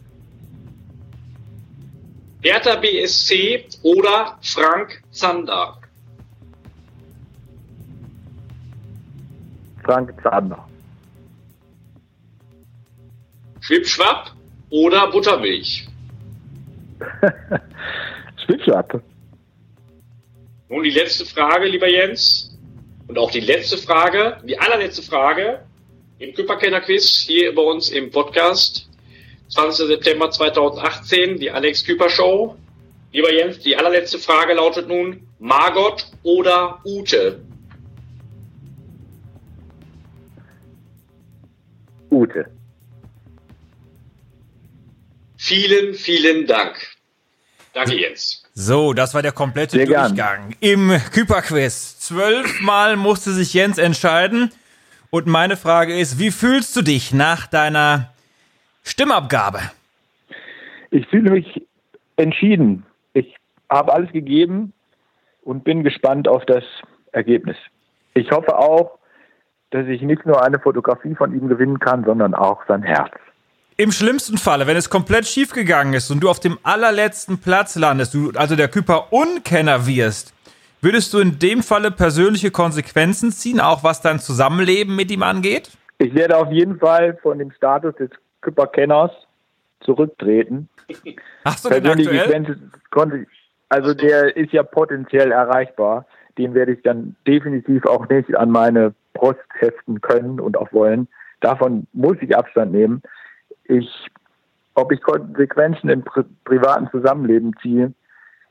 Hertha 2.42 2.76
BSC 2.76 3.66
oder 3.82 4.38
Frank 4.40 5.02
Zander? 5.10 5.78
Frank 9.84 10.14
Zander. 10.22 10.68
Schwipschwapp 13.60 14.30
oder 14.70 15.10
Buttermilch? 15.10 15.88
Schwipschwapp. 18.44 19.02
Nun 20.68 20.82
die 20.82 20.90
letzte 20.90 21.24
Frage, 21.24 21.66
lieber 21.66 21.88
Jens. 21.88 22.56
Und 23.06 23.18
auch 23.18 23.30
die 23.30 23.40
letzte 23.40 23.78
Frage, 23.78 24.38
die 24.44 24.58
allerletzte 24.58 25.02
Frage 25.02 25.64
im 26.18 26.34
Küpperkenner-Quiz 26.34 27.24
hier 27.26 27.54
bei 27.54 27.62
uns 27.62 27.90
im 27.90 28.10
Podcast. 28.10 28.88
20. 29.48 29.86
September 29.86 30.28
2018, 30.28 31.38
die 31.38 31.50
Alex 31.50 31.84
Küper 31.84 32.10
Show. 32.10 32.56
Lieber 33.12 33.32
Jens, 33.32 33.60
die 33.60 33.76
allerletzte 33.76 34.18
Frage 34.18 34.54
lautet 34.54 34.88
nun 34.88 35.26
Margot 35.38 36.04
oder 36.24 36.80
Ute? 36.84 37.40
Ute. 42.10 42.50
Vielen, 45.36 45.94
vielen 45.94 46.46
Dank. 46.46 46.76
Danke, 47.72 47.94
Jens. 47.94 48.45
So, 48.58 48.94
das 48.94 49.12
war 49.12 49.20
der 49.20 49.32
komplette 49.32 49.76
Sehr 49.76 49.84
gern. 49.84 50.16
Durchgang 50.16 50.54
im 50.60 50.90
Küperquiz. 51.12 51.98
Zwölfmal 51.98 52.96
musste 52.96 53.32
sich 53.32 53.52
Jens 53.52 53.76
entscheiden. 53.76 54.50
Und 55.10 55.26
meine 55.26 55.58
Frage 55.58 55.94
ist, 55.98 56.18
wie 56.18 56.30
fühlst 56.30 56.74
du 56.74 56.80
dich 56.80 57.12
nach 57.12 57.46
deiner 57.46 58.14
Stimmabgabe? 58.82 59.58
Ich 60.90 61.06
fühle 61.08 61.32
mich 61.32 61.66
entschieden. 62.16 62.86
Ich 63.12 63.36
habe 63.68 63.92
alles 63.92 64.10
gegeben 64.12 64.72
und 65.42 65.62
bin 65.64 65.84
gespannt 65.84 66.26
auf 66.26 66.46
das 66.46 66.64
Ergebnis. 67.12 67.58
Ich 68.14 68.30
hoffe 68.30 68.58
auch, 68.58 68.98
dass 69.68 69.86
ich 69.86 70.00
nicht 70.00 70.24
nur 70.24 70.42
eine 70.42 70.60
Fotografie 70.60 71.14
von 71.14 71.34
ihm 71.34 71.48
gewinnen 71.48 71.78
kann, 71.78 72.04
sondern 72.04 72.34
auch 72.34 72.62
sein 72.66 72.82
Herz. 72.82 73.12
Im 73.78 73.92
schlimmsten 73.92 74.38
Falle, 74.38 74.66
wenn 74.66 74.78
es 74.78 74.88
komplett 74.88 75.26
schief 75.26 75.52
gegangen 75.52 75.92
ist 75.92 76.10
und 76.10 76.20
du 76.20 76.30
auf 76.30 76.40
dem 76.40 76.58
allerletzten 76.62 77.36
Platz 77.42 77.76
landest, 77.76 78.14
du 78.14 78.30
also 78.34 78.56
der 78.56 78.68
Küper 78.68 79.12
Unkenner 79.12 79.86
wirst, 79.86 80.32
würdest 80.80 81.12
du 81.12 81.18
in 81.18 81.38
dem 81.38 81.62
Falle 81.62 81.90
persönliche 81.90 82.50
Konsequenzen 82.50 83.32
ziehen, 83.32 83.60
auch 83.60 83.84
was 83.84 84.00
dein 84.00 84.18
Zusammenleben 84.18 84.96
mit 84.96 85.10
ihm 85.10 85.22
angeht? 85.22 85.72
Ich 85.98 86.14
werde 86.14 86.38
auf 86.38 86.50
jeden 86.50 86.78
Fall 86.78 87.18
von 87.20 87.38
dem 87.38 87.50
Status 87.50 87.94
des 87.96 88.08
Küpperkenners 88.40 89.10
zurücktreten. 89.80 90.70
Hast 91.44 91.66
du 91.66 91.68
den 91.68 91.82
Persönliche 91.82 92.22
aktuell? 92.22 92.56
Konnte 92.90 93.16
ich, 93.18 93.28
also 93.68 93.92
der 93.92 94.38
ist 94.38 94.54
ja 94.54 94.62
potenziell 94.62 95.32
erreichbar. 95.32 96.06
Den 96.38 96.54
werde 96.54 96.72
ich 96.72 96.82
dann 96.82 97.14
definitiv 97.26 97.84
auch 97.84 98.08
nicht 98.08 98.34
an 98.36 98.50
meine 98.50 98.94
Brust 99.12 99.40
heften 99.58 100.00
können 100.00 100.40
und 100.40 100.56
auch 100.56 100.72
wollen. 100.72 101.08
Davon 101.40 101.86
muss 101.92 102.16
ich 102.22 102.34
Abstand 102.34 102.72
nehmen. 102.72 103.02
Ich, 103.68 103.88
ob 104.74 104.92
ich 104.92 105.00
Konsequenzen 105.00 105.88
im 105.88 106.02
pri 106.02 106.24
privaten 106.44 106.88
Zusammenleben 106.90 107.54
ziehe, 107.62 107.92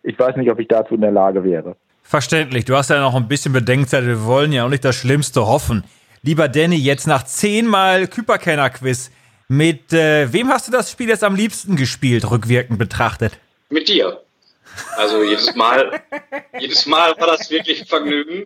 ich 0.04 0.18
weiß 0.20 0.36
nicht, 0.36 0.52
ob 0.52 0.60
ich 0.60 0.68
dazu 0.68 0.96
in 0.96 1.02
der 1.02 1.12
Lage 1.12 1.44
wäre. 1.44 1.76
Verständlich, 2.04 2.66
du 2.66 2.76
hast 2.76 2.90
ja 2.92 3.00
noch 3.00 3.16
ein 3.16 3.28
bisschen 3.28 3.54
Bedenkzeit, 3.54 4.06
wir 4.06 4.26
wollen 4.26 4.52
ja 4.52 4.66
auch 4.66 4.70
nicht 4.70 4.86
das 4.86 4.96
Schlimmste 4.96 5.48
hoffen. 5.48 5.84
Lieber 6.22 6.48
Danny, 6.48 6.76
jetzt 6.76 7.08
nach 7.08 7.24
zehnmal 7.24 8.08
Küperkenner-Quiz, 8.08 9.12
mit 9.48 9.94
äh, 9.94 10.32
wem 10.32 10.50
hast 10.50 10.68
du 10.68 10.72
das 10.72 10.92
Spiel 10.92 11.10
jetzt 11.10 11.24
am 11.24 11.36
liebsten 11.36 11.76
gespielt, 11.76 12.30
rückwirkend 12.30 12.80
betrachtet? 12.80 13.34
Mit 13.70 13.88
dir. 13.88 14.22
Also 14.98 15.24
jedes 15.24 15.56
Mal, 15.56 16.02
jedes 16.60 16.86
Mal 16.86 17.16
war 17.18 17.28
das 17.28 17.50
wirklich 17.50 17.82
ein 17.82 17.88
Vergnügen. 17.88 18.44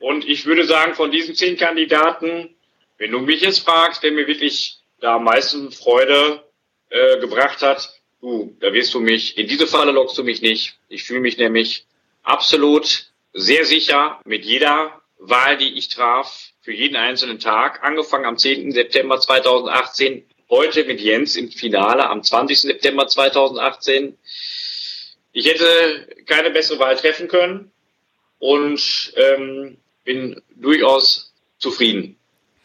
Und 0.00 0.24
ich 0.24 0.44
würde 0.44 0.66
sagen, 0.66 0.94
von 0.94 1.10
diesen 1.10 1.34
zehn 1.34 1.56
Kandidaten, 1.56 2.50
wenn 2.98 3.10
du 3.10 3.20
mich 3.20 3.40
jetzt 3.40 3.60
fragst, 3.60 4.02
wer 4.02 4.12
mir 4.12 4.26
wirklich 4.26 4.80
da 5.04 5.16
am 5.16 5.24
meisten 5.24 5.70
Freude 5.70 6.42
äh, 6.88 7.20
gebracht 7.20 7.60
hat, 7.60 8.00
du, 8.22 8.56
da 8.60 8.72
wirst 8.72 8.94
du 8.94 9.00
mich, 9.00 9.36
in 9.36 9.46
diese 9.46 9.66
Falle 9.66 9.92
lockst 9.92 10.16
du 10.16 10.24
mich 10.24 10.40
nicht. 10.40 10.78
Ich 10.88 11.04
fühle 11.04 11.20
mich 11.20 11.36
nämlich 11.36 11.84
absolut 12.22 13.12
sehr 13.34 13.66
sicher 13.66 14.18
mit 14.24 14.46
jeder 14.46 15.02
Wahl, 15.18 15.58
die 15.58 15.76
ich 15.76 15.88
traf, 15.88 16.52
für 16.62 16.72
jeden 16.72 16.96
einzelnen 16.96 17.38
Tag, 17.38 17.84
angefangen 17.84 18.24
am 18.24 18.38
10. 18.38 18.72
September 18.72 19.20
2018, 19.20 20.24
heute 20.48 20.84
mit 20.84 21.02
Jens 21.02 21.36
im 21.36 21.50
Finale 21.50 22.08
am 22.08 22.22
20. 22.22 22.62
September 22.62 23.06
2018. 23.06 24.16
Ich 25.32 25.46
hätte 25.46 26.08
keine 26.24 26.48
bessere 26.48 26.78
Wahl 26.78 26.96
treffen 26.96 27.28
können 27.28 27.70
und 28.38 29.12
ähm, 29.16 29.76
bin 30.04 30.40
durchaus 30.56 31.34
zufrieden. 31.58 32.16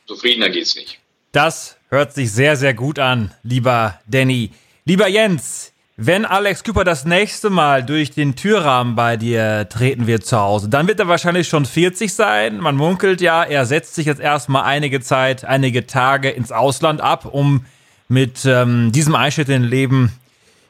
Zufriedener 0.08 0.50
geht's 0.50 0.76
nicht. 0.76 1.00
Das 1.34 1.79
hört 1.90 2.14
sich 2.14 2.32
sehr, 2.32 2.56
sehr 2.56 2.74
gut 2.74 3.00
an, 3.00 3.32
lieber 3.44 4.00
Danny. 4.08 4.52
Lieber 4.86 5.08
Jens, 5.08 5.74
wenn 5.98 6.26
Alex 6.26 6.64
Küper 6.64 6.84
das 6.84 7.04
nächste 7.04 7.50
Mal 7.50 7.84
durch 7.84 8.12
den 8.12 8.36
Türrahmen 8.36 8.96
bei 8.96 9.18
dir 9.18 9.68
treten 9.68 10.08
wird 10.08 10.26
zu 10.26 10.40
Hause, 10.40 10.70
dann 10.70 10.88
wird 10.88 11.00
er 11.00 11.08
wahrscheinlich 11.08 11.50
schon 11.50 11.66
40 11.66 12.14
sein. 12.14 12.60
Man 12.60 12.78
munkelt 12.78 13.20
ja, 13.20 13.44
er 13.44 13.66
setzt 13.66 13.96
sich 13.96 14.06
jetzt 14.06 14.22
erstmal 14.22 14.64
einige 14.64 15.02
Zeit, 15.02 15.44
einige 15.44 15.88
Tage 15.88 16.30
ins 16.30 16.52
Ausland 16.52 17.02
ab, 17.02 17.26
um 17.26 17.66
mit 18.08 18.46
ähm, 18.46 18.92
diesem 18.94 19.14
Einschnitt 19.16 19.50
in 19.50 19.64
Leben 19.64 20.14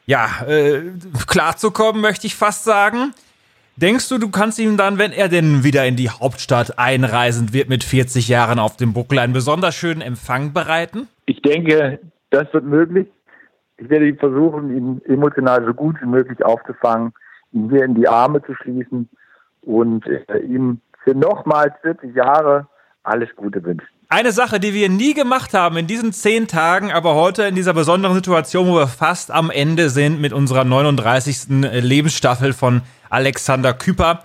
ja, 0.06 0.42
äh, 0.48 0.82
klarzukommen, 1.28 2.02
möchte 2.02 2.26
ich 2.26 2.34
fast 2.34 2.64
sagen. 2.64 3.14
Denkst 3.80 4.10
du, 4.10 4.18
du 4.18 4.30
kannst 4.30 4.58
ihm 4.58 4.76
dann, 4.76 4.98
wenn 4.98 5.10
er 5.10 5.28
denn 5.28 5.64
wieder 5.64 5.86
in 5.86 5.96
die 5.96 6.10
Hauptstadt 6.10 6.78
einreisend 6.78 7.54
wird 7.54 7.70
mit 7.70 7.82
40 7.82 8.28
Jahren 8.28 8.58
auf 8.58 8.76
dem 8.76 8.92
Buckel, 8.92 9.18
einen 9.18 9.32
besonders 9.32 9.74
schönen 9.74 10.02
Empfang 10.02 10.52
bereiten? 10.52 11.08
Ich 11.24 11.40
denke, 11.40 11.98
das 12.28 12.52
wird 12.52 12.66
möglich. 12.66 13.08
Ich 13.78 13.88
werde 13.88 14.14
versuchen, 14.16 14.76
ihn 14.76 15.00
emotional 15.06 15.64
so 15.64 15.72
gut 15.72 15.96
wie 16.02 16.06
möglich 16.06 16.44
aufzufangen, 16.44 17.14
ihn 17.52 17.70
hier 17.70 17.84
in 17.84 17.94
die 17.94 18.06
Arme 18.06 18.42
zu 18.42 18.54
schließen 18.54 19.08
und 19.62 20.06
äh, 20.06 20.40
ihm 20.40 20.82
für 21.02 21.14
nochmals 21.14 21.72
40 21.80 22.14
Jahre 22.14 22.68
alles 23.02 23.34
Gute 23.34 23.64
wünschen. 23.64 23.99
Eine 24.12 24.32
Sache, 24.32 24.58
die 24.58 24.74
wir 24.74 24.88
nie 24.88 25.14
gemacht 25.14 25.54
haben 25.54 25.76
in 25.76 25.86
diesen 25.86 26.12
zehn 26.12 26.48
Tagen, 26.48 26.90
aber 26.90 27.14
heute 27.14 27.44
in 27.44 27.54
dieser 27.54 27.74
besonderen 27.74 28.16
Situation, 28.16 28.66
wo 28.66 28.74
wir 28.74 28.88
fast 28.88 29.30
am 29.30 29.50
Ende 29.50 29.88
sind 29.88 30.20
mit 30.20 30.32
unserer 30.32 30.64
39. 30.64 31.70
Lebensstaffel 31.80 32.52
von 32.52 32.82
Alexander 33.08 33.72
Küper. 33.72 34.24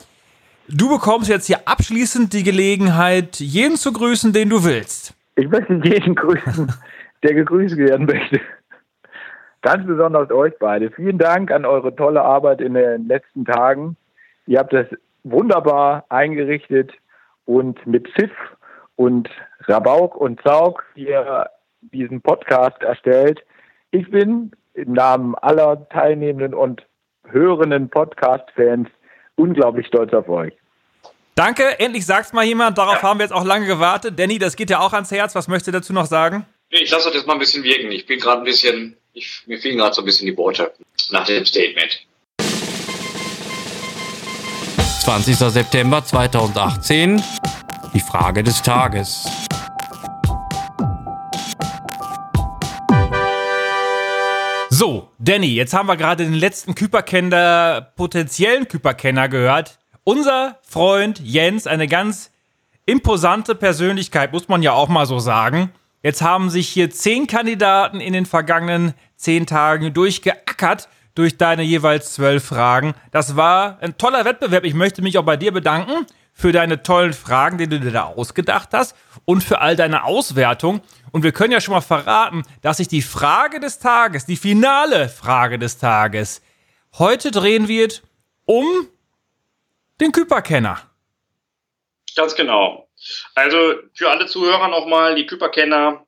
Du 0.67 0.89
bekommst 0.89 1.29
jetzt 1.29 1.45
hier 1.45 1.67
abschließend 1.67 2.33
die 2.33 2.41
Gelegenheit, 2.41 3.39
jeden 3.39 3.75
zu 3.75 3.93
grüßen, 3.93 4.33
den 4.33 4.49
du 4.49 4.63
willst. 4.63 5.13
Ich 5.35 5.47
möchte 5.47 5.79
jeden 5.83 6.15
grüßen, 6.15 6.73
der 7.21 7.35
gegrüßt 7.35 7.77
werden 7.77 8.07
möchte. 8.07 8.41
Ganz 9.61 9.85
besonders 9.85 10.31
euch 10.31 10.53
beide. 10.59 10.89
Vielen 10.89 11.19
Dank 11.19 11.51
an 11.51 11.63
eure 11.63 11.95
tolle 11.95 12.23
Arbeit 12.23 12.59
in 12.59 12.73
den 12.73 13.07
letzten 13.07 13.45
Tagen. 13.45 13.97
Ihr 14.47 14.57
habt 14.57 14.73
das 14.73 14.87
wunderbar 15.23 16.05
eingerichtet 16.09 16.91
und 17.45 17.85
mit 17.85 18.07
Pfiff 18.07 18.31
und 18.95 19.29
Rabauk 19.67 20.15
und 20.15 20.41
Zaug 20.41 20.83
hier 20.95 21.49
diesen 21.81 22.21
Podcast 22.21 22.81
erstellt. 22.81 23.43
Ich 23.91 24.09
bin 24.09 24.51
im 24.73 24.93
Namen 24.93 25.35
aller 25.35 25.87
teilnehmenden 25.89 26.53
und 26.53 26.85
hörenden 27.27 27.89
Podcast-Fans 27.89 28.89
unglaublich 29.35 29.87
stolz 29.87 30.13
auf 30.13 30.29
euch. 30.29 30.53
Danke, 31.35 31.79
endlich 31.79 32.05
sagt's 32.05 32.31
mal 32.31 32.45
jemand. 32.45 32.77
Darauf 32.77 33.03
haben 33.03 33.19
wir 33.19 33.25
jetzt 33.25 33.33
auch 33.33 33.43
lange 33.43 33.65
gewartet. 33.65 34.17
Danny, 34.17 34.39
das 34.39 34.55
geht 34.55 34.69
ja 34.69 34.79
auch 34.79 34.93
ans 34.93 35.11
Herz. 35.11 35.35
Was 35.35 35.47
möchtest 35.47 35.67
du 35.67 35.71
dazu 35.73 35.91
noch 35.91 36.05
sagen? 36.05 36.45
Ich 36.69 36.89
lasse 36.89 37.05
das 37.05 37.15
jetzt 37.15 37.27
mal 37.27 37.33
ein 37.33 37.39
bisschen 37.39 37.63
wirken. 37.63 37.91
Ich 37.91 38.05
bin 38.05 38.19
gerade 38.19 38.41
ein 38.41 38.45
bisschen, 38.45 38.95
ich, 39.13 39.43
mir 39.45 39.59
fehlen 39.59 39.77
gerade 39.77 39.93
so 39.93 40.01
ein 40.01 40.05
bisschen 40.05 40.27
die 40.27 40.37
Worte 40.37 40.71
nach 41.11 41.25
dem 41.25 41.45
Statement. 41.45 42.05
20. 45.03 45.35
September 45.35 46.03
2018. 46.03 47.21
Die 47.93 47.99
Frage 47.99 48.43
des 48.43 48.61
Tages. 48.61 49.25
So, 54.77 55.09
Danny, 55.19 55.55
jetzt 55.55 55.73
haben 55.73 55.87
wir 55.87 55.95
gerade 55.95 56.25
den 56.25 56.33
letzten 56.33 56.75
Küperkenner, 56.75 57.93
potenziellen 57.95 58.67
Küperkenner 58.67 59.29
gehört. 59.29 59.79
Unser 60.03 60.59
Freund 60.67 61.21
Jens, 61.23 61.65
eine 61.65 61.87
ganz 61.87 62.29
imposante 62.85 63.55
Persönlichkeit, 63.55 64.33
muss 64.33 64.49
man 64.49 64.61
ja 64.61 64.73
auch 64.73 64.89
mal 64.89 65.05
so 65.05 65.17
sagen. 65.17 65.71
Jetzt 66.03 66.21
haben 66.21 66.49
sich 66.49 66.67
hier 66.67 66.91
zehn 66.91 67.25
Kandidaten 67.25 68.01
in 68.01 68.11
den 68.11 68.25
vergangenen 68.25 68.93
zehn 69.15 69.45
Tagen 69.45 69.93
durchgeackert 69.93 70.89
durch 71.15 71.37
deine 71.37 71.63
jeweils 71.63 72.13
zwölf 72.13 72.43
Fragen. 72.43 72.95
Das 73.11 73.37
war 73.37 73.77
ein 73.79 73.97
toller 73.97 74.25
Wettbewerb. 74.25 74.65
Ich 74.65 74.73
möchte 74.73 75.01
mich 75.01 75.17
auch 75.17 75.23
bei 75.23 75.37
dir 75.37 75.53
bedanken 75.53 76.05
für 76.37 76.51
deine 76.51 76.83
tollen 76.83 77.13
Fragen, 77.13 77.57
die 77.57 77.67
du 77.67 77.79
dir 77.79 77.91
da 77.91 78.03
ausgedacht 78.03 78.69
hast 78.73 78.95
und 79.23 79.41
für 79.41 79.61
all 79.61 79.77
deine 79.77 80.03
Auswertung. 80.03 80.81
Und 81.11 81.23
wir 81.23 81.31
können 81.31 81.53
ja 81.53 81.61
schon 81.61 81.73
mal 81.73 81.81
verraten, 81.81 82.43
dass 82.61 82.77
sich 82.77 82.89
die 82.89 83.01
Frage 83.01 83.61
des 83.61 83.79
Tages, 83.79 84.25
die 84.25 84.35
finale 84.35 85.07
Frage 85.07 85.57
des 85.57 85.77
Tages, 85.77 86.41
heute 86.99 87.31
drehen 87.31 87.69
wird 87.69 88.03
um 88.43 88.65
den 90.01 90.11
Küperkenner. 90.11 90.81
Ganz 92.17 92.35
genau. 92.35 92.89
Also 93.33 93.75
für 93.93 94.09
alle 94.09 94.25
Zuhörer 94.25 94.67
nochmal, 94.67 95.15
die 95.15 95.25
Küperkenner 95.25 96.05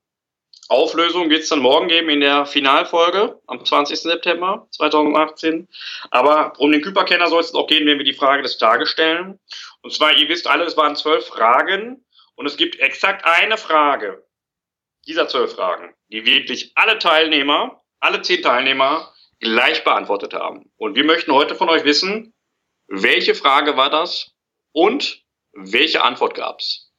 Auflösung 0.70 1.30
wird 1.30 1.44
es 1.44 1.50
dann 1.50 1.60
morgen 1.60 1.88
geben 1.88 2.10
in 2.10 2.20
der 2.20 2.46
Finalfolge 2.46 3.40
am 3.48 3.64
20. 3.64 4.02
September 4.02 4.68
2018. 4.72 5.68
Aber 6.12 6.54
um 6.58 6.72
den 6.72 6.82
Küperkenner 6.82 7.28
soll 7.28 7.40
es 7.40 7.54
auch 7.54 7.68
gehen, 7.68 7.88
wenn 7.88 7.98
wir 7.98 8.06
die 8.06 8.14
Frage 8.14 8.44
des 8.44 8.58
Tages 8.58 8.90
stellen. 8.90 9.40
Und 9.88 9.94
zwar, 9.94 10.18
ihr 10.18 10.28
wisst 10.28 10.48
alle, 10.48 10.66
es 10.66 10.76
waren 10.76 10.98
zwölf 10.98 11.28
Fragen 11.28 12.04
und 12.36 12.46
es 12.46 12.58
gibt 12.58 12.78
exakt 12.78 13.24
eine 13.24 13.56
Frage 13.56 14.22
dieser 15.08 15.30
zwölf 15.30 15.56
Fragen, 15.56 15.94
die 16.10 16.26
wirklich 16.26 16.74
alle 16.76 17.00
Teilnehmer, 17.00 17.82
alle 18.02 18.22
zehn 18.22 18.42
Teilnehmer 18.42 19.14
gleich 19.40 19.86
beantwortet 19.86 20.34
haben. 20.34 20.70
Und 20.76 20.98
wir 20.98 21.06
möchten 21.06 21.32
heute 21.32 21.56
von 21.56 21.70
euch 21.70 21.86
wissen, 21.86 22.34
welche 22.90 23.34
Frage 23.34 23.78
war 23.78 23.90
das 23.90 24.34
und 24.74 25.24
welche 25.54 26.04
Antwort 26.04 26.36
gab's? 26.36 26.92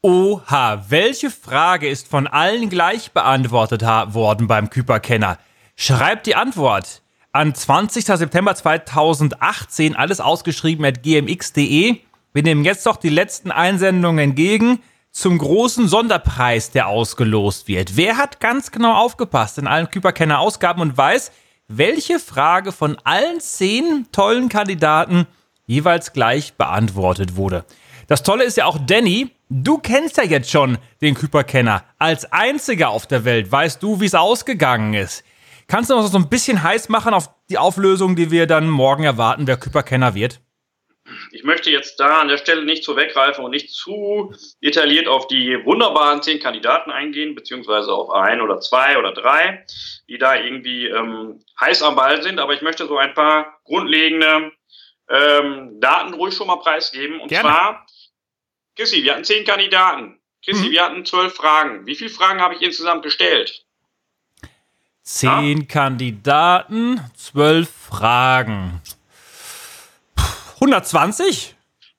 Oha, 0.00 0.84
welche 0.90 1.28
Frage 1.28 1.88
ist 1.88 2.06
von 2.06 2.28
allen 2.28 2.70
gleich 2.70 3.10
beantwortet 3.10 3.82
worden 3.82 4.46
beim 4.46 4.70
Küperkenner? 4.70 5.40
Schreibt 5.74 6.26
die 6.26 6.36
Antwort 6.36 7.02
an 7.34 7.52
20. 7.52 8.04
September 8.04 8.54
2018, 8.54 9.96
alles 9.96 10.20
ausgeschrieben 10.20 10.84
at 10.84 11.02
gmx.de. 11.02 11.96
Wir 12.32 12.42
nehmen 12.44 12.64
jetzt 12.64 12.86
doch 12.86 12.96
die 12.96 13.08
letzten 13.08 13.50
Einsendungen 13.50 14.30
entgegen 14.30 14.80
zum 15.10 15.38
großen 15.38 15.88
Sonderpreis, 15.88 16.70
der 16.70 16.86
ausgelost 16.86 17.66
wird. 17.66 17.96
Wer 17.96 18.18
hat 18.18 18.38
ganz 18.38 18.70
genau 18.70 18.94
aufgepasst 18.94 19.58
in 19.58 19.66
allen 19.66 19.90
Küperkenner-Ausgaben 19.90 20.80
und 20.80 20.96
weiß, 20.96 21.32
welche 21.66 22.20
Frage 22.20 22.70
von 22.70 22.98
allen 23.02 23.40
zehn 23.40 24.06
tollen 24.12 24.48
Kandidaten 24.48 25.26
jeweils 25.66 26.12
gleich 26.12 26.54
beantwortet 26.54 27.34
wurde? 27.34 27.64
Das 28.06 28.22
Tolle 28.22 28.44
ist 28.44 28.58
ja 28.58 28.66
auch, 28.66 28.78
Danny, 28.78 29.32
du 29.48 29.78
kennst 29.78 30.18
ja 30.18 30.24
jetzt 30.24 30.50
schon 30.50 30.78
den 31.00 31.16
Küperkenner. 31.16 31.82
Als 31.98 32.30
einziger 32.30 32.90
auf 32.90 33.08
der 33.08 33.24
Welt 33.24 33.50
weißt 33.50 33.82
du, 33.82 34.00
wie 34.00 34.06
es 34.06 34.14
ausgegangen 34.14 34.94
ist. 34.94 35.24
Kannst 35.66 35.90
du 35.90 35.94
noch 35.94 36.06
so 36.06 36.18
ein 36.18 36.28
bisschen 36.28 36.62
heiß 36.62 36.88
machen 36.88 37.14
auf 37.14 37.30
die 37.48 37.58
Auflösung, 37.58 38.16
die 38.16 38.30
wir 38.30 38.46
dann 38.46 38.68
morgen 38.68 39.04
erwarten, 39.04 39.46
wer 39.46 39.56
Küperkenner 39.56 40.14
wird? 40.14 40.40
Ich 41.32 41.44
möchte 41.44 41.70
jetzt 41.70 42.00
da 42.00 42.20
an 42.20 42.28
der 42.28 42.38
Stelle 42.38 42.64
nicht 42.64 42.82
zu 42.82 42.96
weggreifen 42.96 43.44
und 43.44 43.50
nicht 43.50 43.70
zu 43.70 44.34
detailliert 44.62 45.06
auf 45.06 45.26
die 45.26 45.58
wunderbaren 45.64 46.22
zehn 46.22 46.40
Kandidaten 46.40 46.90
eingehen, 46.90 47.34
beziehungsweise 47.34 47.92
auf 47.92 48.10
ein 48.10 48.40
oder 48.40 48.60
zwei 48.60 48.98
oder 48.98 49.12
drei, 49.12 49.64
die 50.08 50.16
da 50.16 50.34
irgendwie 50.34 50.86
ähm, 50.86 51.42
heiß 51.60 51.82
am 51.82 51.96
Ball 51.96 52.22
sind. 52.22 52.40
Aber 52.40 52.54
ich 52.54 52.62
möchte 52.62 52.86
so 52.86 52.96
ein 52.96 53.12
paar 53.12 53.58
grundlegende 53.64 54.52
ähm, 55.10 55.78
Daten 55.80 56.14
ruhig 56.14 56.34
schon 56.34 56.46
mal 56.46 56.56
preisgeben. 56.56 57.20
Und 57.20 57.28
Gerne. 57.28 57.48
zwar 57.48 57.86
Chrissy, 58.76 59.04
wir 59.04 59.12
hatten 59.12 59.24
zehn 59.24 59.44
Kandidaten. 59.44 60.20
Chrissy, 60.44 60.68
mhm. 60.68 60.72
wir 60.72 60.84
hatten 60.84 61.04
zwölf 61.04 61.34
Fragen. 61.34 61.86
Wie 61.86 61.94
viele 61.94 62.10
Fragen 62.10 62.40
habe 62.40 62.54
ich 62.54 62.62
insgesamt 62.62 63.02
gestellt? 63.02 63.63
Zehn 65.04 65.58
ja? 65.58 65.66
Kandidaten, 65.68 66.98
zwölf 67.14 67.68
Fragen. 67.70 68.80
120? 70.54 71.54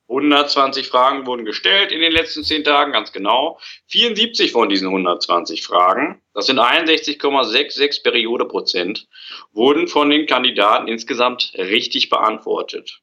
120 0.10 0.88
Fragen 0.88 1.28
wurden 1.28 1.46
gestellt 1.46 1.92
in 1.92 2.02
den 2.02 2.12
letzten 2.12 2.44
zehn 2.44 2.64
Tagen, 2.64 2.94
ganz 2.94 3.12
genau. 3.12 3.60
74 3.90 4.52
von 4.52 4.70
diesen 4.70 4.88
120 4.88 5.64
Fragen, 5.64 6.20
das 6.34 6.48
sind 6.48 6.60
61,66 6.60 8.02
Periode 8.02 8.46
Prozent, 8.46 9.08
wurden 9.54 9.88
von 9.88 10.10
den 10.10 10.26
Kandidaten 10.26 10.88
insgesamt 10.88 11.54
richtig 11.56 12.10
beantwortet. 12.10 13.02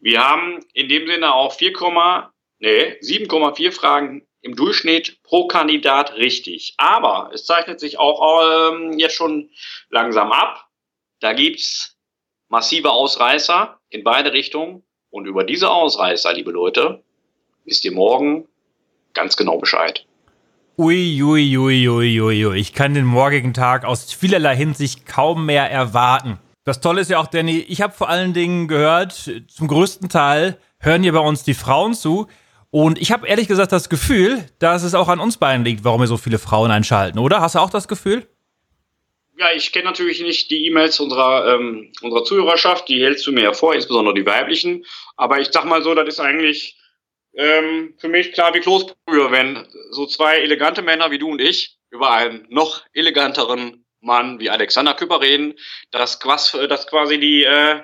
Wir 0.00 0.26
haben 0.26 0.64
in 0.72 0.88
dem 0.88 1.06
Sinne 1.06 1.32
auch 1.32 1.52
4, 1.52 1.72
Nee, 2.58 2.96
7,4 3.02 3.70
Fragen 3.70 4.26
im 4.46 4.54
Durchschnitt 4.54 5.22
pro 5.24 5.48
Kandidat 5.48 6.14
richtig. 6.14 6.74
Aber 6.78 7.30
es 7.34 7.44
zeichnet 7.44 7.80
sich 7.80 7.98
auch 7.98 8.72
ähm, 8.72 8.98
jetzt 8.98 9.16
schon 9.16 9.50
langsam 9.90 10.30
ab. 10.30 10.68
Da 11.20 11.32
gibt's 11.32 11.96
massive 12.48 12.90
Ausreißer 12.90 13.78
in 13.90 14.04
beide 14.04 14.32
Richtungen. 14.32 14.84
Und 15.10 15.26
über 15.26 15.44
diese 15.44 15.70
Ausreißer, 15.70 16.32
liebe 16.32 16.52
Leute, 16.52 17.02
wisst 17.64 17.84
ihr 17.84 17.92
morgen 17.92 18.46
ganz 19.14 19.36
genau 19.36 19.58
Bescheid. 19.58 20.06
Ui, 20.78 21.22
ui, 21.22 21.56
ui, 21.56 21.88
ui, 21.88 22.20
ui, 22.20 22.46
ui. 22.46 22.58
Ich 22.58 22.72
kann 22.72 22.94
den 22.94 23.06
morgigen 23.06 23.52
Tag 23.52 23.84
aus 23.84 24.12
vielerlei 24.12 24.54
Hinsicht 24.54 25.06
kaum 25.06 25.46
mehr 25.46 25.70
erwarten. 25.70 26.38
Das 26.64 26.80
Tolle 26.80 27.00
ist 27.00 27.10
ja 27.10 27.18
auch, 27.18 27.28
Danny, 27.28 27.58
ich 27.60 27.80
habe 27.80 27.94
vor 27.94 28.08
allen 28.08 28.34
Dingen 28.34 28.68
gehört, 28.68 29.30
zum 29.48 29.68
größten 29.68 30.08
Teil 30.08 30.58
hören 30.78 31.02
hier 31.02 31.12
bei 31.12 31.20
uns 31.20 31.44
die 31.44 31.54
Frauen 31.54 31.94
zu. 31.94 32.28
Und 32.70 33.00
ich 33.00 33.12
habe 33.12 33.26
ehrlich 33.26 33.48
gesagt 33.48 33.72
das 33.72 33.88
Gefühl, 33.88 34.44
dass 34.58 34.82
es 34.82 34.94
auch 34.94 35.08
an 35.08 35.20
uns 35.20 35.36
beiden 35.36 35.64
liegt, 35.64 35.84
warum 35.84 36.00
wir 36.00 36.08
so 36.08 36.16
viele 36.16 36.38
Frauen 36.38 36.70
einschalten, 36.70 37.18
oder? 37.18 37.40
Hast 37.40 37.54
du 37.54 37.60
auch 37.60 37.70
das 37.70 37.88
Gefühl? 37.88 38.26
Ja, 39.38 39.52
ich 39.54 39.72
kenne 39.72 39.84
natürlich 39.84 40.20
nicht 40.22 40.50
die 40.50 40.66
E-Mails 40.66 40.98
unserer, 40.98 41.54
ähm, 41.54 41.92
unserer 42.00 42.24
Zuhörerschaft, 42.24 42.88
die 42.88 43.02
hältst 43.02 43.26
du 43.26 43.32
mir 43.32 43.42
hervor, 43.42 43.74
insbesondere 43.74 44.14
die 44.14 44.24
weiblichen. 44.24 44.84
Aber 45.16 45.40
ich 45.40 45.48
sag 45.52 45.66
mal 45.66 45.82
so, 45.82 45.94
das 45.94 46.08
ist 46.08 46.20
eigentlich 46.20 46.78
ähm, 47.34 47.94
für 47.98 48.08
mich 48.08 48.32
klar 48.32 48.54
wie 48.54 48.60
Kloßbrühe, 48.60 49.30
wenn 49.30 49.66
so 49.90 50.06
zwei 50.06 50.38
elegante 50.38 50.80
Männer 50.80 51.10
wie 51.10 51.18
du 51.18 51.30
und 51.30 51.40
ich 51.40 51.76
über 51.90 52.10
einen 52.10 52.46
noch 52.48 52.82
eleganteren 52.94 53.84
Mann 54.00 54.40
wie 54.40 54.48
Alexander 54.48 54.94
Küpper 54.94 55.20
reden, 55.20 55.54
dass, 55.90 56.18
dass 56.18 56.86
quasi 56.86 57.20
die, 57.20 57.44
äh, 57.44 57.82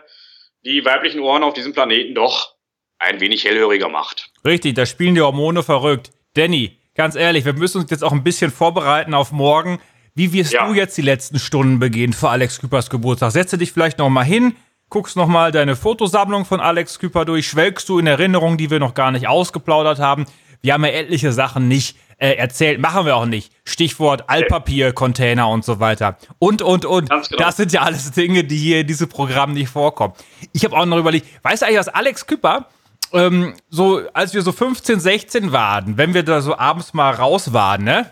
die 0.65 0.85
weiblichen 0.85 1.21
Ohren 1.21 1.43
auf 1.43 1.55
diesem 1.55 1.75
Planeten 1.75 2.15
doch 2.15 2.55
ein 2.99 3.21
wenig 3.21 3.45
hellhöriger 3.45 3.89
macht. 3.89 4.32
Richtig, 4.45 4.75
da 4.75 4.87
spielen 4.87 5.15
die 5.15 5.21
Hormone 5.21 5.63
verrückt. 5.63 6.11
Danny, 6.35 6.77
ganz 6.95 7.15
ehrlich, 7.15 7.45
wir 7.45 7.53
müssen 7.53 7.81
uns 7.81 7.91
jetzt 7.91 8.03
auch 8.03 8.13
ein 8.13 8.25
bisschen 8.25 8.51
vorbereiten 8.51 9.15
auf 9.15 9.31
morgen. 9.31 9.79
Wie 10.15 10.33
wirst 10.33 10.53
ja. 10.53 10.67
du 10.67 10.75
jetzt 10.75 10.97
die 10.97 11.03
letzten 11.03 11.39
Stunden 11.39 11.79
begehen 11.79 12.13
für 12.13 12.29
Alex 12.29 12.61
Küpers 12.61 12.91
Geburtstag? 12.91 13.33
Setze 13.33 13.57
dich 13.57 13.73
vielleicht 13.73 13.99
noch 13.99 14.11
mal 14.11 14.25
hin, 14.25 14.57
guckst 14.89 15.17
noch 15.17 15.29
mal 15.29 15.53
deine 15.53 15.77
Fotosammlung 15.77 16.45
von 16.45 16.61
Alex 16.61 16.99
Küper 16.99 17.25
durch, 17.25 17.47
schwelgst 17.47 17.89
du 17.89 17.99
in 17.99 18.07
Erinnerungen, 18.07 18.59
die 18.59 18.71
wir 18.71 18.79
noch 18.79 18.95
gar 18.95 19.11
nicht 19.11 19.29
ausgeplaudert 19.29 20.01
haben. 20.01 20.27
Wir 20.61 20.75
haben 20.75 20.85
ja 20.85 20.91
etliche 20.91 21.33
Sachen 21.33 21.67
nicht 21.69 21.97
äh, 22.19 22.35
erzählt, 22.35 22.81
machen 22.81 23.07
wir 23.07 23.17
auch 23.17 23.27
nicht. 23.27 23.53
Stichwort 23.65 24.29
Altpapier, 24.29 24.93
Container 24.93 25.49
und 25.49 25.65
so 25.65 25.81
weiter. 25.81 26.19
Und, 26.39 26.63
und, 26.63 26.85
und. 26.85 27.09
Genau. 27.09 27.23
Das 27.39 27.57
sind 27.57 27.73
ja 27.73 27.83
alles 27.83 28.11
Dinge, 28.13 28.45
die 28.45 28.57
hier 28.57 28.81
in 28.81 28.87
diesem 28.87 29.09
Programm 29.09 29.55
nicht 29.55 29.71
vorkommen. 29.71 30.15
Ich 30.53 30.65
habe 30.65 30.77
auch 30.77 30.85
noch 30.85 30.99
überlegt, 30.99 31.27
weißt 31.43 31.63
du 31.63 31.67
eigentlich, 31.67 31.79
was 31.79 31.89
Alex 31.89 32.27
Küpper 32.27 32.67
ähm, 33.13 33.55
so, 33.69 34.03
als 34.13 34.35
wir 34.35 34.43
so 34.43 34.53
15, 34.53 35.01
16 35.01 35.53
waren, 35.53 35.97
wenn 35.97 36.15
wir 36.15 36.23
da 36.23 36.41
so 36.41 36.57
abends 36.57 36.95
mal 36.95 37.13
raus 37.13 37.53
waren, 37.53 37.85
ne? 37.85 38.11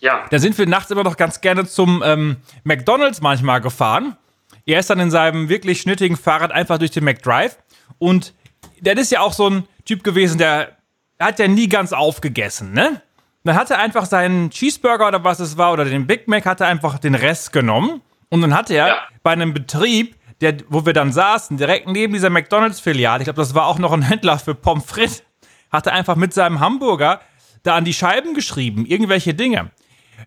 Ja. 0.00 0.26
Da 0.30 0.38
sind 0.38 0.56
wir 0.56 0.66
nachts 0.66 0.90
immer 0.90 1.02
noch 1.02 1.16
ganz 1.16 1.40
gerne 1.40 1.66
zum 1.66 2.02
ähm, 2.04 2.36
McDonalds 2.62 3.20
manchmal 3.20 3.60
gefahren. 3.60 4.16
Er 4.64 4.78
ist 4.78 4.90
dann 4.90 5.00
in 5.00 5.10
seinem 5.10 5.48
wirklich 5.48 5.80
schnittigen 5.80 6.16
Fahrrad 6.16 6.52
einfach 6.52 6.78
durch 6.78 6.92
den 6.92 7.04
McDrive. 7.04 7.58
Und 7.98 8.34
der 8.80 8.96
ist 8.96 9.10
ja 9.10 9.20
auch 9.20 9.32
so 9.32 9.48
ein 9.48 9.64
Typ 9.84 10.04
gewesen, 10.04 10.38
der 10.38 10.76
hat 11.18 11.38
ja 11.38 11.48
nie 11.48 11.68
ganz 11.68 11.92
aufgegessen, 11.92 12.72
ne? 12.72 13.02
Dann 13.44 13.56
hat 13.56 13.70
er 13.70 13.78
einfach 13.78 14.04
seinen 14.04 14.50
Cheeseburger 14.50 15.08
oder 15.08 15.24
was 15.24 15.40
es 15.40 15.56
war, 15.56 15.72
oder 15.72 15.84
den 15.84 16.06
Big 16.06 16.28
Mac, 16.28 16.44
hat 16.44 16.60
er 16.60 16.66
einfach 16.66 16.98
den 16.98 17.14
Rest 17.14 17.52
genommen. 17.52 18.02
Und 18.28 18.42
dann 18.42 18.54
hat 18.54 18.70
er 18.70 18.86
ja. 18.88 18.98
bei 19.22 19.30
einem 19.30 19.54
Betrieb 19.54 20.16
der, 20.40 20.56
wo 20.68 20.86
wir 20.86 20.92
dann 20.92 21.12
saßen, 21.12 21.56
direkt 21.56 21.88
neben 21.88 22.12
dieser 22.12 22.30
McDonalds-Filiale, 22.30 23.22
ich 23.22 23.24
glaube, 23.24 23.40
das 23.40 23.54
war 23.54 23.66
auch 23.66 23.78
noch 23.78 23.92
ein 23.92 24.02
Händler 24.02 24.38
für 24.38 24.54
Pommes 24.54 24.84
frites, 24.84 25.22
hatte 25.70 25.92
einfach 25.92 26.16
mit 26.16 26.32
seinem 26.32 26.60
Hamburger 26.60 27.20
da 27.62 27.76
an 27.76 27.84
die 27.84 27.94
Scheiben 27.94 28.34
geschrieben, 28.34 28.86
irgendwelche 28.86 29.34
Dinge. 29.34 29.70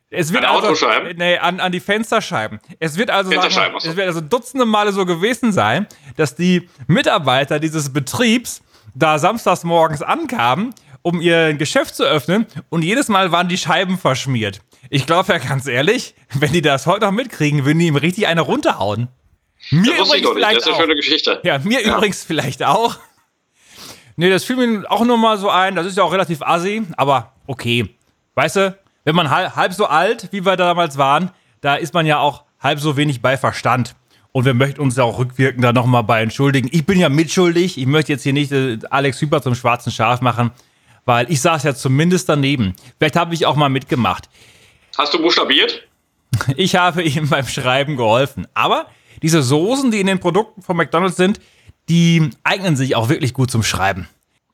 Es 0.09 0.31
wird 0.33 0.45
an 0.45 0.63
also, 0.63 0.87
nee, 1.15 1.37
an, 1.37 1.59
an 1.59 1.71
die 1.71 1.79
Fensterscheiben. 1.79 2.59
Es 2.79 2.97
wird 2.97 3.09
also 3.09 3.31
sagen, 3.31 3.75
es 3.77 3.95
wird 3.95 4.07
also 4.07 4.21
dutzende 4.21 4.65
Male 4.65 4.91
so 4.91 5.05
gewesen 5.05 5.51
sein, 5.51 5.87
dass 6.17 6.35
die 6.35 6.69
Mitarbeiter 6.87 7.59
dieses 7.59 7.91
Betriebs 7.91 8.61
da 8.93 9.19
samstags 9.19 9.63
morgens 9.63 10.01
ankamen, 10.01 10.73
um 11.01 11.21
ihr 11.21 11.53
Geschäft 11.53 11.95
zu 11.95 12.03
öffnen 12.03 12.45
und 12.69 12.83
jedes 12.83 13.07
Mal 13.07 13.31
waren 13.31 13.47
die 13.47 13.57
Scheiben 13.57 13.97
verschmiert. 13.97 14.61
Ich 14.89 15.05
glaube 15.05 15.33
ja 15.33 15.39
ganz 15.39 15.67
ehrlich, 15.67 16.15
wenn 16.33 16.51
die 16.51 16.61
das 16.61 16.85
heute 16.87 17.05
noch 17.05 17.11
mitkriegen, 17.11 17.65
würden 17.65 17.79
die 17.79 17.87
ihm 17.87 17.95
richtig 17.95 18.27
eine 18.27 18.41
runterhauen. 18.41 19.07
Mir 19.69 19.95
Das 19.97 20.07
übrigens 20.07 20.33
nicht. 20.33 20.43
Das 20.43 20.57
ist 20.57 20.63
eine 20.67 20.75
auch. 20.75 20.79
schöne 20.79 20.95
Geschichte. 20.95 21.39
Ja, 21.43 21.59
mir 21.59 21.81
Ja. 21.85 21.95
übrigens 21.97 22.23
vielleicht 22.23 22.63
auch. 22.63 22.97
Nee, 24.17 24.29
das 24.29 24.43
fiel 24.43 24.55
mir 24.55 24.89
auch 24.91 25.03
nur 25.05 25.17
mal 25.17 25.37
so 25.37 25.49
ein. 25.49 25.75
Das 25.75 25.85
ist 25.85 25.97
ja 25.97 26.03
auch 26.03 26.11
relativ 26.11 26.41
assi, 26.41 26.83
aber 26.97 27.31
okay. 27.47 27.95
Weißt 28.35 28.55
du, 28.57 28.77
wenn 29.05 29.15
man 29.15 29.29
halb, 29.29 29.73
so 29.73 29.85
alt, 29.85 30.27
wie 30.31 30.45
wir 30.45 30.57
damals 30.57 30.97
waren, 30.97 31.31
da 31.61 31.75
ist 31.75 31.93
man 31.93 32.05
ja 32.05 32.19
auch 32.19 32.43
halb 32.59 32.79
so 32.79 32.97
wenig 32.97 33.21
bei 33.21 33.37
Verstand. 33.37 33.95
Und 34.33 34.45
wir 34.45 34.53
möchten 34.53 34.79
uns 34.81 34.95
ja 34.95 35.03
auch 35.03 35.19
rückwirkend 35.19 35.63
da 35.63 35.73
nochmal 35.73 36.03
bei 36.03 36.21
entschuldigen. 36.21 36.69
Ich 36.71 36.85
bin 36.85 36.99
ja 36.99 37.09
mitschuldig. 37.09 37.77
Ich 37.77 37.85
möchte 37.85 38.13
jetzt 38.13 38.23
hier 38.23 38.31
nicht 38.33 38.51
äh, 38.51 38.77
Alex 38.89 39.19
Hüper 39.19 39.41
zum 39.41 39.55
schwarzen 39.55 39.91
Schaf 39.91 40.21
machen, 40.21 40.51
weil 41.05 41.29
ich 41.31 41.41
saß 41.41 41.63
ja 41.63 41.75
zumindest 41.75 42.29
daneben. 42.29 42.73
Vielleicht 42.97 43.15
habe 43.17 43.33
ich 43.33 43.45
auch 43.45 43.55
mal 43.55 43.69
mitgemacht. 43.69 44.29
Hast 44.97 45.13
du 45.13 45.21
buchstabiert? 45.21 45.85
Ich 46.55 46.75
habe 46.77 47.03
ihm 47.03 47.27
beim 47.27 47.45
Schreiben 47.47 47.97
geholfen. 47.97 48.47
Aber 48.53 48.85
diese 49.21 49.41
Soßen, 49.41 49.91
die 49.91 49.99
in 49.99 50.07
den 50.07 50.19
Produkten 50.19 50.61
von 50.61 50.77
McDonald's 50.77 51.17
sind, 51.17 51.39
die 51.89 52.29
eignen 52.43 52.75
sich 52.75 52.95
auch 52.95 53.09
wirklich 53.09 53.33
gut 53.33 53.51
zum 53.51 53.63
Schreiben. 53.63 54.07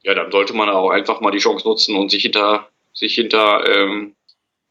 Ja, 0.03 0.13
dann 0.13 0.31
sollte 0.31 0.53
man 0.53 0.69
auch 0.69 0.89
einfach 0.89 1.21
mal 1.21 1.31
die 1.31 1.37
Chance 1.39 1.67
nutzen 1.67 1.95
und 1.95 2.09
sich 2.09 2.21
hinter, 2.23 2.67
sich 2.93 3.13
hinter, 3.15 3.63
ähm, 3.67 4.15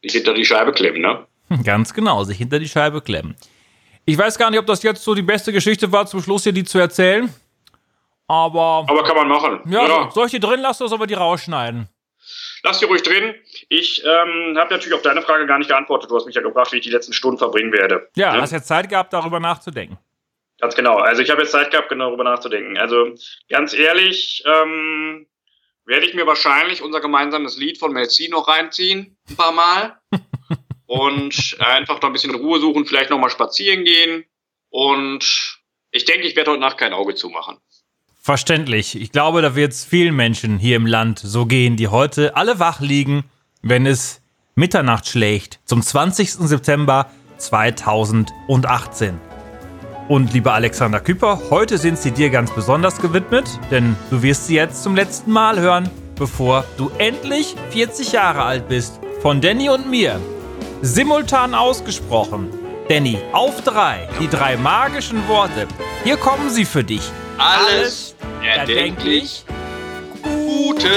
sich 0.01 0.13
hinter 0.13 0.33
die 0.33 0.45
Scheibe 0.45 0.71
klemmen, 0.71 1.01
ne? 1.01 1.25
Ganz 1.63 1.93
genau, 1.93 2.23
sich 2.23 2.37
hinter 2.37 2.59
die 2.59 2.67
Scheibe 2.67 3.01
klemmen. 3.01 3.35
Ich 4.05 4.17
weiß 4.17 4.37
gar 4.37 4.49
nicht, 4.49 4.59
ob 4.59 4.65
das 4.65 4.83
jetzt 4.83 5.03
so 5.03 5.13
die 5.13 5.21
beste 5.21 5.51
Geschichte 5.51 5.91
war, 5.91 6.05
zum 6.05 6.21
Schluss 6.21 6.43
hier 6.43 6.53
die 6.53 6.63
zu 6.63 6.79
erzählen. 6.79 7.33
Aber, 8.27 8.85
Aber 8.87 9.03
kann 9.03 9.15
man 9.15 9.27
machen. 9.27 9.59
ja, 9.69 10.09
soll 10.11 10.25
ich 10.25 10.31
die 10.31 10.39
drin 10.39 10.59
lassen 10.59 10.83
oder 10.83 10.89
sollen 10.89 11.01
wir 11.01 11.07
die 11.07 11.13
rausschneiden? 11.13 11.87
Lass 12.67 12.79
die 12.79 12.85
ruhig 12.85 13.01
drin. 13.01 13.33
Ich 13.69 14.03
ähm, 14.03 14.57
habe 14.57 14.73
natürlich 14.73 14.93
auf 14.93 15.01
deine 15.01 15.21
Frage 15.21 15.45
gar 15.45 15.57
nicht 15.57 15.69
geantwortet. 15.69 16.11
Du 16.11 16.15
hast 16.17 16.25
mich 16.25 16.35
ja 16.35 16.41
gefragt, 16.41 16.73
wie 16.73 16.77
ich 16.77 16.83
die 16.83 16.89
letzten 16.89 17.13
Stunden 17.13 17.37
verbringen 17.37 17.71
werde. 17.71 18.09
Ja, 18.17 18.33
Ne? 18.33 18.41
hast 18.41 18.51
jetzt 18.51 18.67
Zeit 18.67 18.89
gehabt, 18.89 19.13
darüber 19.13 19.39
nachzudenken. 19.39 19.97
Ganz 20.59 20.75
genau. 20.75 20.97
Also 20.97 21.21
ich 21.21 21.29
habe 21.29 21.43
jetzt 21.43 21.51
Zeit 21.51 21.71
gehabt, 21.71 21.87
genau 21.87 22.07
darüber 22.07 22.25
nachzudenken. 22.25 22.77
Also 22.77 23.13
ganz 23.47 23.73
ehrlich, 23.73 24.43
ähm, 24.45 25.27
werde 25.85 26.05
ich 26.07 26.13
mir 26.13 26.27
wahrscheinlich 26.27 26.81
unser 26.81 26.99
gemeinsames 26.99 27.57
Lied 27.57 27.77
von 27.77 27.93
Mel 27.93 28.09
C 28.09 28.27
noch 28.27 28.49
reinziehen, 28.49 29.17
ein 29.29 29.35
paar 29.37 29.53
Mal. 29.53 29.97
und 30.87 31.55
einfach 31.59 32.01
noch 32.01 32.09
ein 32.09 32.13
bisschen 32.13 32.35
Ruhe 32.35 32.59
suchen, 32.59 32.85
vielleicht 32.85 33.11
noch 33.11 33.19
mal 33.19 33.29
spazieren 33.29 33.85
gehen. 33.85 34.25
Und 34.69 35.57
ich 35.91 36.03
denke, 36.03 36.27
ich 36.27 36.35
werde 36.35 36.51
heute 36.51 36.59
Nacht 36.59 36.77
kein 36.77 36.91
Auge 36.91 37.15
zumachen. 37.15 37.59
Verständlich. 38.27 38.99
Ich 38.99 39.13
glaube, 39.13 39.41
da 39.41 39.55
wird 39.55 39.71
es 39.71 39.85
vielen 39.85 40.13
Menschen 40.13 40.57
hier 40.59 40.75
im 40.75 40.85
Land 40.85 41.17
so 41.17 41.45
gehen, 41.45 41.77
die 41.77 41.87
heute 41.87 42.35
alle 42.35 42.59
wach 42.59 42.81
liegen, 42.81 43.23
wenn 43.61 43.85
es 43.85 44.19
Mitternacht 44.53 45.07
schlägt, 45.07 45.61
zum 45.63 45.81
20. 45.81 46.31
September 46.31 47.09
2018. 47.37 49.17
Und 50.09 50.33
lieber 50.33 50.53
Alexander 50.53 50.99
Küper, 50.99 51.39
heute 51.49 51.77
sind 51.77 51.97
sie 51.99 52.11
dir 52.11 52.29
ganz 52.29 52.51
besonders 52.51 52.99
gewidmet, 52.99 53.45
denn 53.71 53.95
du 54.09 54.21
wirst 54.21 54.47
sie 54.47 54.55
jetzt 54.55 54.83
zum 54.83 54.93
letzten 54.93 55.31
Mal 55.31 55.61
hören, 55.61 55.89
bevor 56.17 56.65
du 56.75 56.91
endlich 56.97 57.55
40 57.69 58.11
Jahre 58.11 58.43
alt 58.43 58.67
bist. 58.67 58.99
Von 59.21 59.39
Danny 59.39 59.69
und 59.69 59.89
mir. 59.89 60.19
Simultan 60.81 61.55
ausgesprochen. 61.55 62.49
Danny, 62.89 63.19
auf 63.31 63.61
drei. 63.61 64.09
Die 64.19 64.27
drei 64.27 64.57
magischen 64.57 65.25
Worte. 65.29 65.65
Hier 66.03 66.17
kommen 66.17 66.49
sie 66.49 66.65
für 66.65 66.83
dich. 66.83 67.09
Alles 67.37 68.06
erdenklich 68.43 69.43
Gute. 70.21 70.89